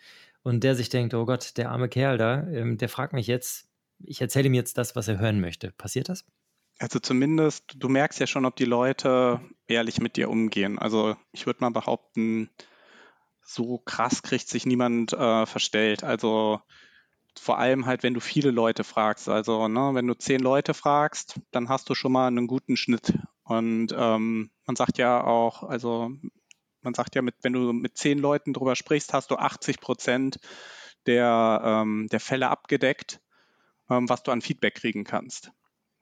und 0.44 0.64
der 0.64 0.76
sich 0.76 0.90
denkt, 0.90 1.14
oh 1.14 1.26
Gott, 1.26 1.58
der 1.58 1.72
arme 1.72 1.90
Kerl 1.90 2.18
da, 2.18 2.48
ähm, 2.48 2.78
der 2.78 2.90
fragt 2.90 3.14
mich 3.14 3.28
jetzt, 3.28 3.70
ich 4.04 4.22
erzähle 4.22 4.48
ihm 4.48 4.54
jetzt 4.54 4.78
das, 4.78 4.96
was 4.96 5.08
er 5.08 5.20
hören 5.20 5.40
möchte. 5.40 5.72
Passiert 5.72 6.10
das? 6.10 6.26
Also 6.80 7.00
zumindest, 7.00 7.76
du 7.76 7.90
merkst 7.90 8.20
ja 8.20 8.28
schon, 8.28 8.46
ob 8.46 8.56
die 8.56 8.66
Leute 8.66 9.42
ehrlich 9.68 10.00
mit 10.00 10.16
dir 10.16 10.30
umgehen. 10.30 10.78
Also 10.78 11.16
ich 11.32 11.46
würde 11.46 11.62
mal 11.62 11.72
behaupten, 11.72 12.50
so 13.42 13.80
krass 13.80 14.22
kriegt 14.22 14.48
sich 14.48 14.66
niemand 14.66 15.14
äh, 15.14 15.46
verstellt. 15.46 16.04
Also 16.04 16.62
vor 17.40 17.58
allem 17.58 17.86
halt, 17.86 18.04
wenn 18.04 18.14
du 18.14 18.20
viele 18.20 18.52
Leute 18.52 18.84
fragst. 18.84 19.30
Also 19.30 19.68
ne, 19.68 19.92
wenn 19.94 20.08
du 20.08 20.14
zehn 20.16 20.40
Leute 20.40 20.74
fragst, 20.74 21.40
dann 21.52 21.70
hast 21.70 21.90
du 21.90 21.96
schon 21.96 22.12
mal 22.12 22.28
einen 22.28 22.48
guten 22.48 22.78
Schnitt. 22.78 23.14
Und 23.44 23.94
ähm, 23.98 24.52
man 24.66 24.76
sagt 24.76 24.98
ja 24.98 25.24
auch, 25.24 25.64
also 25.64 26.12
man 26.82 26.94
sagt 26.94 27.16
ja, 27.16 27.22
mit, 27.22 27.36
wenn 27.42 27.54
du 27.54 27.74
mit 27.74 27.98
zehn 27.98 28.20
Leuten 28.20 28.54
drüber 28.54 28.76
sprichst, 28.76 29.14
hast 29.14 29.32
du 29.32 29.36
80 29.36 29.80
Prozent 29.80 30.40
der, 31.06 31.62
ähm, 31.64 32.08
der 32.12 32.20
Fälle 32.20 32.50
abgedeckt, 32.50 33.22
ähm, 33.90 34.10
was 34.10 34.24
du 34.24 34.32
an 34.32 34.42
Feedback 34.42 34.76
kriegen 34.76 35.04
kannst. 35.04 35.52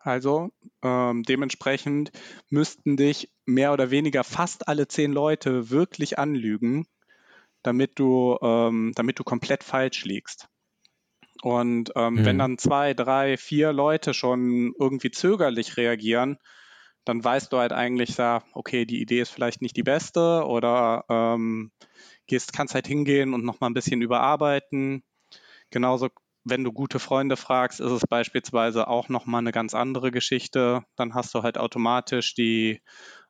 Also 0.06 0.52
ähm, 0.84 1.24
dementsprechend 1.24 2.12
müssten 2.50 2.96
dich 2.96 3.32
mehr 3.46 3.74
oder 3.74 3.90
weniger 3.90 4.24
fast 4.24 4.68
alle 4.68 4.88
zehn 4.88 5.12
Leute 5.12 5.72
wirklich 5.72 6.20
anlügen, 6.20 6.86
damit 7.64 7.98
du, 7.98 8.38
ähm, 8.42 8.92
damit 8.96 9.18
du 9.18 9.24
komplett 9.24 9.64
falsch 9.64 10.06
liegst. 10.06 10.48
Und 11.42 11.92
ähm, 11.96 12.14
mhm. 12.14 12.26
wenn 12.26 12.38
dann 12.38 12.58
zwei, 12.60 12.94
drei, 12.94 13.36
vier 13.38 13.74
Leute 13.74 14.14
schon 14.14 14.74
irgendwie 14.80 15.10
zögerlich 15.10 15.76
reagieren, 15.76 16.38
dann 17.04 17.24
weißt 17.24 17.52
du 17.52 17.58
halt 17.58 17.72
eigentlich, 17.72 18.18
ja, 18.18 18.44
okay, 18.54 18.86
die 18.86 19.02
Idee 19.02 19.22
ist 19.22 19.30
vielleicht 19.32 19.62
nicht 19.62 19.76
die 19.76 19.84
beste 19.84 20.46
oder 20.46 21.06
ähm, 21.10 21.72
gehst, 22.28 22.54
kannst 22.54 22.76
halt 22.76 22.88
hingehen 22.88 23.34
und 23.34 23.44
nochmal 23.44 23.72
ein 23.72 23.76
bisschen 23.76 24.04
überarbeiten. 24.04 25.04
Genauso 25.72 26.10
wenn 26.46 26.64
du 26.64 26.72
gute 26.72 27.00
Freunde 27.00 27.38
fragst, 27.38 27.80
ist 27.82 27.92
es 27.92 28.08
beispielsweise 28.08 28.88
auch 28.88 29.10
nochmal 29.10 29.40
eine 29.40 29.52
ganz 29.52 29.74
andere 29.74 30.12
Geschichte. 30.12 30.84
Dann 30.96 31.16
hast 31.16 31.34
du 31.34 31.42
halt 31.42 31.58
automatisch 31.58 32.36
die, 32.36 32.82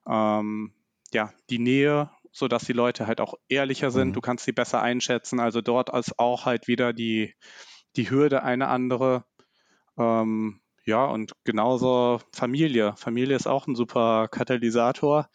ähm, 0.08 0.74
ja, 1.14 1.32
die 1.50 1.60
Nähe, 1.60 2.12
sodass 2.32 2.66
die 2.66 2.74
Leute 2.74 3.08
halt 3.08 3.22
auch 3.22 3.36
ehrlicher 3.48 3.90
sind. 3.90 4.10
Mhm. 4.10 4.14
Du 4.14 4.22
kannst 4.22 4.44
sie 4.44 4.52
besser 4.52 4.82
einschätzen. 4.82 5.40
Also 5.40 5.62
dort 5.62 5.96
ist 5.96 6.20
auch 6.20 6.46
halt 6.46 6.68
wieder 6.68 6.92
die, 6.92 7.34
die 7.96 8.10
Hürde 8.10 8.44
eine 8.44 8.68
andere. 8.68 9.24
Ähm, 9.98 10.60
ja, 10.84 11.06
und 11.06 11.32
genauso 11.46 12.20
Familie. 12.34 12.96
Familie 12.98 13.38
ist 13.38 13.48
auch 13.48 13.66
ein 13.66 13.76
super 13.76 14.28
Katalysator. 14.28 15.30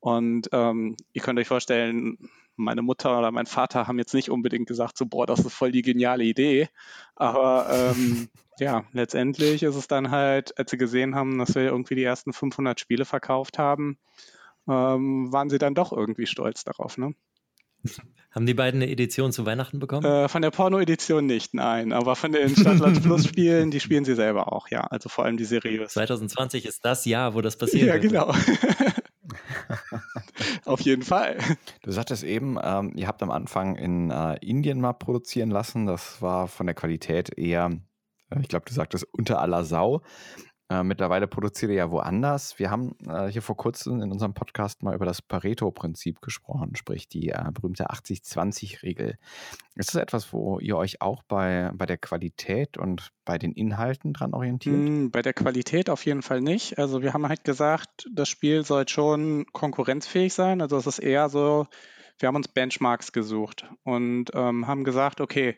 Und 0.00 0.48
ähm, 0.52 0.96
ihr 1.12 1.20
könnt 1.20 1.38
euch 1.38 1.48
vorstellen, 1.48 2.16
meine 2.56 2.82
Mutter 2.82 3.18
oder 3.18 3.30
mein 3.30 3.46
Vater 3.46 3.86
haben 3.86 3.98
jetzt 3.98 4.14
nicht 4.14 4.30
unbedingt 4.30 4.66
gesagt, 4.66 4.96
so, 4.96 5.06
boah, 5.06 5.26
das 5.26 5.40
ist 5.40 5.54
voll 5.54 5.72
die 5.72 5.82
geniale 5.82 6.24
Idee. 6.24 6.68
Aber 7.14 7.68
ähm, 7.70 8.28
ja, 8.58 8.84
letztendlich 8.92 9.62
ist 9.62 9.76
es 9.76 9.88
dann 9.88 10.10
halt, 10.10 10.58
als 10.58 10.70
sie 10.70 10.78
gesehen 10.78 11.14
haben, 11.14 11.38
dass 11.38 11.54
wir 11.54 11.62
irgendwie 11.62 11.94
die 11.94 12.04
ersten 12.04 12.32
500 12.32 12.80
Spiele 12.80 13.04
verkauft 13.04 13.58
haben, 13.58 13.98
ähm, 14.68 15.32
waren 15.32 15.50
sie 15.50 15.58
dann 15.58 15.74
doch 15.74 15.92
irgendwie 15.92 16.26
stolz 16.26 16.64
darauf. 16.64 16.98
Ne? 16.98 17.14
Haben 18.36 18.44
die 18.44 18.52
beiden 18.52 18.82
eine 18.82 18.90
Edition 18.90 19.32
zu 19.32 19.46
Weihnachten 19.46 19.78
bekommen? 19.78 20.04
Äh, 20.04 20.28
von 20.28 20.42
der 20.42 20.50
Porno-Edition 20.50 21.24
nicht, 21.24 21.54
nein. 21.54 21.92
Aber 21.92 22.16
von 22.16 22.32
den 22.32 22.54
Stadtland 22.54 23.02
Plus-Spielen, 23.02 23.70
die 23.72 23.80
spielen 23.80 24.04
sie 24.04 24.14
selber 24.14 24.52
auch, 24.52 24.68
ja. 24.68 24.82
Also 24.82 25.08
vor 25.08 25.24
allem 25.24 25.38
die 25.38 25.46
seriös. 25.46 25.92
2020 25.94 26.66
ist 26.66 26.84
das 26.84 27.06
Jahr, 27.06 27.34
wo 27.34 27.40
das 27.40 27.56
passiert. 27.56 27.86
Ja, 27.86 27.96
genau. 27.96 28.34
Auf 30.64 30.80
jeden 30.80 31.02
Fall. 31.02 31.38
Du 31.82 31.90
sagtest 31.90 32.24
eben, 32.24 32.58
ähm, 32.62 32.92
ihr 32.96 33.06
habt 33.06 33.22
am 33.22 33.30
Anfang 33.30 33.76
in 33.76 34.10
äh, 34.10 34.36
Indien 34.44 34.80
mal 34.80 34.92
produzieren 34.92 35.50
lassen. 35.50 35.86
Das 35.86 36.20
war 36.22 36.48
von 36.48 36.66
der 36.66 36.74
Qualität 36.74 37.36
eher, 37.38 37.70
äh, 38.30 38.40
ich 38.40 38.48
glaube, 38.48 38.66
du 38.66 38.74
sagtest 38.74 39.06
unter 39.12 39.40
aller 39.40 39.64
Sau. 39.64 40.02
Äh, 40.68 40.82
mittlerweile 40.82 41.28
produziert 41.28 41.70
ihr 41.70 41.76
ja 41.76 41.90
woanders. 41.92 42.58
Wir 42.58 42.72
haben 42.72 42.96
äh, 43.06 43.28
hier 43.28 43.42
vor 43.42 43.56
kurzem 43.56 44.02
in 44.02 44.10
unserem 44.10 44.34
Podcast 44.34 44.82
mal 44.82 44.96
über 44.96 45.06
das 45.06 45.22
Pareto-Prinzip 45.22 46.20
gesprochen, 46.20 46.74
sprich 46.74 47.08
die 47.08 47.28
äh, 47.28 47.44
berühmte 47.52 47.88
80-20-Regel. 47.90 49.16
Ist 49.76 49.94
das 49.94 50.02
etwas, 50.02 50.32
wo 50.32 50.58
ihr 50.58 50.76
euch 50.76 51.00
auch 51.00 51.22
bei, 51.22 51.70
bei 51.72 51.86
der 51.86 51.98
Qualität 51.98 52.78
und 52.78 53.12
bei 53.24 53.38
den 53.38 53.52
Inhalten 53.52 54.12
dran 54.12 54.34
orientiert? 54.34 54.76
Mm, 54.76 55.10
bei 55.10 55.22
der 55.22 55.34
Qualität 55.34 55.88
auf 55.88 56.04
jeden 56.04 56.22
Fall 56.22 56.40
nicht. 56.40 56.78
Also 56.78 57.00
wir 57.00 57.14
haben 57.14 57.28
halt 57.28 57.44
gesagt, 57.44 58.08
das 58.12 58.28
Spiel 58.28 58.64
soll 58.64 58.88
schon 58.88 59.46
konkurrenzfähig 59.52 60.34
sein. 60.34 60.60
Also 60.60 60.76
es 60.78 60.88
ist 60.88 60.98
eher 60.98 61.28
so, 61.28 61.68
wir 62.18 62.26
haben 62.26 62.36
uns 62.36 62.48
Benchmarks 62.48 63.12
gesucht 63.12 63.66
und 63.84 64.30
ähm, 64.34 64.66
haben 64.66 64.82
gesagt, 64.82 65.20
okay, 65.20 65.56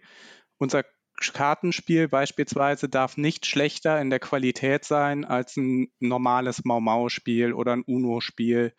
unser 0.59 0.85
Kartenspiel 1.21 2.09
beispielsweise 2.09 2.89
darf 2.89 3.16
nicht 3.16 3.47
schlechter 3.47 4.01
in 4.01 4.11
der 4.11 4.21
Qualität 4.21 4.85
sein 4.85 5.25
als 5.25 5.57
ein 5.57 5.91
normales 6.01 6.64
Mau-Mau-Spiel 6.64 7.53
oder 7.53 7.73
ein 7.73 7.83
Uno-Spiel. 7.83 8.73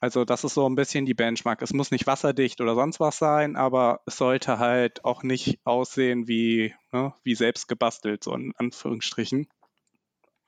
Also 0.00 0.24
das 0.24 0.42
ist 0.42 0.54
so 0.54 0.68
ein 0.68 0.74
bisschen 0.74 1.06
die 1.06 1.14
Benchmark. 1.14 1.62
Es 1.62 1.72
muss 1.72 1.92
nicht 1.92 2.06
wasserdicht 2.06 2.60
oder 2.60 2.74
sonst 2.74 2.98
was 2.98 3.18
sein, 3.18 3.54
aber 3.56 4.00
es 4.06 4.16
sollte 4.16 4.58
halt 4.58 5.04
auch 5.04 5.22
nicht 5.22 5.60
aussehen 5.64 6.26
wie, 6.26 6.74
ne, 6.92 7.14
wie 7.22 7.34
selbst 7.34 7.68
gebastelt, 7.68 8.24
so 8.24 8.34
in 8.34 8.52
Anführungsstrichen. 8.56 9.48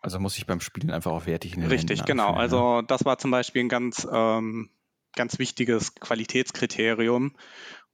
Also 0.00 0.18
muss 0.18 0.36
ich 0.36 0.46
beim 0.46 0.60
Spielen 0.60 0.90
einfach 0.90 1.12
auch 1.12 1.26
wertig 1.26 1.54
den 1.54 1.64
Richtig, 1.66 2.00
Händen 2.00 2.06
genau. 2.06 2.34
Also 2.34 2.82
das 2.82 3.04
war 3.04 3.18
zum 3.18 3.30
Beispiel 3.30 3.62
ein 3.62 3.68
ganz, 3.68 4.06
ähm, 4.10 4.70
ganz 5.14 5.38
wichtiges 5.38 5.94
Qualitätskriterium 5.94 7.36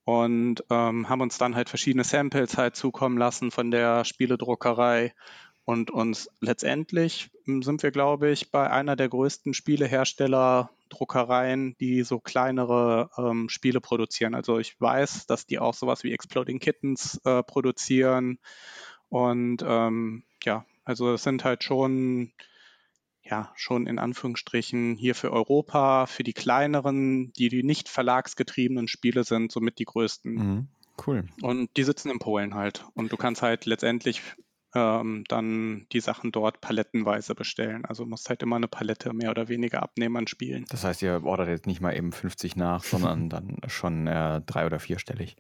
und 0.04 0.64
ähm, 0.70 1.08
haben 1.08 1.20
uns 1.20 1.38
dann 1.38 1.54
halt 1.54 1.68
verschiedene 1.68 2.04
Samples 2.04 2.56
halt 2.56 2.76
zukommen 2.76 3.18
lassen 3.18 3.50
von 3.50 3.70
der 3.70 4.04
Spieledruckerei 4.04 5.12
und 5.64 5.90
uns 5.90 6.28
letztendlich 6.40 7.30
hm, 7.44 7.62
sind 7.62 7.82
wir, 7.82 7.90
glaube 7.90 8.30
ich, 8.30 8.50
bei 8.50 8.68
einer 8.70 8.96
der 8.96 9.08
größten 9.08 9.54
Spielehersteller 9.54 10.70
Druckereien, 10.88 11.76
die 11.78 12.02
so 12.02 12.18
kleinere 12.18 13.10
ähm, 13.16 13.48
Spiele 13.48 13.80
produzieren. 13.80 14.34
Also 14.34 14.58
ich 14.58 14.80
weiß, 14.80 15.26
dass 15.26 15.46
die 15.46 15.58
auch 15.60 15.74
sowas 15.74 16.02
wie 16.02 16.12
Exploding 16.12 16.58
Kittens 16.58 17.20
äh, 17.24 17.42
produzieren. 17.44 18.38
Und 19.08 19.64
ähm, 19.64 20.24
ja, 20.42 20.64
also 20.84 21.12
es 21.14 21.22
sind 21.22 21.44
halt 21.44 21.62
schon 21.62 22.32
ja, 23.22 23.52
schon 23.54 23.86
in 23.86 23.98
Anführungsstrichen 23.98 24.96
hier 24.96 25.14
für 25.14 25.32
Europa, 25.32 26.06
für 26.06 26.22
die 26.22 26.32
kleineren, 26.32 27.32
die, 27.32 27.48
die 27.48 27.62
nicht 27.62 27.88
verlagsgetriebenen 27.88 28.88
Spiele 28.88 29.24
sind, 29.24 29.52
somit 29.52 29.78
die 29.78 29.84
größten. 29.84 30.32
Mhm, 30.32 30.68
cool. 31.06 31.24
Und 31.42 31.76
die 31.76 31.84
sitzen 31.84 32.10
in 32.10 32.18
Polen 32.18 32.54
halt. 32.54 32.84
Und 32.94 33.12
du 33.12 33.16
kannst 33.16 33.42
halt 33.42 33.66
letztendlich 33.66 34.22
ähm, 34.74 35.24
dann 35.28 35.86
die 35.92 36.00
Sachen 36.00 36.32
dort 36.32 36.60
palettenweise 36.60 37.34
bestellen. 37.34 37.84
Also 37.84 38.06
musst 38.06 38.28
halt 38.28 38.42
immer 38.42 38.56
eine 38.56 38.68
Palette 38.68 39.12
mehr 39.12 39.30
oder 39.30 39.48
weniger 39.48 39.82
abnehmen 39.82 40.16
an 40.16 40.26
Spielen. 40.26 40.64
Das 40.70 40.84
heißt, 40.84 41.02
ihr 41.02 41.24
ordert 41.24 41.48
jetzt 41.48 41.66
nicht 41.66 41.80
mal 41.80 41.96
eben 41.96 42.12
50 42.12 42.56
nach, 42.56 42.82
sondern 42.82 43.28
dann 43.28 43.58
schon 43.66 44.06
äh, 44.06 44.40
drei- 44.42 44.66
oder 44.66 44.78
vierstellig. 44.78 45.36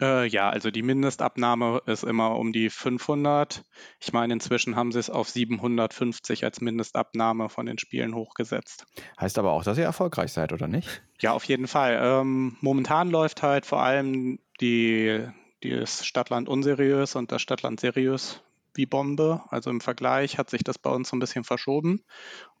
Äh, 0.00 0.26
ja, 0.28 0.50
also 0.50 0.70
die 0.70 0.82
Mindestabnahme 0.82 1.82
ist 1.86 2.04
immer 2.04 2.36
um 2.36 2.52
die 2.52 2.70
500. 2.70 3.64
Ich 4.00 4.12
meine, 4.12 4.32
inzwischen 4.34 4.76
haben 4.76 4.92
sie 4.92 4.98
es 4.98 5.10
auf 5.10 5.28
750 5.28 6.44
als 6.44 6.60
Mindestabnahme 6.60 7.48
von 7.48 7.66
den 7.66 7.78
Spielen 7.78 8.14
hochgesetzt. 8.14 8.86
Heißt 9.20 9.38
aber 9.38 9.52
auch, 9.52 9.64
dass 9.64 9.78
ihr 9.78 9.84
erfolgreich 9.84 10.32
seid, 10.32 10.52
oder 10.52 10.68
nicht? 10.68 11.02
Ja, 11.20 11.32
auf 11.32 11.44
jeden 11.44 11.66
Fall. 11.66 11.98
Ähm, 12.02 12.56
momentan 12.60 13.10
läuft 13.10 13.42
halt 13.42 13.64
vor 13.64 13.82
allem 13.82 14.38
die, 14.60 15.26
das 15.62 16.04
Stadtland 16.04 16.48
unseriös 16.48 17.16
und 17.16 17.32
das 17.32 17.42
Stadtland 17.42 17.80
seriös 17.80 18.42
wie 18.74 18.86
Bombe. 18.86 19.42
Also 19.48 19.70
im 19.70 19.80
Vergleich 19.80 20.36
hat 20.36 20.50
sich 20.50 20.62
das 20.62 20.78
bei 20.78 20.90
uns 20.90 21.08
so 21.08 21.16
ein 21.16 21.20
bisschen 21.20 21.44
verschoben. 21.44 22.02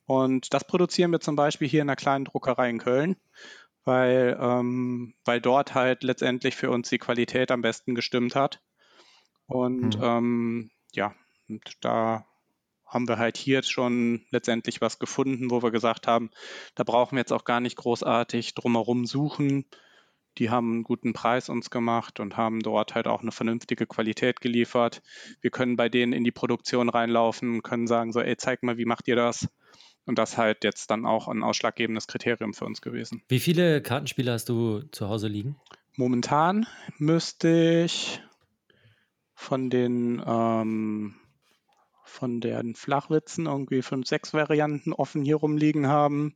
Und 0.06 0.54
das 0.54 0.64
produzieren 0.64 1.10
wir 1.10 1.20
zum 1.20 1.36
Beispiel 1.36 1.68
hier 1.68 1.82
in 1.82 1.88
einer 1.88 1.96
kleinen 1.96 2.24
Druckerei 2.24 2.70
in 2.70 2.78
Köln 2.78 3.16
weil, 3.86 4.36
ähm, 4.40 5.14
weil 5.24 5.40
dort 5.40 5.74
halt 5.74 6.02
letztendlich 6.02 6.56
für 6.56 6.70
uns 6.70 6.90
die 6.90 6.98
Qualität 6.98 7.50
am 7.50 7.62
besten 7.62 7.94
gestimmt 7.94 8.34
hat. 8.34 8.60
Und 9.46 9.96
mhm. 9.96 10.04
ähm, 10.04 10.70
ja, 10.92 11.14
und 11.48 11.76
da 11.80 12.26
haben 12.84 13.08
wir 13.08 13.18
halt 13.18 13.36
hier 13.36 13.56
jetzt 13.56 13.70
schon 13.70 14.26
letztendlich 14.30 14.80
was 14.80 14.98
gefunden, 14.98 15.50
wo 15.50 15.62
wir 15.62 15.70
gesagt 15.70 16.06
haben, 16.06 16.30
da 16.74 16.84
brauchen 16.84 17.16
wir 17.16 17.20
jetzt 17.20 17.32
auch 17.32 17.44
gar 17.44 17.60
nicht 17.60 17.76
großartig 17.76 18.54
drumherum 18.54 19.06
suchen. 19.06 19.66
Die 20.38 20.50
haben 20.50 20.72
einen 20.72 20.82
guten 20.82 21.12
Preis 21.12 21.48
uns 21.48 21.70
gemacht 21.70 22.20
und 22.20 22.36
haben 22.36 22.60
dort 22.60 22.94
halt 22.94 23.06
auch 23.06 23.22
eine 23.22 23.32
vernünftige 23.32 23.86
Qualität 23.86 24.40
geliefert. 24.40 25.02
Wir 25.40 25.50
können 25.50 25.76
bei 25.76 25.88
denen 25.88 26.12
in 26.12 26.24
die 26.24 26.32
Produktion 26.32 26.88
reinlaufen, 26.88 27.62
können 27.62 27.86
sagen 27.86 28.12
so, 28.12 28.20
ey, 28.20 28.36
zeig 28.36 28.62
mal, 28.62 28.78
wie 28.78 28.84
macht 28.84 29.08
ihr 29.08 29.16
das? 29.16 29.48
Und 30.06 30.18
das 30.18 30.38
halt 30.38 30.64
jetzt 30.64 30.90
dann 30.90 31.04
auch 31.04 31.28
ein 31.28 31.42
ausschlaggebendes 31.42 32.06
Kriterium 32.06 32.54
für 32.54 32.64
uns 32.64 32.80
gewesen. 32.80 33.22
Wie 33.28 33.40
viele 33.40 33.82
Kartenspiele 33.82 34.32
hast 34.32 34.48
du 34.48 34.82
zu 34.92 35.08
Hause 35.08 35.28
liegen? 35.28 35.56
Momentan 35.96 36.66
müsste 36.98 37.82
ich 37.84 38.22
von 39.34 39.68
den 39.68 40.22
ähm, 40.26 41.16
von 42.04 42.40
den 42.40 42.74
Flachwitzen 42.74 43.46
irgendwie 43.46 43.82
fünf, 43.82 44.06
sechs 44.06 44.32
Varianten 44.32 44.92
offen 44.92 45.22
hier 45.22 45.36
rumliegen 45.36 45.88
haben. 45.88 46.34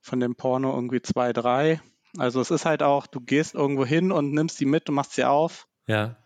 Von 0.00 0.20
dem 0.20 0.34
Porno 0.34 0.74
irgendwie 0.74 1.02
zwei, 1.02 1.32
drei. 1.32 1.80
Also 2.16 2.40
es 2.40 2.50
ist 2.50 2.64
halt 2.64 2.82
auch, 2.82 3.06
du 3.06 3.20
gehst 3.20 3.54
irgendwo 3.54 3.84
hin 3.84 4.12
und 4.12 4.32
nimmst 4.32 4.56
sie 4.56 4.64
mit 4.64 4.88
und 4.88 4.94
machst 4.94 5.12
sie 5.12 5.24
auf. 5.24 5.66
Ja. 5.86 6.16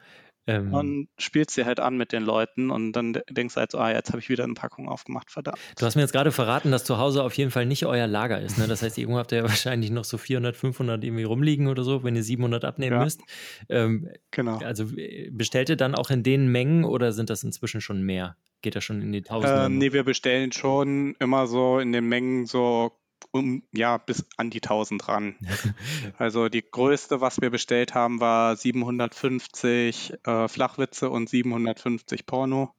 Ähm, 0.47 0.75
und 0.75 1.09
spielst 1.19 1.53
sie 1.55 1.65
halt 1.65 1.81
an 1.81 1.97
mit 1.97 2.13
den 2.13 2.23
Leuten 2.23 2.71
und 2.71 2.93
dann 2.93 3.19
denkst 3.31 3.55
du 3.55 3.61
halt 3.61 3.71
so, 3.71 3.79
ah, 3.79 3.91
jetzt 3.91 4.11
habe 4.11 4.19
ich 4.19 4.29
wieder 4.29 4.45
eine 4.45 4.55
Packung 4.55 4.89
aufgemacht, 4.89 5.31
verdammt. 5.31 5.59
Du 5.79 5.87
hast 5.87 5.95
mir 5.95 6.03
jetzt 6.03 6.13
gerade 6.13 6.33
verraten, 6.33 6.71
dass 6.71 6.85
zu 6.85 6.99
Hause 6.99 7.23
auf 7.23 7.35
jeden 7.35 7.51
Fall 7.51 7.65
nicht 7.65 7.87
euer 7.87 8.07
Lager 8.07 8.41
ist. 8.41 8.59
Ne? 8.59 8.67
Das 8.67 8.83
heißt, 8.83 8.99
irgendwo 8.99 9.19
habt 9.19 9.33
ihr 9.33 9.39
ja 9.39 9.45
wahrscheinlich 9.49 9.91
noch 9.91 10.05
so 10.05 10.19
400, 10.19 10.55
500 10.57 11.03
irgendwie 11.03 11.25
rumliegen 11.25 11.69
oder 11.69 11.83
so, 11.83 12.05
wenn 12.05 12.15
ihr 12.15 12.23
700 12.23 12.65
abnehmen 12.65 12.97
ja. 12.97 13.05
müsst. 13.05 13.23
Ähm, 13.69 14.09
genau. 14.31 14.59
Also 14.59 14.87
bestellt 15.31 15.71
ihr 15.71 15.77
dann 15.77 15.95
auch 15.95 16.11
in 16.11 16.23
den 16.23 16.49
Mengen 16.49 16.85
oder 16.85 17.13
sind 17.13 17.31
das 17.31 17.43
inzwischen 17.43 17.81
schon 17.81 18.03
mehr? 18.03 18.37
Geht 18.61 18.77
das 18.77 18.85
schon 18.85 19.03
in 19.03 19.13
die 19.13 19.23
Tausende? 19.23 19.67
Ähm, 19.67 19.79
nee, 19.79 19.93
wir 19.93 20.05
bestellen 20.05 20.53
schon 20.53 21.17
immer 21.21 21.47
so 21.47 21.79
in 21.79 21.93
den 21.93 22.07
Mengen 22.07 22.47
so 22.47 22.93
um, 23.33 23.63
ja, 23.73 23.99
bis 23.99 24.27
an 24.37 24.51
die 24.51 24.63
1000 24.63 25.09
ran. 25.09 25.37
also 26.19 26.49
die 26.49 26.63
größte, 26.63 27.21
was 27.21 27.41
wir 27.41 27.51
bestellt 27.51 27.95
haben, 27.95 28.21
war 28.21 28.57
750 28.57 30.15
äh, 30.25 30.49
Flachwitze 30.49 31.11
und 31.11 31.29
750 31.29 32.27
Porno. 32.27 32.75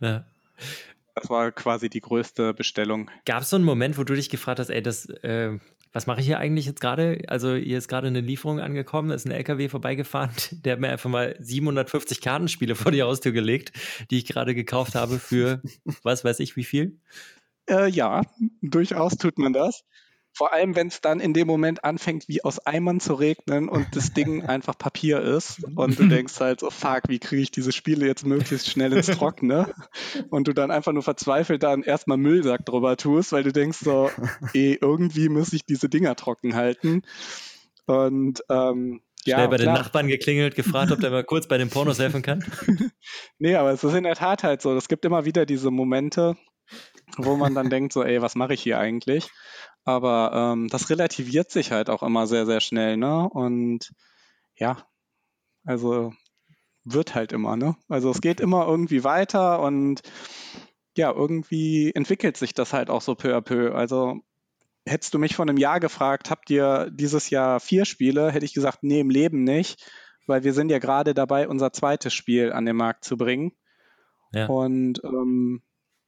Ja. 0.00 0.24
Das 1.14 1.30
war 1.30 1.50
quasi 1.50 1.88
die 1.88 2.02
größte 2.02 2.52
Bestellung. 2.52 3.10
Gab 3.24 3.42
es 3.42 3.50
so 3.50 3.56
einen 3.56 3.64
Moment, 3.64 3.96
wo 3.96 4.04
du 4.04 4.14
dich 4.14 4.28
gefragt 4.28 4.60
hast, 4.60 4.68
ey, 4.68 4.82
das, 4.82 5.06
äh, 5.06 5.58
was 5.96 6.06
mache 6.06 6.20
ich 6.20 6.26
hier 6.26 6.38
eigentlich 6.38 6.66
jetzt 6.66 6.82
gerade? 6.82 7.22
Also 7.28 7.54
hier 7.54 7.78
ist 7.78 7.88
gerade 7.88 8.08
eine 8.08 8.20
Lieferung 8.20 8.60
angekommen, 8.60 9.10
ist 9.10 9.24
ein 9.24 9.30
LKW 9.30 9.70
vorbeigefahren, 9.70 10.30
der 10.50 10.74
hat 10.74 10.80
mir 10.80 10.90
einfach 10.90 11.08
mal 11.08 11.34
750 11.38 12.20
Kartenspiele 12.20 12.74
vor 12.74 12.92
die 12.92 13.02
Haustür 13.02 13.32
gelegt, 13.32 13.72
die 14.10 14.18
ich 14.18 14.26
gerade 14.26 14.54
gekauft 14.54 14.94
habe 14.94 15.18
für 15.18 15.62
was 16.02 16.22
weiß 16.22 16.40
ich 16.40 16.54
wie 16.54 16.64
viel. 16.64 16.98
Äh, 17.68 17.88
ja, 17.88 18.22
durchaus 18.62 19.16
tut 19.16 19.38
man 19.38 19.52
das. 19.52 19.84
Vor 20.36 20.52
allem, 20.52 20.76
wenn 20.76 20.88
es 20.88 21.00
dann 21.00 21.20
in 21.20 21.32
dem 21.32 21.46
Moment 21.46 21.82
anfängt, 21.82 22.28
wie 22.28 22.44
aus 22.44 22.58
Eimern 22.58 23.00
zu 23.00 23.14
regnen 23.14 23.70
und 23.70 23.96
das 23.96 24.12
Ding 24.12 24.44
einfach 24.46 24.76
Papier 24.76 25.22
ist 25.22 25.64
und 25.76 25.98
du 25.98 26.08
denkst 26.08 26.38
halt 26.40 26.60
so, 26.60 26.68
fuck, 26.68 27.04
wie 27.08 27.18
kriege 27.18 27.40
ich 27.40 27.50
diese 27.50 27.72
Spiele 27.72 28.06
jetzt 28.06 28.26
möglichst 28.26 28.68
schnell 28.68 28.92
ins 28.92 29.06
Trockene? 29.06 29.72
Und 30.30 30.46
du 30.46 30.52
dann 30.52 30.70
einfach 30.70 30.92
nur 30.92 31.02
verzweifelt 31.02 31.62
dann 31.62 31.82
erstmal 31.82 32.18
Müllsack 32.18 32.66
drüber 32.66 32.98
tust, 32.98 33.32
weil 33.32 33.44
du 33.44 33.52
denkst 33.52 33.78
so, 33.78 34.10
eh, 34.52 34.76
irgendwie 34.78 35.30
muss 35.30 35.54
ich 35.54 35.64
diese 35.64 35.88
Dinger 35.88 36.16
trocken 36.16 36.54
halten. 36.54 37.02
Und 37.86 38.42
ähm, 38.50 39.00
ja, 39.24 39.38
Schnell 39.38 39.48
bei 39.48 39.56
klar. 39.56 39.74
den 39.74 39.82
Nachbarn 39.82 40.08
geklingelt, 40.08 40.54
gefragt, 40.54 40.92
ob 40.92 41.00
der 41.00 41.10
mal 41.10 41.24
kurz 41.24 41.48
bei 41.48 41.56
den 41.56 41.70
Pornos 41.70 41.98
helfen 41.98 42.20
kann. 42.20 42.44
nee, 43.38 43.54
aber 43.54 43.72
es 43.72 43.82
ist 43.82 43.94
in 43.94 44.04
der 44.04 44.14
Tat 44.16 44.44
halt 44.44 44.60
so. 44.60 44.76
Es 44.76 44.88
gibt 44.88 45.04
immer 45.04 45.24
wieder 45.24 45.46
diese 45.46 45.70
Momente, 45.70 46.36
wo 47.16 47.36
man 47.36 47.54
dann 47.54 47.70
denkt, 47.70 47.92
so, 47.92 48.02
ey, 48.02 48.22
was 48.22 48.34
mache 48.34 48.54
ich 48.54 48.62
hier 48.62 48.78
eigentlich? 48.78 49.30
Aber 49.84 50.32
ähm, 50.34 50.68
das 50.68 50.90
relativiert 50.90 51.50
sich 51.50 51.72
halt 51.72 51.90
auch 51.90 52.02
immer 52.02 52.26
sehr, 52.26 52.46
sehr 52.46 52.60
schnell, 52.60 52.96
ne? 52.96 53.28
Und 53.28 53.92
ja, 54.56 54.78
also 55.64 56.12
wird 56.84 57.14
halt 57.14 57.32
immer, 57.32 57.56
ne? 57.56 57.76
Also 57.88 58.10
es 58.10 58.20
geht 58.20 58.40
immer 58.40 58.66
irgendwie 58.66 59.04
weiter 59.04 59.60
und 59.60 60.02
ja, 60.96 61.12
irgendwie 61.12 61.92
entwickelt 61.94 62.36
sich 62.36 62.54
das 62.54 62.72
halt 62.72 62.90
auch 62.90 63.02
so 63.02 63.14
peu 63.14 63.36
à 63.36 63.40
peu. 63.40 63.74
Also 63.74 64.20
hättest 64.86 65.12
du 65.12 65.18
mich 65.18 65.36
vor 65.36 65.44
einem 65.44 65.58
Jahr 65.58 65.80
gefragt, 65.80 66.30
habt 66.30 66.48
ihr 66.48 66.90
dieses 66.90 67.28
Jahr 67.30 67.60
vier 67.60 67.84
Spiele, 67.84 68.30
hätte 68.30 68.46
ich 68.46 68.54
gesagt, 68.54 68.78
nee, 68.82 69.00
im 69.00 69.10
Leben 69.10 69.44
nicht, 69.44 69.84
weil 70.26 70.44
wir 70.44 70.54
sind 70.54 70.70
ja 70.70 70.78
gerade 70.78 71.12
dabei, 71.12 71.48
unser 71.48 71.72
zweites 71.72 72.14
Spiel 72.14 72.52
an 72.52 72.64
den 72.64 72.76
Markt 72.76 73.04
zu 73.04 73.16
bringen. 73.16 73.52
Ja. 74.32 74.46
Und 74.46 75.02
ähm, 75.04 75.62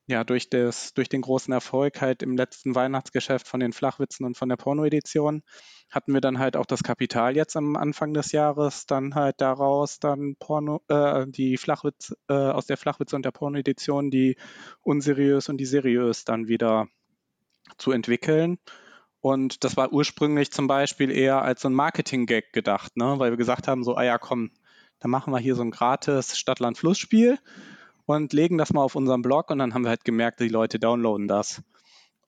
ja, 0.08 0.24
durch, 0.24 0.48
das, 0.48 0.94
durch 0.94 1.10
den 1.10 1.20
großen 1.20 1.52
Erfolg 1.52 2.00
halt 2.00 2.22
im 2.22 2.34
letzten 2.34 2.74
Weihnachtsgeschäft 2.74 3.46
von 3.46 3.60
den 3.60 3.74
Flachwitzen 3.74 4.24
und 4.24 4.38
von 4.38 4.48
der 4.48 4.56
Porno-Edition 4.56 5.42
hatten 5.90 6.14
wir 6.14 6.22
dann 6.22 6.38
halt 6.38 6.56
auch 6.56 6.64
das 6.64 6.82
Kapital 6.82 7.36
jetzt 7.36 7.56
am 7.56 7.76
Anfang 7.76 8.14
des 8.14 8.32
Jahres, 8.32 8.86
dann 8.86 9.14
halt 9.14 9.42
daraus 9.42 10.00
dann 10.00 10.36
Porno, 10.38 10.80
äh, 10.88 11.26
die 11.28 11.58
Flachwitz, 11.58 12.16
äh, 12.28 12.32
aus 12.32 12.64
der 12.64 12.78
Flachwitze 12.78 13.16
und 13.16 13.24
der 13.26 13.32
Porno-Edition 13.32 14.10
die 14.10 14.38
unseriös 14.80 15.50
und 15.50 15.58
die 15.58 15.66
seriös 15.66 16.24
dann 16.24 16.48
wieder 16.48 16.88
zu 17.76 17.92
entwickeln. 17.92 18.58
Und 19.20 19.62
das 19.62 19.76
war 19.76 19.92
ursprünglich 19.92 20.50
zum 20.52 20.68
Beispiel 20.68 21.10
eher 21.10 21.42
als 21.42 21.60
so 21.60 21.68
ein 21.68 21.74
Marketing-Gag 21.74 22.54
gedacht, 22.54 22.96
ne? 22.96 23.16
weil 23.18 23.30
wir 23.30 23.36
gesagt 23.36 23.68
haben, 23.68 23.84
so, 23.84 23.94
ah 23.94 24.04
ja, 24.04 24.16
komm, 24.16 24.52
dann 25.00 25.10
machen 25.10 25.34
wir 25.34 25.38
hier 25.38 25.54
so 25.54 25.62
ein 25.62 25.70
gratis 25.70 26.38
Stadt-Land-Fluss-Spiel 26.38 27.38
und 28.08 28.32
legen 28.32 28.56
das 28.56 28.72
mal 28.72 28.82
auf 28.82 28.94
unserem 28.94 29.22
Blog 29.22 29.50
und 29.50 29.58
dann 29.58 29.74
haben 29.74 29.82
wir 29.82 29.90
halt 29.90 30.04
gemerkt, 30.04 30.40
die 30.40 30.48
Leute 30.48 30.78
downloaden 30.78 31.28
das. 31.28 31.62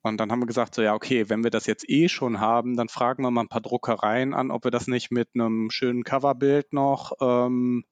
Und 0.03 0.19
dann 0.19 0.31
haben 0.31 0.41
wir 0.41 0.47
gesagt, 0.47 0.75
so 0.75 0.83
ja, 0.83 0.95
okay, 0.95 1.29
wenn 1.29 1.43
wir 1.43 1.51
das 1.51 1.67
jetzt 1.67 1.89
eh 1.89 2.09
schon 2.09 2.41
haben, 2.41 2.77
dann 2.77 2.89
fragen 2.89 3.23
wir 3.23 3.31
mal 3.31 3.43
ein 3.43 3.49
paar 3.49 3.63
Druckereien 3.63 4.35
an, 4.35 4.51
ob 4.51 4.65
wir 4.65 4.71
das 4.71 4.87
nicht 4.89 5.11
mit 5.11 5.29
einem 5.35 5.71
schönen 5.71 6.05
Coverbild 6.05 6.73
noch 6.73 7.13
ähm, 7.21 7.85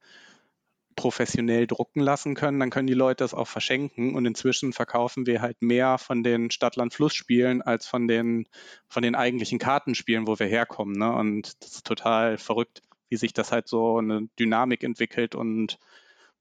professionell 0.97 1.67
drucken 1.67 2.01
lassen 2.01 2.35
können. 2.35 2.61
Dann 2.61 2.71
können 2.71 2.87
die 2.87 2.95
Leute 2.95 3.25
das 3.25 3.35
auch 3.35 3.49
verschenken. 3.49 4.15
Und 4.15 4.27
inzwischen 4.27 4.73
verkaufen 4.73 5.27
wir 5.27 5.41
halt 5.41 5.63
mehr 5.63 5.97
von 5.97 6.23
den 6.23 6.51
Stadt-Land-Fluss-Spielen 6.51 7.63
als 7.63 7.87
von 7.87 8.07
den, 8.09 8.47
von 8.89 9.03
den 9.03 9.15
eigentlichen 9.15 9.59
Kartenspielen, 9.59 10.27
wo 10.27 10.39
wir 10.39 10.47
herkommen. 10.47 10.99
Ne? 10.99 11.11
Und 11.13 11.63
das 11.63 11.77
ist 11.77 11.87
total 11.87 12.37
verrückt, 12.37 12.83
wie 13.09 13.17
sich 13.17 13.33
das 13.33 13.53
halt 13.53 13.69
so 13.69 13.99
eine 13.99 14.29
Dynamik 14.39 14.83
entwickelt 14.83 15.35
und 15.35 15.79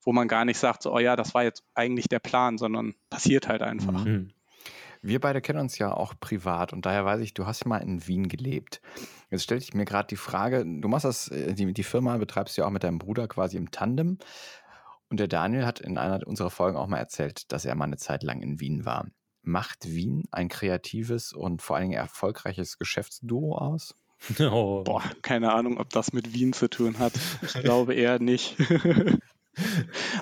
wo 0.07 0.13
man 0.13 0.29
gar 0.29 0.45
nicht 0.45 0.57
sagt, 0.57 0.83
so, 0.83 0.93
oh 0.93 0.99
ja, 0.99 1.17
das 1.17 1.33
war 1.33 1.43
jetzt 1.43 1.65
eigentlich 1.75 2.07
der 2.07 2.19
Plan, 2.19 2.57
sondern 2.57 2.95
passiert 3.09 3.49
halt 3.49 3.61
einfach. 3.61 4.05
Mhm. 4.05 4.31
Wir 5.01 5.19
beide 5.19 5.41
kennen 5.41 5.59
uns 5.59 5.77
ja 5.79 5.93
auch 5.93 6.13
privat 6.17 6.71
und 6.71 6.85
daher 6.85 7.03
weiß 7.03 7.19
ich, 7.19 7.33
du 7.33 7.45
hast 7.45 7.65
ja 7.65 7.67
mal 7.67 7.79
in 7.79 8.07
Wien 8.07 8.29
gelebt. 8.29 8.79
Jetzt 9.29 9.43
stelle 9.43 9.59
ich 9.59 9.73
mir 9.73 9.83
gerade 9.83 10.07
die 10.07 10.15
Frage, 10.15 10.63
du 10.65 10.87
machst 10.87 11.03
das, 11.03 11.27
äh, 11.27 11.53
die, 11.53 11.73
die 11.73 11.83
Firma 11.83 12.15
betreibst 12.15 12.55
du 12.55 12.61
ja 12.61 12.67
auch 12.67 12.71
mit 12.71 12.85
deinem 12.85 12.99
Bruder 12.99 13.27
quasi 13.27 13.57
im 13.57 13.69
Tandem. 13.69 14.17
Und 15.09 15.19
der 15.19 15.27
Daniel 15.27 15.65
hat 15.65 15.81
in 15.81 15.97
einer 15.97 16.25
unserer 16.25 16.51
Folgen 16.51 16.77
auch 16.77 16.87
mal 16.87 16.99
erzählt, 16.99 17.51
dass 17.51 17.65
er 17.65 17.75
mal 17.75 17.83
eine 17.83 17.97
Zeit 17.97 18.23
lang 18.23 18.41
in 18.41 18.61
Wien 18.61 18.85
war. 18.85 19.07
Macht 19.41 19.89
Wien 19.89 20.23
ein 20.31 20.47
kreatives 20.47 21.33
und 21.33 21.61
vor 21.61 21.75
allen 21.75 21.89
Dingen 21.89 21.99
erfolgreiches 21.99 22.77
Geschäftsduo 22.77 23.57
aus? 23.57 23.93
Oh. 24.39 24.83
Boah, 24.83 25.03
keine 25.21 25.53
Ahnung, 25.53 25.77
ob 25.77 25.89
das 25.91 26.13
mit 26.13 26.33
Wien 26.33 26.53
zu 26.53 26.69
tun 26.69 26.97
hat. 26.97 27.13
Ich 27.43 27.53
glaube 27.53 27.93
eher 27.93 28.19
nicht. 28.19 28.55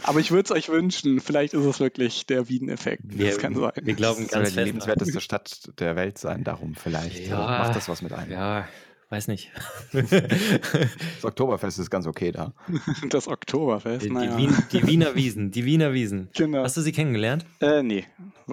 Aber 0.03 0.19
ich 0.19 0.31
würde 0.31 0.45
es 0.45 0.51
euch 0.51 0.69
wünschen. 0.69 1.19
Vielleicht 1.19 1.53
ist 1.53 1.65
es 1.65 1.79
wirklich 1.79 2.25
der 2.25 2.49
Wien-Effekt. 2.49 3.03
Das 3.17 3.37
kann 3.37 3.55
sein. 3.55 3.71
Wir 3.81 3.93
glauben 3.93 4.27
ganz 4.27 4.49
fest. 4.49 4.57
die 4.57 4.61
lebenswerteste 4.61 5.21
Stadt 5.21 5.71
der 5.79 5.95
Welt 5.95 6.17
sein, 6.17 6.43
darum 6.43 6.75
vielleicht. 6.75 7.27
Ja, 7.27 7.37
macht 7.37 7.75
das 7.75 7.89
was 7.89 8.01
mit 8.01 8.13
einem. 8.13 8.31
Ja, 8.31 8.67
weiß 9.09 9.27
nicht. 9.27 9.51
das 9.91 11.23
Oktoberfest 11.23 11.79
ist 11.79 11.89
ganz 11.89 12.07
okay 12.07 12.31
da. 12.31 12.53
Das 13.09 13.27
Oktoberfest, 13.27 14.05
die, 14.05 14.09
naja. 14.09 14.35
die, 14.35 14.43
Wien, 14.43 14.57
die 14.71 14.87
Wiener 14.87 15.15
Wiesen, 15.15 15.51
die 15.51 15.65
Wiener 15.65 15.93
Wiesen. 15.93 16.29
Genau. 16.35 16.63
Hast 16.63 16.77
du 16.77 16.81
sie 16.81 16.91
kennengelernt? 16.91 17.45
Äh, 17.61 17.83
nee. 17.83 18.05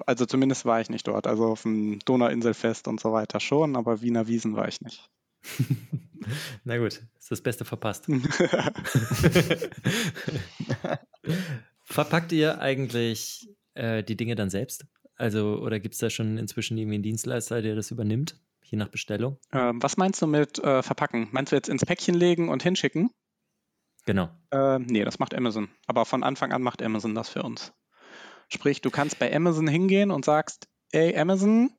Also 0.05 0.25
zumindest 0.25 0.65
war 0.65 0.81
ich 0.81 0.89
nicht 0.89 1.07
dort. 1.07 1.27
Also 1.27 1.45
auf 1.45 1.63
dem 1.63 1.99
Donauinselfest 2.05 2.87
und 2.87 2.99
so 2.99 3.11
weiter 3.11 3.39
schon, 3.39 3.75
aber 3.75 4.01
Wiener 4.01 4.27
Wiesen 4.27 4.55
war 4.55 4.67
ich 4.67 4.81
nicht. 4.81 5.09
Na 6.63 6.77
gut, 6.77 7.01
ist 7.19 7.31
das 7.31 7.41
Beste 7.41 7.65
verpasst. 7.65 8.07
Verpackt 11.83 12.31
ihr 12.31 12.61
eigentlich 12.61 13.49
äh, 13.73 14.03
die 14.03 14.15
Dinge 14.15 14.35
dann 14.35 14.49
selbst? 14.49 14.85
Also, 15.15 15.59
oder 15.59 15.79
gibt 15.79 15.93
es 15.95 15.99
da 15.99 16.09
schon 16.09 16.37
inzwischen 16.37 16.77
irgendwie 16.77 16.95
einen 16.95 17.03
Dienstleister, 17.03 17.61
der 17.61 17.75
das 17.75 17.91
übernimmt, 17.91 18.39
je 18.63 18.77
nach 18.77 18.87
Bestellung? 18.87 19.37
Ähm, 19.51 19.83
was 19.83 19.97
meinst 19.97 20.21
du 20.21 20.27
mit 20.27 20.59
äh, 20.59 20.81
verpacken? 20.81 21.27
Meinst 21.31 21.51
du 21.51 21.55
jetzt 21.55 21.69
ins 21.69 21.85
Päckchen 21.85 22.15
legen 22.15 22.49
und 22.49 22.63
hinschicken? 22.63 23.11
Genau. 24.05 24.29
Äh, 24.51 24.79
nee, 24.79 25.03
das 25.03 25.19
macht 25.19 25.33
Amazon. 25.33 25.69
Aber 25.85 26.05
von 26.05 26.23
Anfang 26.23 26.51
an 26.51 26.61
macht 26.61 26.81
Amazon 26.81 27.15
das 27.15 27.29
für 27.29 27.43
uns. 27.43 27.73
Sprich, 28.49 28.81
du 28.81 28.89
kannst 28.89 29.19
bei 29.19 29.33
Amazon 29.33 29.67
hingehen 29.67 30.11
und 30.11 30.25
sagst, 30.25 30.67
ey 30.91 31.17
Amazon, 31.17 31.71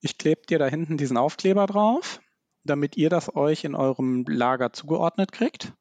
ich 0.00 0.18
klebe 0.18 0.42
dir 0.48 0.58
da 0.58 0.66
hinten 0.66 0.96
diesen 0.96 1.16
Aufkleber 1.16 1.66
drauf 1.66 2.20
damit 2.64 2.96
ihr 2.96 3.10
das 3.10 3.34
euch 3.34 3.64
in 3.64 3.74
eurem 3.74 4.24
Lager 4.26 4.72
zugeordnet 4.72 5.32
kriegt. 5.32 5.72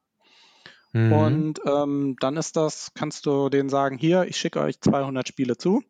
Mhm. 0.93 1.13
Und 1.13 1.61
ähm, 1.65 2.15
dann 2.19 2.37
ist 2.37 2.55
das, 2.55 2.91
kannst 2.93 3.25
du 3.25 3.49
denen 3.49 3.69
sagen, 3.69 3.97
hier, 3.97 4.25
ich 4.25 4.37
schicke 4.37 4.59
euch 4.61 4.79
200 4.81 5.27
Spiele 5.27 5.57
zu. 5.57 5.83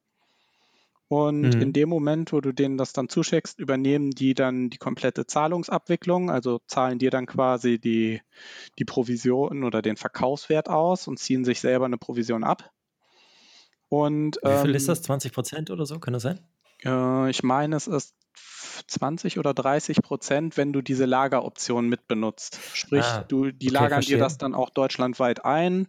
Und 1.07 1.55
mhm. 1.55 1.61
in 1.61 1.73
dem 1.73 1.89
Moment, 1.89 2.31
wo 2.31 2.39
du 2.39 2.53
denen 2.53 2.77
das 2.77 2.93
dann 2.93 3.09
zuschickst, 3.09 3.59
übernehmen 3.59 4.11
die 4.11 4.33
dann 4.33 4.69
die 4.69 4.77
komplette 4.77 5.25
Zahlungsabwicklung, 5.25 6.29
also 6.29 6.61
zahlen 6.67 6.99
dir 6.99 7.11
dann 7.11 7.25
quasi 7.25 7.79
die, 7.79 8.21
die 8.79 8.85
Provision 8.85 9.65
oder 9.65 9.81
den 9.81 9.97
Verkaufswert 9.97 10.69
aus 10.69 11.09
und 11.09 11.19
ziehen 11.19 11.43
sich 11.43 11.59
selber 11.59 11.83
eine 11.83 11.97
Provision 11.97 12.45
ab. 12.45 12.71
Und, 13.89 14.37
Wie 14.37 14.57
viel 14.61 14.69
ähm, 14.69 14.75
ist 14.75 14.87
das? 14.87 15.01
20 15.01 15.33
Prozent 15.33 15.69
oder 15.69 15.85
so? 15.85 15.99
Kann 15.99 16.13
das 16.13 16.23
sein? 16.23 16.39
Äh, 16.85 17.29
ich 17.29 17.43
meine, 17.43 17.75
es 17.75 17.87
ist 17.87 18.15
20 18.88 19.39
oder 19.39 19.53
30 19.53 20.01
Prozent, 20.01 20.57
wenn 20.57 20.73
du 20.73 20.82
diese 20.82 21.05
Lageroption 21.05 21.88
mitbenutzt. 21.88 22.59
Sprich, 22.73 23.05
ah, 23.05 23.23
du, 23.27 23.51
die 23.51 23.67
okay, 23.67 23.73
lagern 23.73 23.89
verstehe. 23.93 24.17
dir 24.17 24.23
das 24.23 24.38
dann 24.38 24.53
auch 24.53 24.69
deutschlandweit 24.69 25.45
ein. 25.45 25.88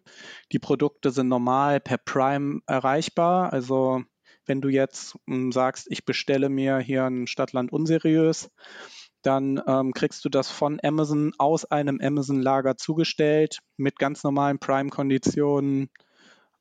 Die 0.53 0.59
Produkte 0.59 1.11
sind 1.11 1.29
normal 1.29 1.81
per 1.81 1.99
Prime 1.99 2.61
erreichbar. 2.67 3.53
Also 3.53 4.03
wenn 4.47 4.61
du 4.61 4.69
jetzt 4.69 5.17
m, 5.27 5.35
hm, 5.35 5.53
sagst, 5.53 5.87
ich 5.91 6.05
bestelle 6.05 6.49
mir 6.49 6.79
hier 6.79 7.05
ein 7.05 7.27
Stadtland 7.27 7.73
unseriös, 7.73 8.51
dann 9.23 9.63
ähm, 9.67 9.93
kriegst 9.93 10.25
du 10.25 10.29
das 10.29 10.51
von 10.51 10.81
Amazon 10.83 11.33
aus 11.39 11.65
einem 11.65 12.01
Amazon-Lager 12.03 12.77
zugestellt 12.77 13.59
mit 13.77 13.99
ganz 13.99 14.25
normalen 14.25 14.59
Prime-Konditionen. 14.59 15.91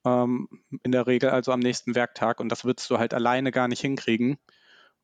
Ähm, 0.05 0.47
in 0.83 0.91
der 0.91 1.07
Regel 1.07 1.29
also 1.29 1.51
am 1.51 1.59
nächsten 1.59 1.95
Werktag 1.95 2.39
und 2.39 2.49
das 2.49 2.65
würdest 2.65 2.89
du 2.89 2.97
halt 2.97 3.13
alleine 3.13 3.51
gar 3.51 3.67
nicht 3.67 3.81
hinkriegen. 3.81 4.37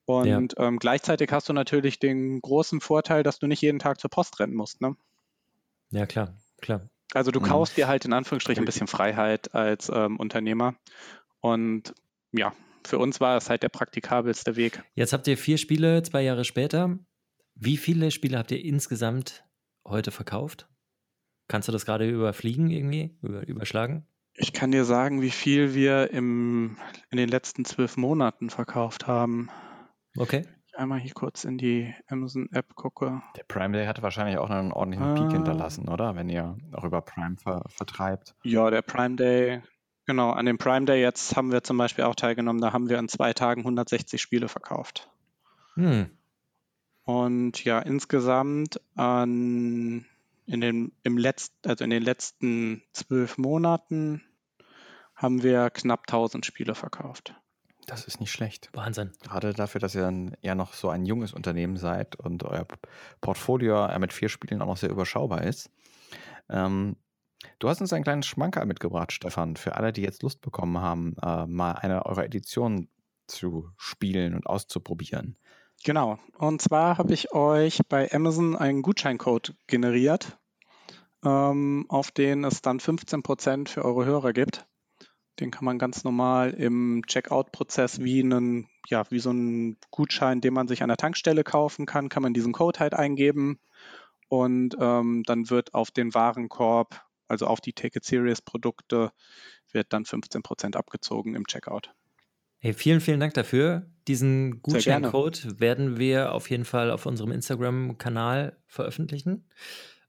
Und 0.07 0.55
ja. 0.57 0.65
ähm, 0.65 0.79
gleichzeitig 0.79 1.33
hast 1.33 1.49
du 1.49 1.53
natürlich 1.53 1.99
den 1.99 2.39
großen 2.39 2.79
Vorteil, 2.79 3.23
dass 3.23 3.39
du 3.39 3.47
nicht 3.47 3.61
jeden 3.61 3.77
Tag 3.77 3.99
zur 3.99 4.09
Post 4.09 4.39
rennen 4.39 4.55
musst. 4.55 4.79
Ne? 4.79 4.95
Ja, 5.89 6.05
klar, 6.05 6.33
klar. 6.61 6.89
Also 7.13 7.29
du 7.29 7.41
mhm. 7.41 7.43
kaufst 7.43 7.75
dir 7.75 7.89
halt 7.89 8.05
in 8.05 8.13
Anführungsstrichen 8.13 8.63
ein 8.63 8.65
bisschen 8.65 8.87
Freiheit 8.87 9.53
als 9.53 9.91
ähm, 9.93 10.15
Unternehmer. 10.15 10.75
Und 11.41 11.93
ja, 12.31 12.53
für 12.85 12.99
uns 12.99 13.19
war 13.19 13.35
es 13.35 13.49
halt 13.49 13.63
der 13.63 13.69
praktikabelste 13.69 14.55
Weg. 14.55 14.81
Jetzt 14.95 15.11
habt 15.11 15.27
ihr 15.27 15.37
vier 15.37 15.57
Spiele, 15.57 16.01
zwei 16.03 16.21
Jahre 16.21 16.45
später. 16.45 16.97
Wie 17.55 17.75
viele 17.75 18.09
Spiele 18.09 18.37
habt 18.37 18.51
ihr 18.51 18.63
insgesamt 18.63 19.43
heute 19.85 20.11
verkauft? 20.11 20.69
Kannst 21.49 21.67
du 21.67 21.73
das 21.73 21.85
gerade 21.85 22.09
überfliegen 22.09 22.69
irgendwie, 22.69 23.17
über, 23.21 23.45
überschlagen? 23.45 24.07
Ich 24.35 24.53
kann 24.53 24.71
dir 24.71 24.85
sagen, 24.85 25.21
wie 25.21 25.31
viel 25.31 25.73
wir 25.73 26.11
im, 26.11 26.77
in 27.09 27.17
den 27.17 27.27
letzten 27.27 27.65
zwölf 27.65 27.97
Monaten 27.97 28.49
verkauft 28.49 29.05
haben. 29.05 29.49
Okay. 30.17 30.45
Ich 30.67 30.77
einmal 30.77 30.99
hier 30.99 31.13
kurz 31.13 31.43
in 31.43 31.57
die 31.57 31.93
Amazon-App 32.07 32.75
gucke. 32.75 33.21
Der 33.35 33.43
Prime 33.43 33.77
Day 33.77 33.85
hatte 33.85 34.01
wahrscheinlich 34.01 34.37
auch 34.37 34.49
einen 34.49 34.71
ordentlichen 34.71 35.15
Peak 35.15 35.25
ah. 35.25 35.31
hinterlassen, 35.31 35.87
oder? 35.87 36.15
Wenn 36.15 36.29
ihr 36.29 36.57
auch 36.73 36.83
über 36.83 37.01
Prime 37.01 37.37
ver 37.37 37.63
vertreibt. 37.69 38.35
Ja, 38.43 38.69
der 38.69 38.81
Prime 38.81 39.15
Day, 39.15 39.61
genau. 40.05 40.31
An 40.31 40.45
dem 40.45 40.57
Prime 40.57 40.85
Day 40.85 41.01
jetzt 41.01 41.35
haben 41.35 41.51
wir 41.51 41.63
zum 41.63 41.77
Beispiel 41.77 42.03
auch 42.03 42.15
teilgenommen. 42.15 42.61
Da 42.61 42.73
haben 42.73 42.89
wir 42.89 42.99
in 42.99 43.07
zwei 43.07 43.33
Tagen 43.33 43.61
160 43.61 44.21
Spiele 44.21 44.47
verkauft. 44.47 45.09
Hm. 45.75 46.09
Und 47.03 47.63
ja, 47.63 47.79
insgesamt 47.79 48.81
an, 48.95 50.05
in, 50.45 50.61
den, 50.61 50.91
im 51.03 51.17
Letzt, 51.17 51.53
also 51.65 51.83
in 51.83 51.89
den 51.89 52.03
letzten 52.03 52.83
zwölf 52.91 53.37
Monaten 53.37 54.23
haben 55.15 55.41
wir 55.41 55.69
knapp 55.69 56.01
1000 56.01 56.45
Spiele 56.45 56.75
verkauft. 56.75 57.33
Das 57.87 58.03
ist 58.03 58.19
nicht 58.19 58.33
schlecht. 58.33 58.69
Wahnsinn. 58.73 59.13
Gerade 59.23 59.53
dafür, 59.53 59.79
dass 59.79 59.95
ihr 59.95 60.01
dann 60.01 60.35
ja 60.41 60.55
noch 60.55 60.73
so 60.73 60.89
ein 60.89 61.05
junges 61.05 61.31
Unternehmen 61.31 61.77
seid 61.77 62.17
und 62.17 62.43
euer 62.43 62.67
Portfolio 63.21 63.87
mit 63.97 64.11
vier 64.11 64.27
Spielen 64.27 64.61
auch 64.61 64.67
noch 64.67 64.77
sehr 64.77 64.89
überschaubar 64.89 65.43
ist. 65.43 65.71
Ähm, 66.49 66.97
du 67.59 67.69
hast 67.69 67.79
uns 67.79 67.93
einen 67.93 68.03
kleinen 68.03 68.23
Schmankerl 68.23 68.65
mitgebracht, 68.65 69.13
Stefan, 69.13 69.55
für 69.55 69.75
alle, 69.75 69.93
die 69.93 70.01
jetzt 70.01 70.21
Lust 70.21 70.41
bekommen 70.41 70.79
haben, 70.79 71.15
äh, 71.21 71.47
mal 71.47 71.71
eine 71.71 72.05
eurer 72.05 72.25
Editionen 72.25 72.89
zu 73.25 73.69
spielen 73.77 74.35
und 74.35 74.47
auszuprobieren. 74.47 75.37
Genau. 75.85 76.19
Und 76.37 76.61
zwar 76.61 76.97
habe 76.97 77.13
ich 77.13 77.31
euch 77.31 77.79
bei 77.87 78.11
Amazon 78.11 78.57
einen 78.57 78.81
Gutscheincode 78.81 79.55
generiert, 79.67 80.37
ähm, 81.23 81.85
auf 81.87 82.11
den 82.11 82.43
es 82.43 82.61
dann 82.61 82.79
15% 82.79 83.69
für 83.69 83.85
eure 83.85 84.03
Hörer 84.03 84.33
gibt. 84.33 84.67
Den 85.39 85.51
kann 85.51 85.65
man 85.65 85.77
ganz 85.77 86.03
normal 86.03 86.51
im 86.51 87.03
Checkout-Prozess 87.05 88.01
wie 88.01 88.21
einen, 88.21 88.67
ja, 88.87 89.03
wie 89.09 89.19
so 89.19 89.29
einen 89.29 89.77
Gutschein, 89.91 90.41
den 90.41 90.53
man 90.53 90.67
sich 90.67 90.81
an 90.81 90.89
der 90.89 90.97
Tankstelle 90.97 91.43
kaufen 91.43 91.85
kann, 91.85 92.09
kann 92.09 92.23
man 92.23 92.33
diesen 92.33 92.53
Code 92.53 92.79
halt 92.79 92.93
eingeben 92.93 93.59
und 94.29 94.75
ähm, 94.79 95.23
dann 95.25 95.49
wird 95.49 95.73
auf 95.73 95.91
den 95.91 96.13
Warenkorb, 96.13 97.01
also 97.27 97.47
auf 97.47 97.61
die 97.61 97.73
Ticket 97.73 98.03
Series 98.03 98.41
Produkte, 98.41 99.11
wird 99.71 99.93
dann 99.93 100.03
15% 100.03 100.75
abgezogen 100.75 101.35
im 101.35 101.45
Checkout. 101.45 101.93
Hey, 102.59 102.73
vielen, 102.73 103.01
vielen 103.01 103.19
Dank 103.19 103.35
dafür. 103.35 103.89
Diesen 104.07 104.61
Gutscheincode 104.61 105.59
werden 105.59 105.97
wir 105.97 106.33
auf 106.33 106.49
jeden 106.49 106.65
Fall 106.65 106.89
auf 106.89 107.05
unserem 107.05 107.31
Instagram-Kanal 107.31 108.57
veröffentlichen. 108.65 109.47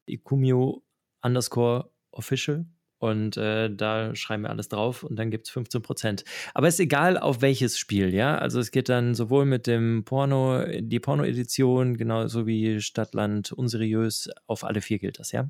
Ikumio 0.06 0.82
underscore 1.20 1.90
official 2.10 2.64
und 2.98 3.36
äh, 3.36 3.74
da 3.74 4.14
schreiben 4.14 4.42
wir 4.42 4.50
alles 4.50 4.68
drauf 4.68 5.04
und 5.04 5.16
dann 5.16 5.30
gibt 5.30 5.46
es 5.46 5.50
15 5.52 5.82
Prozent. 5.82 6.24
Aber 6.54 6.68
ist 6.68 6.80
egal, 6.80 7.16
auf 7.16 7.42
welches 7.42 7.78
Spiel, 7.78 8.14
ja. 8.14 8.36
Also 8.36 8.60
es 8.60 8.70
geht 8.70 8.88
dann 8.88 9.14
sowohl 9.14 9.44
mit 9.44 9.66
dem 9.66 10.04
Porno, 10.04 10.64
die 10.80 11.00
Porno-Edition, 11.00 11.96
genauso 11.96 12.46
wie 12.46 12.80
Stadtland 12.80 13.52
unseriös, 13.52 14.30
auf 14.46 14.64
alle 14.64 14.80
vier 14.80 14.98
gilt 14.98 15.18
das, 15.18 15.32
ja? 15.32 15.48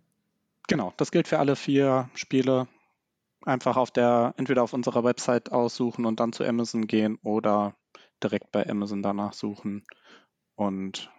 Genau, 0.68 0.92
das 0.98 1.10
gilt 1.10 1.28
für 1.28 1.38
alle 1.38 1.56
vier 1.56 2.10
Spiele. 2.14 2.68
Einfach 3.44 3.76
auf 3.76 3.90
der, 3.90 4.34
entweder 4.36 4.62
auf 4.62 4.74
unserer 4.74 5.04
Website 5.04 5.50
aussuchen 5.50 6.04
und 6.04 6.20
dann 6.20 6.32
zu 6.32 6.44
Amazon 6.44 6.86
gehen 6.86 7.18
oder 7.22 7.74
direkt 8.22 8.52
bei 8.52 8.68
Amazon 8.68 9.02
danach 9.02 9.32
suchen. 9.32 9.84
Und 10.54 11.10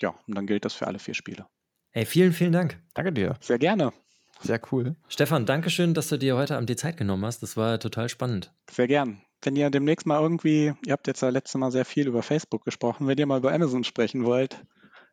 ja, 0.00 0.14
und 0.26 0.36
dann 0.36 0.46
gilt 0.46 0.64
das 0.64 0.72
für 0.72 0.86
alle 0.86 0.98
vier 0.98 1.14
Spiele. 1.14 1.46
Hey, 1.90 2.06
vielen, 2.06 2.32
vielen 2.32 2.52
Dank. 2.52 2.80
Danke 2.94 3.12
dir. 3.12 3.36
Sehr 3.40 3.58
gerne. 3.58 3.92
Sehr 4.40 4.60
cool. 4.72 4.96
Stefan, 5.08 5.46
danke 5.46 5.70
schön, 5.70 5.94
dass 5.94 6.08
du 6.08 6.18
dir 6.18 6.36
heute 6.36 6.56
Abend 6.56 6.68
die 6.68 6.76
Zeit 6.76 6.96
genommen 6.96 7.24
hast. 7.24 7.42
Das 7.42 7.56
war 7.56 7.78
total 7.78 8.08
spannend. 8.08 8.52
Sehr 8.70 8.86
gern. 8.86 9.20
Wenn 9.42 9.56
ihr 9.56 9.70
demnächst 9.70 10.06
mal 10.06 10.20
irgendwie, 10.20 10.72
ihr 10.86 10.92
habt 10.92 11.06
jetzt 11.06 11.20
ja 11.20 11.28
letztes 11.28 11.58
Mal 11.58 11.70
sehr 11.70 11.84
viel 11.84 12.06
über 12.06 12.22
Facebook 12.22 12.64
gesprochen, 12.64 13.06
wenn 13.06 13.18
ihr 13.18 13.26
mal 13.26 13.38
über 13.38 13.52
Amazon 13.52 13.84
sprechen 13.84 14.24
wollt, 14.24 14.58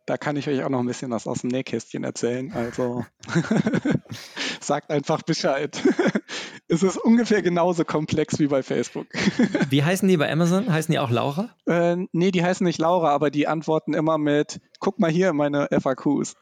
da 0.05 0.17
kann 0.17 0.35
ich 0.35 0.47
euch 0.47 0.63
auch 0.63 0.69
noch 0.69 0.79
ein 0.79 0.87
bisschen 0.87 1.11
was 1.11 1.27
aus 1.27 1.41
dem 1.41 1.49
Nähkästchen 1.49 2.03
erzählen. 2.03 2.51
Also 2.53 3.05
sagt 4.59 4.89
einfach 4.89 5.21
Bescheid. 5.21 5.81
es 6.67 6.83
ist 6.83 6.97
ungefähr 6.97 7.41
genauso 7.41 7.85
komplex 7.85 8.39
wie 8.39 8.47
bei 8.47 8.63
Facebook. 8.63 9.07
wie 9.69 9.83
heißen 9.83 10.07
die 10.07 10.17
bei 10.17 10.31
Amazon? 10.31 10.71
Heißen 10.71 10.91
die 10.91 10.99
auch 10.99 11.11
Laura? 11.11 11.55
Äh, 11.67 11.97
nee, 12.11 12.31
die 12.31 12.43
heißen 12.43 12.65
nicht 12.65 12.79
Laura, 12.79 13.09
aber 13.09 13.29
die 13.29 13.47
antworten 13.47 13.93
immer 13.93 14.17
mit, 14.17 14.59
guck 14.79 14.99
mal 14.99 15.11
hier 15.11 15.33
meine 15.33 15.67
FAQs. 15.71 16.35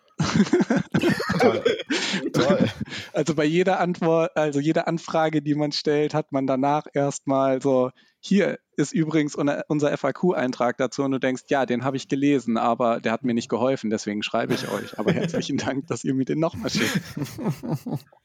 Toll. 1.40 1.64
Toll. 2.34 2.70
Also 3.14 3.36
bei 3.36 3.46
jeder 3.46 3.80
Antwort, 3.80 4.36
also 4.36 4.60
jede 4.60 4.88
Anfrage, 4.88 5.42
die 5.42 5.56
man 5.56 5.72
stellt, 5.72 6.14
hat 6.14 6.32
man 6.32 6.48
danach 6.48 6.86
erstmal 6.94 7.62
so, 7.62 7.92
hier 8.20 8.60
ist 8.76 8.94
übrigens 8.94 9.36
unser 9.36 9.98
FAQ-Eintrag 9.98 10.78
dazu 10.78 11.04
und 11.04 11.12
du 11.12 11.20
denkst, 11.20 11.44
ja, 11.48 11.66
den 11.66 11.84
habe 11.84 11.98
ich 11.98 12.08
gelesen, 12.08 12.58
aber 12.58 13.00
der 13.00 13.12
hat 13.14 13.24
mir 13.24 13.34
nicht 13.34 13.50
geholfen, 13.50 13.90
deswegen 13.90 14.24
schreibe 14.24 14.54
ich 14.54 14.70
euch. 14.70 15.00
Aber 15.00 15.12
herzlichen 15.14 15.58
Dank, 15.58 15.88
dass 15.88 16.04
ihr 16.04 16.14
mir 16.14 16.26
den 16.26 16.40
nochmal 16.40 16.70
schickt. 16.70 17.02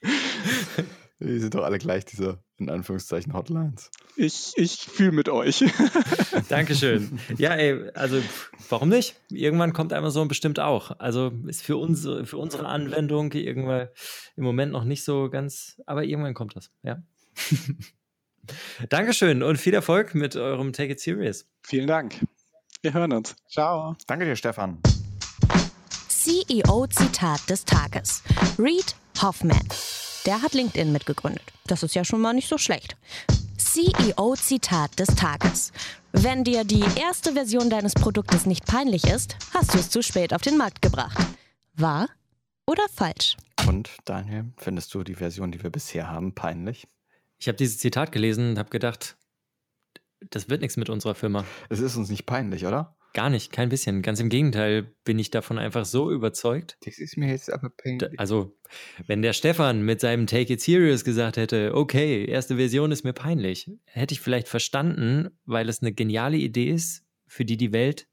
Die 1.25 1.39
sind 1.39 1.55
doch 1.55 1.65
alle 1.65 1.79
gleich, 1.79 2.05
diese 2.05 2.39
in 2.59 2.69
Anführungszeichen 2.69 3.33
Hotlines. 3.33 3.91
Ich, 4.17 4.53
ich 4.57 4.77
fühle 4.77 5.13
mit 5.13 5.29
euch. 5.29 5.65
Dankeschön. 6.49 7.19
Ja, 7.39 7.55
ey, 7.55 7.91
also 7.95 8.21
warum 8.69 8.91
nicht? 8.91 9.17
Irgendwann 9.31 9.73
kommt 9.73 9.93
Amazon 9.93 10.29
bestimmt 10.29 10.61
auch. 10.61 10.99
Also 10.99 11.33
ist 11.47 11.63
für 11.63 11.77
unsere, 11.79 12.27
für 12.27 12.37
unsere 12.37 12.67
Anwendung 12.67 13.33
irgendwann 13.33 13.89
im 14.37 14.45
Moment 14.45 14.73
noch 14.73 14.85
nicht 14.85 15.03
so 15.03 15.31
ganz, 15.31 15.81
aber 15.87 16.05
irgendwann 16.05 16.35
kommt 16.35 16.57
das, 16.57 16.71
ja. 16.83 17.03
Dankeschön 18.91 19.43
und 19.43 19.57
viel 19.57 19.75
Erfolg 19.75 20.15
mit 20.15 20.37
eurem 20.37 20.73
Take 20.75 20.93
It 20.93 21.01
Serious. 21.01 21.47
Vielen 21.63 21.87
Dank. 21.87 22.21
Wir 22.83 22.93
hören 22.93 23.13
uns. 23.13 23.35
Ciao. 23.49 23.97
Danke 24.07 24.27
dir, 24.27 24.37
Stefan. 24.37 24.79
CEO-Zitat 26.09 27.49
des 27.49 27.65
Tages. 27.65 28.23
Reed 28.59 28.95
Hoffman. 29.23 29.59
Der 30.27 30.41
hat 30.41 30.55
LinkedIn 30.55 30.91
mitgegründet. 30.91 31.43
Das 31.67 31.83
ist 31.83 31.95
ja 31.95 32.05
schon 32.05 32.21
mal 32.21 32.33
nicht 32.33 32.49
so 32.49 32.57
schlecht. 32.57 32.97
CEO-Zitat 33.59 34.99
des 34.99 35.09
Tages. 35.09 35.71
Wenn 36.13 36.45
dir 36.45 36.65
die 36.65 36.85
erste 36.99 37.33
Version 37.33 37.69
deines 37.69 37.93
Produktes 37.93 38.47
nicht 38.47 38.65
peinlich 38.65 39.05
ist, 39.05 39.37
hast 39.53 39.75
du 39.75 39.79
es 39.79 39.91
zu 39.91 40.03
spät 40.03 40.33
auf 40.33 40.41
den 40.41 40.57
Markt 40.57 40.81
gebracht. 40.81 41.19
Wahr 41.75 42.09
oder 42.67 42.85
falsch? 42.91 43.37
Und 43.67 43.91
Daniel, 44.07 44.47
findest 44.57 44.95
du 44.95 45.05
die 45.05 45.15
Version, 45.15 45.53
die 45.53 45.63
wir 45.63 45.71
bisher 45.71 46.11
haben, 46.11 46.35
peinlich? 46.35 46.87
Ich 47.39 47.49
habe 47.49 47.59
dieses 47.59 47.79
Zitat 47.79 48.11
gelesen 48.11 48.51
und 48.51 48.59
habe 48.59 48.71
gedacht, 48.71 49.17
das 50.31 50.49
wird 50.49 50.63
nichts 50.63 50.79
mit 50.79 50.89
unserer 50.89 51.15
Firma. 51.15 51.45
Es 51.69 51.81
ist 51.81 51.97
uns 51.97 52.09
nicht 52.09 52.25
peinlich, 52.25 52.65
oder? 52.65 52.97
Gar 53.15 53.31
nicht, 53.31 53.53
kein 53.53 53.69
bisschen. 53.69 54.03
Ganz 54.03 54.19
im 54.19 54.29
Gegenteil 54.29 54.93
bin 55.05 55.21
ich 55.21 55.31
davon 55.31 55.57
einfach 55.57 55.85
so 55.85 56.11
überzeugt. 56.11 56.77
Das 56.85 56.99
ist 56.99 57.17
mir 57.17 57.29
jetzt 57.29 57.51
aber 57.51 57.71
peinlich. 57.71 58.19
Also, 58.19 58.59
wenn 59.07 59.23
der 59.23 59.33
Stefan 59.33 59.83
mit 59.83 60.01
seinem 60.01 60.27
Take 60.27 60.55
It 60.55 60.61
Serious 60.61 61.05
gesagt 61.05 61.37
hätte, 61.37 61.77
okay, 61.77 62.25
erste 62.27 62.57
Version 62.57 62.91
ist 62.91 63.05
mir 63.05 63.13
peinlich, 63.13 63.71
hätte 63.85 64.15
ich 64.15 64.21
vielleicht 64.21 64.49
verstanden, 64.49 65.31
weil 65.45 65.69
es 65.69 65.81
eine 65.81 65.93
geniale 65.93 66.37
Idee 66.37 66.71
ist, 66.71 67.05
für 67.29 67.45
die 67.45 67.57
die 67.57 67.73
Welt 67.73 68.09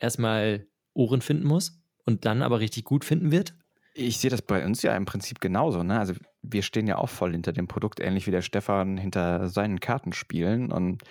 erstmal 0.00 0.66
Ohren 0.94 1.20
finden 1.20 1.46
muss 1.46 1.80
und 2.04 2.24
dann 2.24 2.42
aber 2.42 2.58
richtig 2.58 2.84
gut 2.84 3.04
finden 3.04 3.30
wird. 3.30 3.54
Ich 3.94 4.18
sehe 4.18 4.30
das 4.30 4.42
bei 4.42 4.64
uns 4.64 4.82
ja 4.82 4.96
im 4.96 5.04
Prinzip 5.04 5.40
genauso. 5.40 5.84
Ne? 5.84 5.96
Also 5.96 6.14
wir 6.42 6.62
stehen 6.62 6.88
ja 6.88 6.98
auch 6.98 7.08
voll 7.08 7.30
hinter 7.30 7.52
dem 7.52 7.68
Produkt, 7.68 8.00
ähnlich 8.00 8.26
wie 8.26 8.32
der 8.32 8.42
Stefan 8.42 8.98
hinter 8.98 9.48
seinen 9.48 9.78
Kartenspielen. 9.78 10.72
Und 10.72 11.02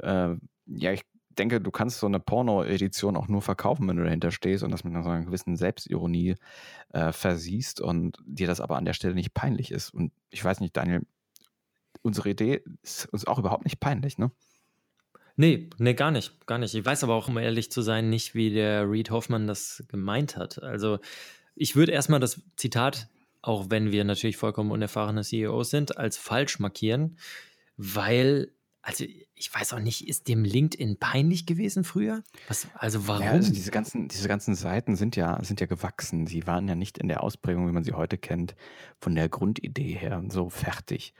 äh, 0.00 0.36
ja, 0.66 0.92
ich 0.92 1.02
denke, 1.38 1.60
du 1.60 1.70
kannst 1.70 1.98
so 1.98 2.06
eine 2.06 2.20
Porno-Edition 2.20 3.16
auch 3.16 3.28
nur 3.28 3.42
verkaufen, 3.42 3.88
wenn 3.88 3.96
du 3.96 4.04
dahinter 4.04 4.30
stehst 4.30 4.62
und 4.64 4.70
das 4.70 4.84
mit 4.84 4.94
einer 4.94 5.24
gewissen 5.24 5.56
Selbstironie 5.56 6.36
äh, 6.92 7.12
versiehst 7.12 7.80
und 7.80 8.18
dir 8.26 8.46
das 8.46 8.60
aber 8.60 8.76
an 8.76 8.84
der 8.84 8.94
Stelle 8.94 9.14
nicht 9.14 9.34
peinlich 9.34 9.70
ist. 9.70 9.90
Und 9.90 10.12
ich 10.30 10.44
weiß 10.44 10.60
nicht, 10.60 10.76
Daniel, 10.76 11.02
unsere 12.02 12.30
Idee 12.30 12.62
ist 12.82 13.06
uns 13.06 13.26
auch 13.26 13.38
überhaupt 13.38 13.64
nicht 13.64 13.80
peinlich, 13.80 14.18
ne? 14.18 14.30
Nee, 15.36 15.70
nee, 15.78 15.94
gar 15.94 16.10
nicht, 16.10 16.46
gar 16.46 16.58
nicht. 16.58 16.74
Ich 16.74 16.84
weiß 16.84 17.02
aber 17.04 17.14
auch, 17.14 17.28
um 17.28 17.38
ehrlich 17.38 17.70
zu 17.70 17.80
sein, 17.80 18.10
nicht, 18.10 18.34
wie 18.34 18.50
der 18.50 18.90
Reed 18.90 19.10
Hoffmann 19.10 19.46
das 19.46 19.84
gemeint 19.88 20.36
hat. 20.36 20.62
Also 20.62 20.98
ich 21.54 21.76
würde 21.76 21.92
erstmal 21.92 22.20
das 22.20 22.42
Zitat, 22.56 23.08
auch 23.40 23.70
wenn 23.70 23.90
wir 23.90 24.04
natürlich 24.04 24.36
vollkommen 24.36 24.70
unerfahrene 24.70 25.22
CEOs 25.22 25.70
sind, 25.70 25.96
als 25.96 26.18
falsch 26.18 26.58
markieren, 26.58 27.16
weil 27.78 28.52
also 28.82 29.04
ich 29.34 29.54
weiß 29.54 29.74
auch 29.74 29.78
nicht, 29.78 30.08
ist 30.08 30.28
dem 30.28 30.44
LinkedIn 30.44 30.98
peinlich 30.98 31.44
gewesen 31.46 31.84
früher? 31.84 32.22
Was, 32.48 32.66
also 32.74 33.06
warum? 33.06 33.24
Ja, 33.24 33.32
also 33.32 33.52
diese 33.52 33.70
ganzen, 33.70 34.08
diese 34.08 34.28
ganzen 34.28 34.54
Seiten 34.54 34.96
sind 34.96 35.16
ja, 35.16 35.42
sind 35.44 35.60
ja 35.60 35.66
gewachsen. 35.66 36.26
Sie 36.26 36.46
waren 36.46 36.66
ja 36.66 36.74
nicht 36.74 36.98
in 36.98 37.08
der 37.08 37.22
Ausprägung, 37.22 37.68
wie 37.68 37.72
man 37.72 37.84
sie 37.84 37.92
heute 37.92 38.16
kennt, 38.16 38.54
von 38.98 39.14
der 39.14 39.28
Grundidee 39.28 39.94
her 39.94 40.22
so 40.28 40.48
fertig. 40.48 41.12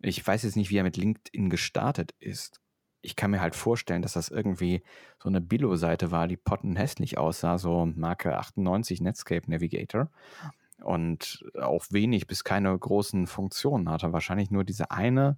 Ich 0.00 0.26
weiß 0.26 0.42
jetzt 0.42 0.56
nicht, 0.56 0.70
wie 0.70 0.76
er 0.76 0.82
mit 0.82 0.96
LinkedIn 0.96 1.50
gestartet 1.50 2.14
ist. 2.20 2.60
Ich 3.02 3.16
kann 3.16 3.30
mir 3.30 3.40
halt 3.40 3.54
vorstellen, 3.54 4.00
dass 4.00 4.14
das 4.14 4.30
irgendwie 4.30 4.82
so 5.22 5.28
eine 5.28 5.42
Billo-Seite 5.42 6.10
war, 6.10 6.26
die 6.26 6.38
pottenhässlich 6.38 7.18
aussah, 7.18 7.58
so 7.58 7.84
Marke 7.84 8.38
98 8.38 9.02
Netscape 9.02 9.50
Navigator 9.50 10.10
und 10.82 11.44
auch 11.60 11.84
wenig 11.90 12.26
bis 12.26 12.44
keine 12.44 12.76
großen 12.78 13.26
Funktionen 13.26 13.90
hatte. 13.90 14.12
Wahrscheinlich 14.14 14.50
nur 14.50 14.64
diese 14.64 14.90
eine 14.90 15.36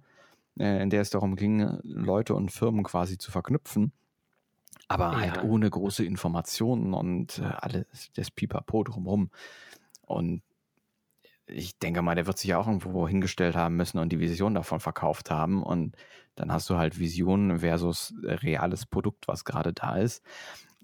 äh, 0.59 0.81
in 0.81 0.89
der 0.89 1.01
es 1.01 1.09
darum 1.09 1.35
ging, 1.35 1.79
Leute 1.83 2.35
und 2.35 2.51
Firmen 2.51 2.83
quasi 2.83 3.17
zu 3.17 3.31
verknüpfen. 3.31 3.91
Aber 4.87 5.13
ja. 5.13 5.19
halt 5.19 5.43
ohne 5.43 5.69
große 5.69 6.05
Informationen 6.05 6.93
und 6.93 7.39
äh, 7.39 7.43
alles, 7.43 8.11
das 8.15 8.31
Pipapo 8.31 8.83
drumherum. 8.83 9.31
Und 10.01 10.41
ich 11.45 11.77
denke 11.79 12.01
mal, 12.01 12.15
der 12.15 12.27
wird 12.27 12.37
sich 12.37 12.49
ja 12.49 12.57
auch 12.57 12.67
irgendwo 12.67 13.07
hingestellt 13.07 13.55
haben 13.55 13.75
müssen 13.75 13.99
und 13.99 14.09
die 14.09 14.19
Vision 14.19 14.53
davon 14.53 14.79
verkauft 14.79 15.31
haben. 15.31 15.63
Und 15.63 15.95
dann 16.35 16.51
hast 16.51 16.69
du 16.69 16.77
halt 16.77 16.99
Vision 16.99 17.59
versus 17.59 18.13
reales 18.23 18.85
Produkt, 18.85 19.27
was 19.27 19.45
gerade 19.45 19.73
da 19.73 19.97
ist. 19.97 20.23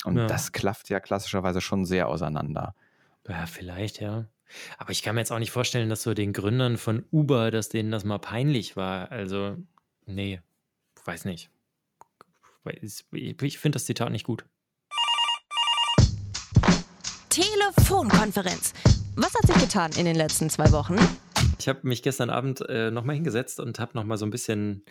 Und 0.04 0.18
ja. 0.18 0.28
das 0.28 0.52
klafft 0.52 0.90
ja 0.90 1.00
klassischerweise 1.00 1.62
schon 1.62 1.86
sehr 1.86 2.08
auseinander. 2.08 2.76
Ja, 3.28 3.46
vielleicht, 3.46 4.02
ja. 4.02 4.26
Aber 4.78 4.92
ich 4.92 5.04
kann 5.04 5.16
mir 5.16 5.22
jetzt 5.22 5.32
auch 5.32 5.40
nicht 5.40 5.52
vorstellen, 5.52 5.90
dass 5.90 6.04
so 6.04 6.14
den 6.14 6.34
Gründern 6.34 6.78
von 6.78 7.06
Uber, 7.12 7.52
dass 7.52 7.70
denen 7.70 7.92
das 7.92 8.04
mal 8.04 8.20
peinlich 8.20 8.76
war. 8.76 9.12
Also, 9.12 9.58
nee, 10.06 10.42
weiß 11.06 11.26
nicht. 11.26 11.50
Ich 13.12 13.58
finde 13.58 13.76
das 13.76 13.86
Zitat 13.86 14.12
nicht 14.12 14.26
gut. 14.26 14.46
Telefonkonferenz. 17.30 18.74
Was 19.16 19.34
hat 19.34 19.48
sich 19.48 19.58
getan 19.58 19.92
in 19.98 20.06
den 20.06 20.16
letzten 20.16 20.50
zwei 20.50 20.72
Wochen? 20.72 20.96
Ich 21.60 21.68
habe 21.68 21.80
mich 21.84 22.02
gestern 22.04 22.30
Abend 22.30 22.62
äh, 22.68 22.92
nochmal 22.92 23.16
hingesetzt 23.16 23.60
und 23.60 23.80
habe 23.80 23.92
nochmal 23.96 24.18
so 24.18 24.26
ein 24.26 24.32
bisschen 24.32 24.84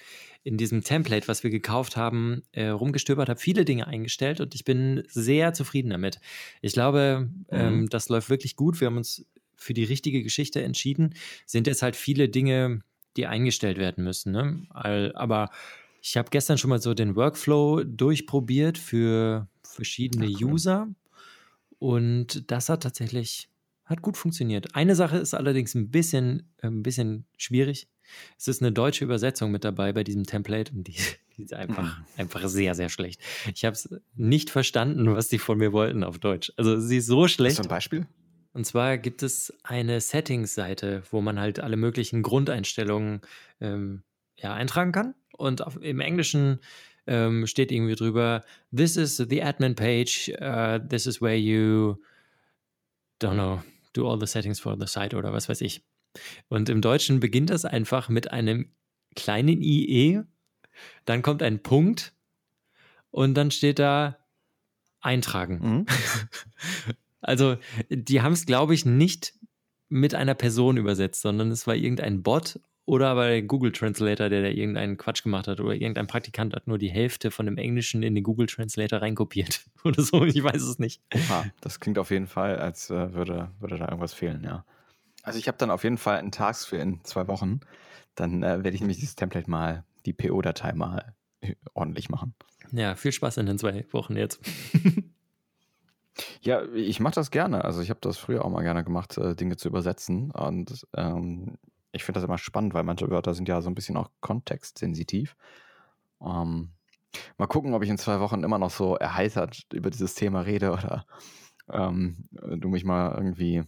in 0.42 0.56
diesem 0.56 0.82
Template, 0.82 1.28
was 1.28 1.42
wir 1.42 1.50
gekauft 1.50 1.96
haben, 1.96 2.42
äh, 2.52 2.68
rumgestöbert, 2.68 3.28
habe 3.28 3.40
viele 3.40 3.64
Dinge 3.64 3.86
eingestellt 3.86 4.40
und 4.40 4.54
ich 4.54 4.64
bin 4.64 5.04
sehr 5.08 5.52
zufrieden 5.54 5.90
damit. 5.90 6.18
Ich 6.60 6.72
glaube, 6.72 7.30
ähm, 7.50 7.80
mhm. 7.80 7.88
das 7.88 8.08
läuft 8.08 8.30
wirklich 8.30 8.56
gut. 8.56 8.80
Wir 8.80 8.86
haben 8.86 8.96
uns 8.96 9.24
für 9.62 9.74
die 9.74 9.84
richtige 9.84 10.22
Geschichte 10.22 10.62
entschieden, 10.62 11.14
sind 11.46 11.66
jetzt 11.66 11.82
halt 11.82 11.96
viele 11.96 12.28
Dinge, 12.28 12.80
die 13.16 13.26
eingestellt 13.26 13.78
werden 13.78 14.04
müssen. 14.04 14.32
Ne? 14.32 14.66
Aber 15.14 15.50
ich 16.00 16.16
habe 16.16 16.30
gestern 16.30 16.58
schon 16.58 16.70
mal 16.70 16.80
so 16.80 16.94
den 16.94 17.16
Workflow 17.16 17.84
durchprobiert 17.84 18.78
für 18.78 19.48
verschiedene 19.62 20.26
Ach, 20.26 20.40
cool. 20.40 20.52
User 20.52 20.88
und 21.78 22.50
das 22.50 22.68
hat 22.68 22.82
tatsächlich 22.82 23.48
hat 23.84 24.02
gut 24.02 24.16
funktioniert. 24.16 24.74
Eine 24.74 24.94
Sache 24.94 25.18
ist 25.18 25.34
allerdings 25.34 25.74
ein 25.74 25.90
bisschen, 25.90 26.48
ein 26.60 26.82
bisschen 26.82 27.26
schwierig. 27.36 27.88
Es 28.38 28.48
ist 28.48 28.62
eine 28.62 28.72
deutsche 28.72 29.04
Übersetzung 29.04 29.50
mit 29.50 29.64
dabei 29.64 29.92
bei 29.92 30.04
diesem 30.04 30.24
Template 30.24 30.72
und 30.72 30.86
die, 30.88 30.94
die 31.36 31.42
ist 31.42 31.54
einfach, 31.54 31.98
mhm. 31.98 32.04
einfach 32.16 32.48
sehr, 32.48 32.74
sehr 32.74 32.88
schlecht. 32.88 33.20
Ich 33.54 33.64
habe 33.64 33.74
es 33.74 33.94
nicht 34.14 34.50
verstanden, 34.50 35.14
was 35.14 35.28
die 35.28 35.38
von 35.38 35.58
mir 35.58 35.72
wollten 35.72 36.04
auf 36.04 36.18
Deutsch. 36.18 36.52
Also 36.56 36.78
sie 36.78 36.98
ist 36.98 37.06
so 37.06 37.28
schlecht. 37.28 37.58
Hast 37.58 37.64
du 37.64 37.68
ein 37.68 37.76
Beispiel? 37.76 38.06
Und 38.52 38.66
zwar 38.66 38.98
gibt 38.98 39.22
es 39.22 39.52
eine 39.62 40.00
Settings-Seite, 40.00 41.02
wo 41.10 41.20
man 41.20 41.40
halt 41.40 41.60
alle 41.60 41.76
möglichen 41.76 42.22
Grundeinstellungen 42.22 43.22
ähm, 43.60 44.02
ja, 44.36 44.52
eintragen 44.52 44.92
kann. 44.92 45.14
Und 45.36 45.66
auf, 45.66 45.80
im 45.82 46.00
Englischen 46.00 46.60
ähm, 47.06 47.46
steht 47.46 47.72
irgendwie 47.72 47.94
drüber, 47.94 48.44
this 48.74 48.96
is 48.96 49.16
the 49.16 49.42
admin 49.42 49.74
page, 49.74 50.30
uh, 50.40 50.78
this 50.78 51.06
is 51.06 51.20
where 51.22 51.36
you, 51.36 51.96
don't 53.20 53.34
know, 53.34 53.62
do 53.94 54.08
all 54.08 54.20
the 54.20 54.26
settings 54.26 54.60
for 54.60 54.76
the 54.78 54.86
site 54.86 55.16
oder 55.16 55.32
was 55.32 55.48
weiß 55.48 55.60
ich. 55.62 55.82
Und 56.48 56.68
im 56.68 56.82
Deutschen 56.82 57.20
beginnt 57.20 57.50
das 57.50 57.64
einfach 57.64 58.08
mit 58.08 58.30
einem 58.30 58.70
kleinen 59.16 59.62
IE, 59.62 60.22
dann 61.04 61.22
kommt 61.22 61.42
ein 61.42 61.62
Punkt 61.62 62.12
und 63.10 63.34
dann 63.34 63.50
steht 63.50 63.78
da 63.78 64.18
eintragen. 65.00 65.58
Mhm. 65.62 65.86
Also, 67.22 67.56
die 67.88 68.20
haben 68.20 68.32
es, 68.32 68.46
glaube 68.46 68.74
ich, 68.74 68.84
nicht 68.84 69.34
mit 69.88 70.14
einer 70.14 70.34
Person 70.34 70.76
übersetzt, 70.76 71.22
sondern 71.22 71.50
es 71.50 71.66
war 71.66 71.74
irgendein 71.74 72.22
Bot 72.22 72.58
oder 72.84 73.14
der 73.14 73.42
Google 73.42 73.72
Translator, 73.72 74.28
der 74.28 74.42
da 74.42 74.48
irgendeinen 74.48 74.96
Quatsch 74.96 75.22
gemacht 75.22 75.46
hat 75.46 75.60
oder 75.60 75.74
irgendein 75.74 76.06
Praktikant 76.06 76.54
hat 76.54 76.66
nur 76.66 76.78
die 76.78 76.90
Hälfte 76.90 77.30
von 77.30 77.46
dem 77.46 77.56
Englischen 77.56 78.02
in 78.02 78.14
den 78.14 78.24
Google 78.24 78.46
Translator 78.46 79.00
reinkopiert 79.00 79.64
oder 79.84 80.02
so. 80.02 80.24
Ich 80.24 80.42
weiß 80.42 80.62
es 80.62 80.78
nicht. 80.78 81.00
Oha, 81.14 81.44
das 81.60 81.78
klingt 81.78 81.98
auf 81.98 82.10
jeden 82.10 82.26
Fall, 82.26 82.58
als 82.58 82.90
äh, 82.90 83.12
würde, 83.12 83.50
würde 83.60 83.78
da 83.78 83.86
irgendwas 83.86 84.14
fehlen, 84.14 84.42
ja. 84.44 84.64
Also 85.22 85.38
ich 85.38 85.46
habe 85.46 85.58
dann 85.58 85.70
auf 85.70 85.84
jeden 85.84 85.98
Fall 85.98 86.18
einen 86.18 86.32
Tags 86.32 86.64
für 86.64 86.78
in 86.78 87.04
zwei 87.04 87.28
Wochen. 87.28 87.60
Dann 88.16 88.42
äh, 88.42 88.64
werde 88.64 88.74
ich 88.74 88.80
nämlich 88.80 88.98
dieses 88.98 89.14
Template 89.14 89.48
mal, 89.48 89.84
die 90.04 90.12
PO-Datei 90.12 90.72
mal 90.72 91.14
ordentlich 91.74 92.08
machen. 92.08 92.34
Ja, 92.72 92.96
viel 92.96 93.12
Spaß 93.12 93.36
in 93.36 93.46
den 93.46 93.58
zwei 93.58 93.84
Wochen 93.92 94.16
jetzt. 94.16 94.40
Ja, 96.40 96.64
ich 96.74 97.00
mache 97.00 97.14
das 97.14 97.30
gerne. 97.30 97.64
Also 97.64 97.80
ich 97.80 97.90
habe 97.90 98.00
das 98.00 98.18
früher 98.18 98.44
auch 98.44 98.50
mal 98.50 98.62
gerne 98.62 98.84
gemacht, 98.84 99.16
äh, 99.18 99.34
Dinge 99.34 99.56
zu 99.56 99.68
übersetzen. 99.68 100.30
Und 100.30 100.86
ähm, 100.94 101.58
ich 101.92 102.04
finde 102.04 102.20
das 102.20 102.26
immer 102.26 102.38
spannend, 102.38 102.74
weil 102.74 102.84
manche 102.84 103.10
Wörter 103.10 103.34
sind 103.34 103.48
ja 103.48 103.60
so 103.62 103.70
ein 103.70 103.74
bisschen 103.74 103.96
auch 103.96 104.10
kontextsensitiv. 104.20 105.36
Ähm, 106.20 106.72
mal 107.38 107.46
gucken, 107.46 107.74
ob 107.74 107.82
ich 107.82 107.90
in 107.90 107.98
zwei 107.98 108.20
Wochen 108.20 108.44
immer 108.44 108.58
noch 108.58 108.70
so 108.70 108.96
erheitert 108.96 109.66
über 109.72 109.90
dieses 109.90 110.14
Thema 110.14 110.40
rede 110.40 110.72
oder 110.72 111.06
ähm, 111.70 112.28
du 112.32 112.68
mich 112.68 112.84
mal 112.84 113.14
irgendwie 113.14 113.64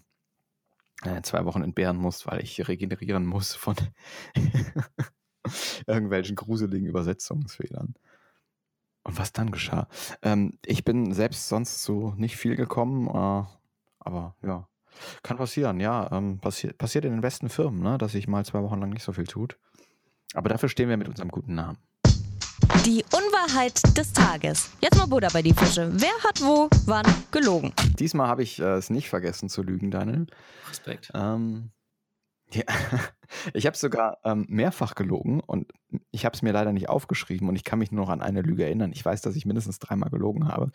äh, 1.02 1.22
zwei 1.22 1.44
Wochen 1.44 1.62
entbehren 1.62 1.96
musst, 1.96 2.26
weil 2.26 2.42
ich 2.42 2.66
regenerieren 2.66 3.26
muss 3.26 3.54
von 3.54 3.76
irgendwelchen 5.86 6.36
gruseligen 6.36 6.88
Übersetzungsfehlern. 6.88 7.94
Und 9.04 9.18
was 9.18 9.32
dann 9.32 9.50
geschah? 9.50 9.86
Ähm, 10.22 10.58
ich 10.64 10.84
bin 10.84 11.12
selbst 11.12 11.48
sonst 11.48 11.82
zu 11.82 12.14
nicht 12.16 12.36
viel 12.36 12.56
gekommen, 12.56 13.06
äh, 13.08 13.46
aber 14.00 14.34
ja, 14.42 14.66
kann 15.22 15.36
passieren, 15.36 15.78
ja. 15.80 16.10
Ähm, 16.10 16.38
passi 16.38 16.72
passiert 16.72 17.04
in 17.04 17.12
den 17.12 17.20
besten 17.20 17.48
Firmen, 17.48 17.82
ne, 17.82 17.98
dass 17.98 18.12
sich 18.12 18.28
mal 18.28 18.44
zwei 18.44 18.62
Wochen 18.62 18.80
lang 18.80 18.90
nicht 18.90 19.04
so 19.04 19.12
viel 19.12 19.26
tut. 19.26 19.58
Aber 20.34 20.48
dafür 20.48 20.68
stehen 20.68 20.88
wir 20.88 20.96
mit 20.96 21.08
unserem 21.08 21.30
guten 21.30 21.54
Namen. 21.54 21.78
Die 22.86 23.04
Unwahrheit 23.12 23.80
des 23.96 24.12
Tages. 24.12 24.70
Jetzt 24.80 24.96
mal 24.96 25.06
Buddha 25.06 25.28
bei 25.32 25.42
die 25.42 25.52
Fische. 25.52 25.90
Wer 25.92 26.12
hat 26.26 26.40
wo, 26.40 26.68
wann 26.86 27.06
gelogen? 27.30 27.72
Diesmal 27.98 28.28
habe 28.28 28.42
ich 28.42 28.58
äh, 28.58 28.74
es 28.74 28.90
nicht 28.90 29.08
vergessen 29.08 29.48
zu 29.48 29.62
lügen, 29.62 29.90
Daniel. 29.90 30.26
Respekt. 30.68 31.10
Ähm, 31.14 31.70
ja, 32.52 32.62
ich 33.54 33.66
habe 33.66 33.76
sogar 33.76 34.18
ähm, 34.24 34.46
mehrfach 34.48 34.94
gelogen 34.94 35.40
und 35.40 35.72
ich 36.10 36.24
habe 36.24 36.34
es 36.34 36.42
mir 36.42 36.52
leider 36.52 36.72
nicht 36.72 36.88
aufgeschrieben 36.88 37.48
und 37.48 37.56
ich 37.56 37.64
kann 37.64 37.78
mich 37.78 37.92
nur 37.92 38.04
noch 38.04 38.12
an 38.12 38.20
eine 38.20 38.42
Lüge 38.42 38.64
erinnern. 38.64 38.92
Ich 38.92 39.04
weiß, 39.04 39.20
dass 39.22 39.36
ich 39.36 39.46
mindestens 39.46 39.78
dreimal 39.78 40.10
gelogen 40.10 40.48
habe. 40.48 40.70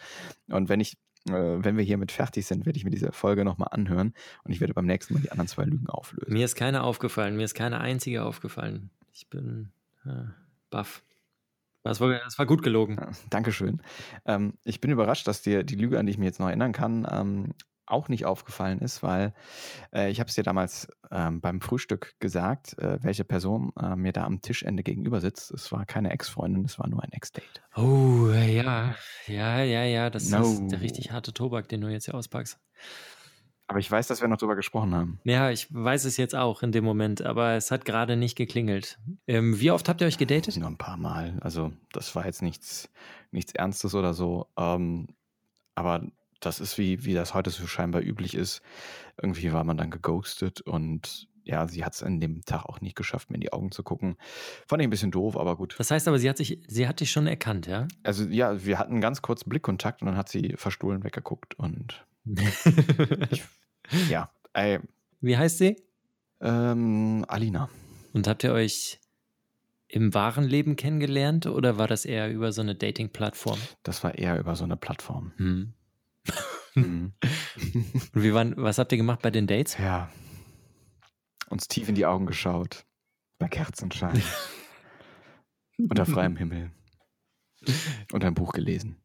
Und 0.48 0.70
wenn 0.70 0.80
ich, 0.80 0.98
äh, 1.28 1.32
wenn 1.32 1.78
wir 1.78 1.84
hiermit 1.84 2.12
fertig 2.12 2.46
sind, 2.46 2.66
werde 2.66 2.78
ich 2.78 2.86
mir 2.86 2.92
diese 2.92 3.12
Folge 3.12 3.46
nochmal 3.46 3.70
anhören 3.72 4.14
und 4.44 4.52
ich 4.52 4.60
werde 4.60 4.74
beim 4.74 4.86
nächsten 4.86 5.14
Mal 5.14 5.22
die 5.22 5.32
anderen 5.32 5.48
zwei 5.48 5.64
Lügen 5.64 5.90
auflösen. 5.90 6.34
Mir 6.34 6.46
ist 6.46 6.56
keine 6.56 6.84
aufgefallen, 6.84 7.36
mir 7.36 7.46
ist 7.46 7.56
keine 7.56 7.80
einzige 7.80 8.24
aufgefallen. 8.24 8.90
Ich 9.14 9.30
bin 9.30 9.72
äh, 10.06 10.26
baff. 10.70 11.04
Das 11.84 12.02
war, 12.02 12.10
das 12.10 12.38
war 12.38 12.46
gut 12.46 12.62
gelogen. 12.62 12.98
Ja, 13.00 13.10
Dankeschön. 13.30 13.82
Ähm, 14.26 14.54
ich 14.64 14.82
bin 14.82 14.92
überrascht, 14.92 15.28
dass 15.28 15.42
dir 15.42 15.64
die 15.64 15.76
Lüge, 15.76 15.98
an 15.98 16.06
die 16.06 16.12
ich 16.12 16.18
mich 16.18 16.26
jetzt 16.26 16.40
noch 16.40 16.48
erinnern 16.48 16.74
kann, 16.74 17.08
ähm, 17.10 17.54
auch 17.90 18.10
nicht 18.10 18.26
aufgefallen 18.26 18.80
ist, 18.80 19.04
weil 19.04 19.34
äh, 19.94 20.10
ich 20.10 20.20
habe 20.20 20.30
es 20.30 20.36
dir 20.36 20.44
damals 20.44 20.88
ähm, 21.12 21.42
beim 21.42 21.62
Frühstück 21.62 22.16
gesagt, 22.20 22.78
äh, 22.80 23.00
welche 23.02 23.24
Person 23.24 23.72
äh, 23.80 23.96
mir 23.96 24.14
da 24.14 24.26
am 24.26 24.42
Tischende 24.42 24.84
gegenüber 24.84 25.22
sitzt. 25.22 25.52
Es 25.52 25.72
war 25.72 25.86
keine 25.86 26.12
Ex-Freundin, 26.12 26.66
es 26.66 26.80
war 26.80 26.88
nur 26.88 27.04
ein 27.04 27.12
Ex-Date. 27.12 27.62
Oh, 27.76 28.30
ja, 28.32 28.96
ja, 29.28 29.64
ja, 29.64 29.84
ja, 29.84 30.10
das 30.10 30.30
no. 30.30 30.42
ist 30.42 30.68
der 30.68 30.82
richtig 30.82 31.12
harte 31.12 31.34
Tobak, 31.34 31.68
den 31.70 31.82
du 31.82 31.88
jetzt 31.88 32.06
hier 32.06 32.16
auspackst. 32.16 32.60
Aber 33.70 33.78
ich 33.78 33.90
weiß, 33.90 34.08
dass 34.08 34.20
wir 34.20 34.28
noch 34.28 34.38
drüber 34.38 34.56
gesprochen 34.56 34.96
haben. 34.96 35.20
Ja, 35.26 35.52
ich 35.52 35.72
weiß 35.72 36.06
es 36.06 36.18
jetzt 36.18 36.34
auch 36.34 36.64
in 36.64 36.72
dem 36.72 36.84
Moment, 36.84 37.22
aber 37.22 37.54
es 37.54 37.70
hat 37.70 37.86
gerade 37.86 38.16
nicht 38.16 38.36
geklingelt. 38.36 38.98
Ähm, 39.28 39.60
wie 39.60 39.70
oft 39.70 39.88
habt 39.88 40.02
ihr 40.02 40.08
euch 40.08 40.18
gedatet? 40.18 40.58
Nur 40.58 40.68
ein 40.68 40.80
paar 40.80 40.98
Mal. 40.98 41.38
Also, 41.42 41.72
das 41.94 42.16
war 42.16 42.26
jetzt 42.26 42.42
nichts, 42.42 42.90
nichts 43.30 43.54
Ernstes 43.54 43.94
oder 43.94 44.16
so. 44.16 44.48
Ähm, 44.58 45.10
aber 45.76 46.02
das 46.40 46.60
ist 46.60 46.78
wie, 46.78 47.06
wie 47.06 47.14
das 47.14 47.34
heute 47.34 47.50
so 47.50 47.68
scheinbar 47.68 48.02
üblich 48.02 48.36
ist. 48.36 48.62
Irgendwie 49.22 49.52
war 49.54 49.64
man 49.64 49.78
dann 49.78 49.92
geghostet 49.92 50.62
und 50.62 51.28
ja, 51.44 51.68
sie 51.68 51.84
hat 51.84 51.94
es 51.94 52.04
an 52.04 52.20
dem 52.20 52.44
Tag 52.46 52.66
auch 52.66 52.80
nicht 52.80 52.96
geschafft, 52.96 53.30
mir 53.30 53.36
in 53.36 53.42
die 53.42 53.52
Augen 53.52 53.72
zu 53.72 53.82
gucken. 53.82 54.18
Fand 54.68 54.82
ich 54.82 54.88
ein 54.88 54.92
bisschen 54.92 55.10
doof, 55.12 55.36
aber 55.36 55.56
gut. 55.58 55.76
Das 55.80 55.90
heißt 55.90 56.08
aber, 56.08 56.20
sie 56.20 56.30
hat 56.30 56.38
sich, 56.38 56.62
sie 56.68 56.88
hat 56.88 57.00
dich 57.00 57.10
schon 57.12 57.26
erkannt, 57.26 57.66
ja? 57.66 57.88
Also 58.04 58.26
ja, 58.26 58.64
wir 58.64 58.78
hatten 58.78 59.02
ganz 59.02 59.22
kurz 59.22 59.44
Blickkontakt 59.44 60.02
und 60.02 60.08
dann 60.08 60.18
hat 60.18 60.30
sie 60.30 60.54
verstohlen 60.58 61.04
weggeguckt 61.04 61.58
und 61.58 62.06
ich, 63.32 63.44
ja. 64.10 64.30
Ey, 64.54 64.80
Wie 65.22 65.38
heißt 65.38 65.58
sie? 65.58 65.76
ähm, 66.42 67.26
Alina. 67.28 67.70
Und 68.14 68.28
habt 68.28 68.44
ihr 68.44 68.54
euch 68.54 69.00
im 69.88 70.14
wahren 70.14 70.44
Leben 70.44 70.76
kennengelernt 70.76 71.48
oder 71.48 71.78
war 71.78 71.88
das 71.88 72.06
eher 72.06 72.32
über 72.32 72.52
so 72.52 72.62
eine 72.62 72.76
Dating-Plattform? 72.76 73.60
Das 73.84 74.04
war 74.04 74.16
eher 74.18 74.40
über 74.40 74.56
so 74.56 74.64
eine 74.64 74.78
Plattform. 74.78 75.34
Hm. 75.38 75.74
Mhm. 76.76 77.14
Und 78.14 78.24
wie 78.24 78.34
waren, 78.34 78.54
was 78.58 78.78
habt 78.78 78.92
ihr 78.92 78.98
gemacht 78.98 79.22
bei 79.22 79.32
den 79.32 79.48
Dates? 79.48 79.78
ja. 79.78 80.10
Uns 81.50 81.68
tief 81.68 81.90
in 81.90 81.96
die 81.96 82.06
Augen 82.06 82.28
geschaut. 82.28 82.86
Bei 83.40 83.48
Kerzenschein. 83.48 84.22
Unter 85.80 86.06
freiem 86.06 86.36
Himmel. 86.36 86.72
Und 88.12 88.24
ein 88.24 88.36
Buch 88.36 88.52
gelesen. 88.54 88.98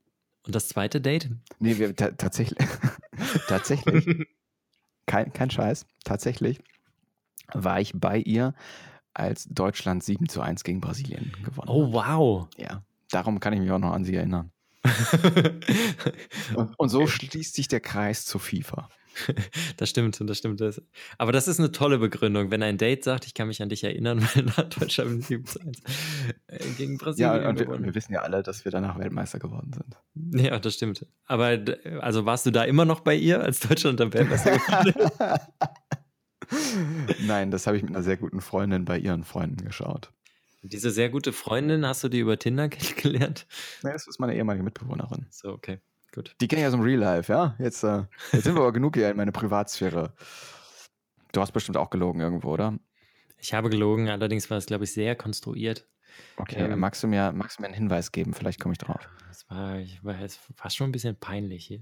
Und 0.46 0.54
das 0.54 0.68
zweite 0.68 1.00
Date? 1.00 1.30
Nee, 1.58 1.78
wir 1.78 1.96
ta 1.96 2.10
tatsächlich. 2.10 2.58
tatsächlich. 3.48 4.28
Kein, 5.06 5.32
kein 5.32 5.48
Scheiß. 5.50 5.86
Tatsächlich 6.04 6.62
war 7.54 7.80
ich 7.80 7.92
bei 7.94 8.18
ihr, 8.18 8.54
als 9.14 9.44
Deutschland 9.48 10.04
7 10.04 10.28
zu 10.28 10.42
1 10.42 10.64
gegen 10.64 10.80
Brasilien 10.82 11.32
gewonnen 11.44 11.68
Oh, 11.70 11.86
hat. 11.86 12.08
wow. 12.18 12.48
Ja. 12.58 12.84
Darum 13.10 13.40
kann 13.40 13.54
ich 13.54 13.60
mich 13.60 13.70
auch 13.70 13.78
noch 13.78 13.92
an 13.92 14.04
sie 14.04 14.16
erinnern. 14.16 14.50
Und, 16.76 16.88
so 16.88 17.06
schließt 17.06 17.54
sich 17.54 17.68
der 17.68 17.80
Kreis 17.80 18.24
zu 18.24 18.38
FIFA. 18.38 18.88
Das 19.76 19.90
stimmt, 19.90 20.20
das 20.20 20.38
stimmt. 20.38 20.60
Das. 20.60 20.82
Aber 21.18 21.32
das 21.32 21.46
ist 21.48 21.58
eine 21.58 21.70
tolle 21.72 21.98
Begründung. 21.98 22.50
Wenn 22.50 22.62
ein 22.62 22.78
Date 22.78 23.04
sagt, 23.04 23.26
ich 23.26 23.34
kann 23.34 23.48
mich 23.48 23.62
an 23.62 23.68
dich 23.68 23.84
erinnern, 23.84 24.20
weil 24.34 24.66
Deutschland 24.66 25.10
mit 25.12 25.24
7 25.24 25.44
zu 25.46 25.60
1 25.60 25.82
äh, 26.48 26.58
gegen 26.76 26.98
Brasilien 26.98 27.42
Ja, 27.42 27.48
und 27.48 27.58
wir, 27.58 27.68
wir 27.68 27.94
wissen 27.94 28.12
ja 28.12 28.22
alle, 28.22 28.42
dass 28.42 28.64
wir 28.64 28.72
danach 28.72 28.98
Weltmeister 28.98 29.38
geworden 29.38 29.72
sind. 29.72 30.42
Ja, 30.44 30.58
das 30.58 30.74
stimmt. 30.74 31.06
Aber 31.26 31.58
also 32.00 32.26
warst 32.26 32.46
du 32.46 32.50
da 32.50 32.64
immer 32.64 32.84
noch 32.84 33.00
bei 33.00 33.14
ihr, 33.14 33.40
als 33.40 33.60
Deutschland 33.60 34.00
am 34.00 34.12
Weltmeister 34.12 34.58
geworden 34.58 34.94
ist? 34.96 35.12
Nein, 37.26 37.50
das 37.50 37.66
habe 37.66 37.76
ich 37.76 37.82
mit 37.82 37.94
einer 37.94 38.02
sehr 38.02 38.16
guten 38.16 38.40
Freundin 38.40 38.84
bei 38.84 38.98
ihren 38.98 39.24
Freunden 39.24 39.64
geschaut. 39.64 40.12
Diese 40.66 40.90
sehr 40.90 41.10
gute 41.10 41.32
Freundin, 41.34 41.86
hast 41.86 42.02
du 42.04 42.08
die 42.08 42.20
über 42.20 42.38
Tinder 42.38 42.68
kennengelernt? 42.70 43.46
Nee, 43.82 43.92
das 43.92 44.06
ist 44.06 44.18
meine 44.18 44.34
ehemalige 44.34 44.64
Mitbewohnerin. 44.64 45.26
So, 45.30 45.50
okay, 45.50 45.78
gut. 46.12 46.34
Die 46.40 46.48
kenne 46.48 46.62
ich 46.62 46.66
aus 46.66 46.72
dem 46.72 46.80
Real 46.80 46.98
Life, 47.00 47.30
ja? 47.30 47.54
Jetzt, 47.58 47.84
äh, 47.84 48.04
jetzt 48.32 48.44
sind 48.44 48.54
wir 48.54 48.62
aber 48.62 48.72
genug 48.72 48.96
hier 48.96 49.10
in 49.10 49.16
meine 49.16 49.32
Privatsphäre. 49.32 50.14
Du 51.32 51.40
hast 51.40 51.52
bestimmt 51.52 51.76
auch 51.76 51.90
gelogen 51.90 52.20
irgendwo, 52.20 52.50
oder? 52.52 52.78
Ich 53.38 53.52
habe 53.52 53.68
gelogen, 53.68 54.08
allerdings 54.08 54.48
war 54.48 54.56
es, 54.56 54.64
glaube 54.66 54.84
ich, 54.84 54.92
sehr 54.92 55.14
konstruiert. 55.16 55.86
Okay, 56.36 56.60
Ähm. 56.60 56.78
magst, 56.78 57.02
du 57.02 57.08
mir, 57.08 57.32
magst 57.32 57.58
du 57.58 57.62
mir 57.62 57.66
einen 57.66 57.74
Hinweis 57.74 58.12
geben? 58.12 58.32
Vielleicht 58.34 58.60
komme 58.60 58.72
ich 58.72 58.78
drauf. 58.78 59.08
Das 59.28 59.50
war, 59.50 59.78
ich 59.80 60.02
war 60.04 60.14
fast 60.56 60.76
schon 60.76 60.88
ein 60.88 60.92
bisschen 60.92 61.16
peinlich 61.16 61.66
hier. 61.66 61.80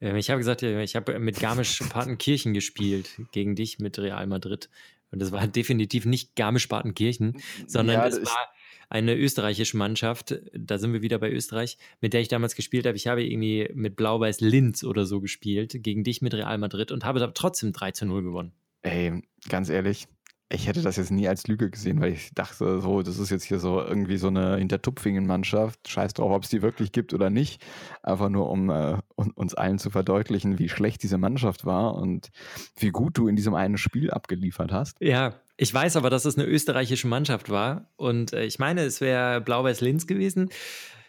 Ähm, 0.00 0.16
ich 0.16 0.30
habe 0.30 0.38
gesagt, 0.38 0.62
ja, 0.62 0.78
ich 0.80 0.96
habe 0.96 1.18
mit 1.18 1.40
Garmisch-Partenkirchen 1.40 2.54
gespielt 2.54 3.20
gegen 3.32 3.54
dich 3.56 3.80
mit 3.80 3.98
Real 3.98 4.26
Madrid. 4.26 4.70
Und 5.10 5.20
das 5.22 5.30
war 5.32 5.46
definitiv 5.46 6.06
nicht 6.06 6.34
Garmisch-Partenkirchen, 6.36 7.38
sondern 7.66 7.96
Ja, 7.96 8.06
es 8.06 8.18
das- 8.20 8.28
war 8.28 8.48
eine 8.88 9.16
österreichische 9.16 9.76
Mannschaft. 9.76 10.40
Da 10.52 10.78
sind 10.78 10.92
wir 10.92 11.02
wieder 11.02 11.18
bei 11.18 11.30
Österreich, 11.30 11.78
mit 12.00 12.12
der 12.12 12.20
ich 12.20 12.28
damals 12.28 12.54
gespielt 12.54 12.86
habe. 12.86 12.96
Ich 12.96 13.06
habe 13.06 13.24
irgendwie 13.24 13.70
mit 13.74 13.96
Blau-Weiß 13.96 14.40
Linz 14.40 14.84
oder 14.84 15.04
so 15.06 15.20
gespielt, 15.20 15.76
gegen 15.82 16.04
dich 16.04 16.20
mit 16.22 16.34
Real 16.34 16.58
Madrid 16.58 16.92
und 16.92 17.04
habe 17.04 17.32
trotzdem 17.34 17.72
3 17.72 17.92
zu 17.92 18.06
0 18.06 18.22
gewonnen. 18.22 18.52
Ey, 18.82 19.22
ganz 19.48 19.70
ehrlich, 19.70 20.06
ich 20.50 20.68
hätte 20.68 20.82
das 20.82 20.96
jetzt 20.96 21.10
nie 21.10 21.26
als 21.26 21.46
Lüge 21.46 21.70
gesehen, 21.70 22.00
weil 22.00 22.12
ich 22.12 22.30
dachte, 22.34 22.80
so, 22.80 23.02
das 23.02 23.18
ist 23.18 23.30
jetzt 23.30 23.44
hier 23.44 23.58
so 23.58 23.80
irgendwie 23.80 24.18
so 24.18 24.28
eine 24.28 24.56
Hintertupfingen-Mannschaft. 24.56 25.88
Scheiß 25.88 26.14
drauf, 26.14 26.30
ob 26.30 26.44
es 26.44 26.50
die 26.50 26.62
wirklich 26.62 26.92
gibt 26.92 27.14
oder 27.14 27.30
nicht. 27.30 27.64
Einfach 28.02 28.28
nur, 28.28 28.50
um 28.50 28.70
äh, 28.70 28.98
un- 29.16 29.32
uns 29.32 29.54
allen 29.54 29.78
zu 29.78 29.90
verdeutlichen, 29.90 30.58
wie 30.58 30.68
schlecht 30.68 31.02
diese 31.02 31.18
Mannschaft 31.18 31.64
war 31.64 31.94
und 31.94 32.30
wie 32.76 32.90
gut 32.90 33.18
du 33.18 33.26
in 33.26 33.36
diesem 33.36 33.54
einen 33.54 33.78
Spiel 33.78 34.10
abgeliefert 34.10 34.70
hast. 34.70 34.96
Ja, 35.00 35.34
ich 35.56 35.72
weiß 35.72 35.96
aber, 35.96 36.10
dass 36.10 36.24
es 36.24 36.36
eine 36.36 36.46
österreichische 36.46 37.08
Mannschaft 37.08 37.48
war. 37.50 37.90
Und 37.96 38.32
äh, 38.32 38.44
ich 38.44 38.58
meine, 38.58 38.82
es 38.82 39.00
wäre 39.00 39.40
Blau-Weiß 39.40 39.80
Linz 39.80 40.06
gewesen. 40.06 40.50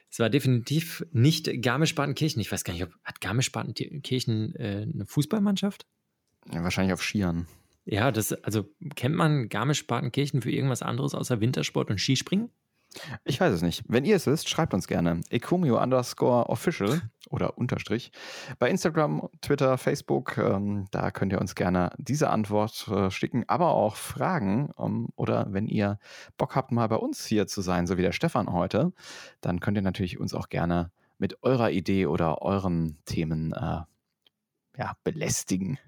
Es 0.10 0.20
war 0.20 0.30
definitiv 0.30 1.06
nicht 1.12 1.62
Garmisch-Partenkirchen. 1.62 2.42
Ich 2.42 2.52
weiß 2.52 2.64
gar 2.64 2.74
nicht, 2.74 2.84
ob 2.84 2.94
hat 3.04 3.20
Garmisch-Partenkirchen 3.20 4.56
äh, 4.56 4.88
eine 4.92 5.06
Fußballmannschaft? 5.06 5.86
Ja, 6.52 6.64
wahrscheinlich 6.64 6.94
auf 6.94 7.04
Skiern. 7.04 7.48
Ja, 7.86 8.12
das, 8.12 8.34
also 8.34 8.66
kennt 8.96 9.16
man 9.16 9.48
Garmisch-Partenkirchen 9.48 10.42
für 10.42 10.52
irgendwas 10.52 10.82
anderes 10.82 11.14
außer 11.14 11.40
Wintersport 11.40 11.90
und 11.90 12.00
Skispringen? 12.00 12.50
Ich 13.24 13.40
weiß 13.40 13.54
es 13.54 13.62
nicht. 13.62 13.84
Wenn 13.88 14.06
ihr 14.06 14.16
es 14.16 14.26
wisst, 14.26 14.50
schreibt 14.50 14.74
uns 14.74 14.88
gerne. 14.88 15.22
Ekumio 15.30 15.82
underscore 15.82 16.50
official 16.50 17.02
oder 17.30 17.58
Unterstrich. 17.58 18.12
Bei 18.58 18.70
Instagram, 18.70 19.30
Twitter, 19.42 19.78
Facebook, 19.78 20.38
ähm, 20.38 20.88
da 20.92 21.12
könnt 21.12 21.34
ihr 21.34 21.42
uns 21.42 21.56
gerne 21.56 21.92
diese 21.98 22.30
Antwort 22.30 22.88
äh, 22.88 23.12
schicken, 23.12 23.44
aber 23.48 23.72
auch 23.72 23.96
Fragen. 23.96 24.72
ähm, 24.80 25.10
oder 25.16 25.48
wenn 25.50 25.68
ihr 25.68 26.00
Bock 26.38 26.56
habt, 26.56 26.72
mal 26.72 26.88
bei 26.88 26.96
uns 26.96 27.26
hier 27.26 27.48
zu 27.48 27.62
sein, 27.62 27.88
so 27.88 27.98
wie 27.98 28.04
der 28.04 28.14
Stefan 28.14 28.52
heute, 28.52 28.94
dann 29.42 29.60
könnt 29.60 29.78
ihr 29.78 29.84
natürlich 29.84 30.20
uns 30.20 30.34
auch 30.34 30.50
gerne 30.50 30.92
mit 31.18 31.44
eurer 31.44 31.72
Idee 31.72 32.06
oder 32.08 32.42
euren 32.42 32.98
Themen 33.06 33.52
äh, 33.54 33.82
ja, 34.78 34.98
belästigen. 35.04 35.80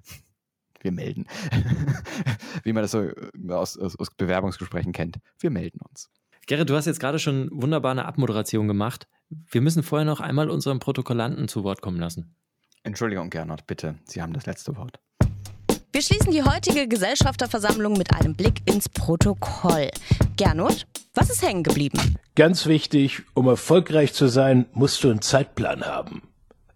Wir 0.82 0.92
melden. 0.92 1.26
wie 2.64 2.74
man 2.74 2.84
das 2.84 2.92
so 2.92 3.04
äh, 3.04 3.14
aus, 3.50 3.78
aus, 3.78 3.98
aus 3.98 4.10
Bewerbungsgesprächen 4.12 4.94
kennt. 4.94 5.18
Wir 5.40 5.50
melden 5.50 5.80
uns. 5.88 6.10
Gerrit, 6.48 6.70
du 6.70 6.76
hast 6.76 6.86
jetzt 6.86 7.00
gerade 7.00 7.20
schon 7.20 7.50
wunderbar 7.52 7.92
eine 7.92 8.06
Abmoderation 8.06 8.68
gemacht. 8.68 9.08
Wir 9.50 9.62
müssen 9.62 9.84
vorher 9.84 10.06
noch 10.06 10.22
einmal 10.22 10.50
unseren 10.50 10.80
Protokollanten 10.80 11.48
zu 11.48 11.64
Wort 11.64 11.82
kommen 11.82 12.00
lassen. 12.00 12.36
Entschuldigung, 12.84 13.30
Gernot, 13.30 13.68
bitte. 13.68 13.96
Sie 14.06 14.22
haben 14.22 14.32
das 14.32 14.46
letzte 14.46 14.78
Wort. 14.78 15.00
Wir 15.92 16.02
schließen 16.02 16.32
die 16.32 16.44
heutige 16.44 16.88
Gesellschafterversammlung 16.88 17.94
mit 17.94 18.14
einem 18.14 18.36
Blick 18.36 18.62
ins 18.70 18.88
Protokoll. 18.88 19.90
Gernot, 20.38 20.86
was 21.14 21.30
ist 21.30 21.42
hängen 21.42 21.64
geblieben? 21.64 22.16
Ganz 22.36 22.68
wichtig, 22.68 23.24
um 23.34 23.48
erfolgreich 23.48 24.14
zu 24.14 24.28
sein, 24.28 24.68
musst 24.74 25.04
du 25.04 25.10
einen 25.10 25.22
Zeitplan 25.22 25.86
haben. 25.86 26.22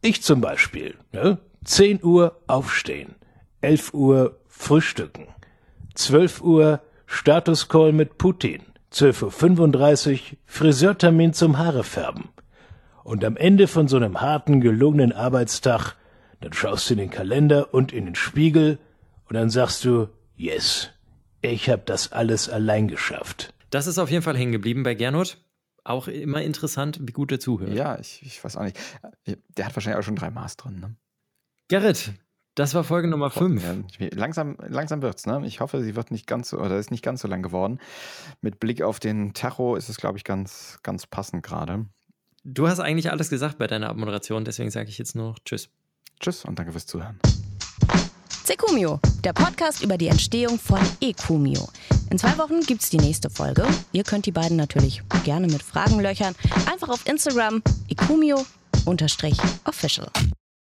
Ich 0.02 0.24
zum 0.24 0.42
Beispiel. 0.42 0.96
Ne? 1.14 1.38
10 1.64 2.04
Uhr 2.04 2.42
aufstehen, 2.48 3.16
11 3.62 3.94
Uhr 3.94 4.40
frühstücken, 4.48 5.28
12 5.96 6.42
Uhr 6.42 6.82
Statuscall 7.06 7.92
mit 7.92 8.18
Putin, 8.18 8.62
12.35 8.94 10.12
Uhr 10.14 10.38
Friseurtermin 10.46 11.34
zum 11.34 11.58
Haare 11.58 11.84
färben. 11.84 12.30
Und 13.04 13.24
am 13.24 13.38
Ende 13.38 13.68
von 13.68 13.88
so 13.88 13.98
einem 13.98 14.22
harten, 14.22 14.62
gelungenen 14.62 15.12
Arbeitstag, 15.12 15.96
dann 16.40 16.54
schaust 16.54 16.90
du 16.90 16.94
in 16.94 17.00
den 17.00 17.10
Kalender 17.10 17.74
und 17.74 17.92
in 17.92 18.06
den 18.06 18.16
Spiegel 18.16 18.80
und 19.28 19.36
dann 19.36 19.50
sagst 19.50 19.86
du, 19.86 20.10
yes, 20.36 20.90
ich 21.42 21.70
habe 21.70 21.84
das 21.86 22.12
alles 22.12 22.50
allein 22.50 22.88
geschafft. 22.88 23.54
Das 23.70 23.88
ist 23.88 23.98
auf 23.98 24.10
jeden 24.10 24.24
Fall 24.24 24.38
hängen 24.38 24.52
geblieben 24.52 24.84
bei 24.84 24.94
Gernot. 24.94 25.38
Auch 25.84 26.08
immer 26.08 26.42
interessant, 26.42 27.00
wie 27.02 27.12
gut 27.12 27.32
er 27.32 27.40
zuhört. 27.40 27.74
Ja, 27.74 27.98
ich, 28.00 28.22
ich 28.24 28.44
weiß 28.44 28.58
auch 28.58 28.64
nicht. 28.64 28.78
Der 29.26 29.66
hat 29.66 29.76
wahrscheinlich 29.76 30.00
auch 30.00 30.06
schon 30.06 30.16
drei 30.16 30.30
Maß 30.30 30.58
drin. 30.58 30.80
Ne? 30.80 30.96
Gerrit, 31.70 32.12
das 32.56 32.74
war 32.74 32.84
Folge 32.84 33.08
Nummer 33.08 33.30
5. 33.30 33.64
Ja, 34.00 34.08
langsam, 34.14 34.58
langsam 34.68 35.02
wird's. 35.02 35.26
Ne? 35.26 35.42
Ich 35.46 35.62
hoffe, 35.62 35.82
sie 35.82 35.96
wird 35.96 36.12
nicht 36.12 36.28
ganz 36.28 36.50
so, 36.50 36.60
oder 36.60 36.78
ist 36.78 36.92
nicht 36.92 37.04
ganz 37.04 37.22
so 37.22 37.28
lang 37.28 37.42
geworden. 37.42 37.80
Mit 38.42 38.60
Blick 38.60 38.82
auf 38.82 39.00
den 39.00 39.34
Tacho 39.34 39.76
ist 39.76 39.90
es, 39.90 39.98
glaube 39.98 40.18
ich, 40.18 40.24
ganz, 40.24 40.80
ganz 40.84 41.08
passend 41.08 41.44
gerade. 41.44 41.86
Du 42.44 42.68
hast 42.68 42.80
eigentlich 42.80 43.12
alles 43.12 43.30
gesagt 43.30 43.58
bei 43.58 43.68
deiner 43.68 43.90
Abmoderation, 43.90 44.44
deswegen 44.44 44.72
sage 44.72 44.90
ich 44.90 44.98
jetzt 44.98 45.16
nur 45.16 45.30
noch 45.30 45.40
Tschüss. 45.46 45.70
Tschüss 46.20 46.44
und 46.44 46.58
danke 46.58 46.72
fürs 46.72 46.88
Zuhören. 46.88 47.20
Sekumio, 48.44 49.00
der 49.24 49.34
Podcast 49.34 49.84
über 49.84 49.98
die 49.98 50.08
Entstehung 50.08 50.60
von 50.60 50.80
Ekumio. 51.00 51.70
In 52.10 52.18
zwei 52.18 52.38
Wochen 52.38 52.60
gibt's 52.62 52.90
die 52.90 52.98
nächste 52.98 53.30
Folge. 53.30 53.66
Ihr 53.94 54.04
könnt 54.04 54.26
die 54.26 54.32
beiden 54.32 54.58
natürlich 54.58 55.04
gerne 55.24 55.48
mit 55.48 55.64
Fragen 55.64 56.02
löchern. 56.02 56.36
Einfach 56.70 56.90
auf 56.90 57.08
Instagram 57.08 57.62
ekumio-official. 57.88 60.08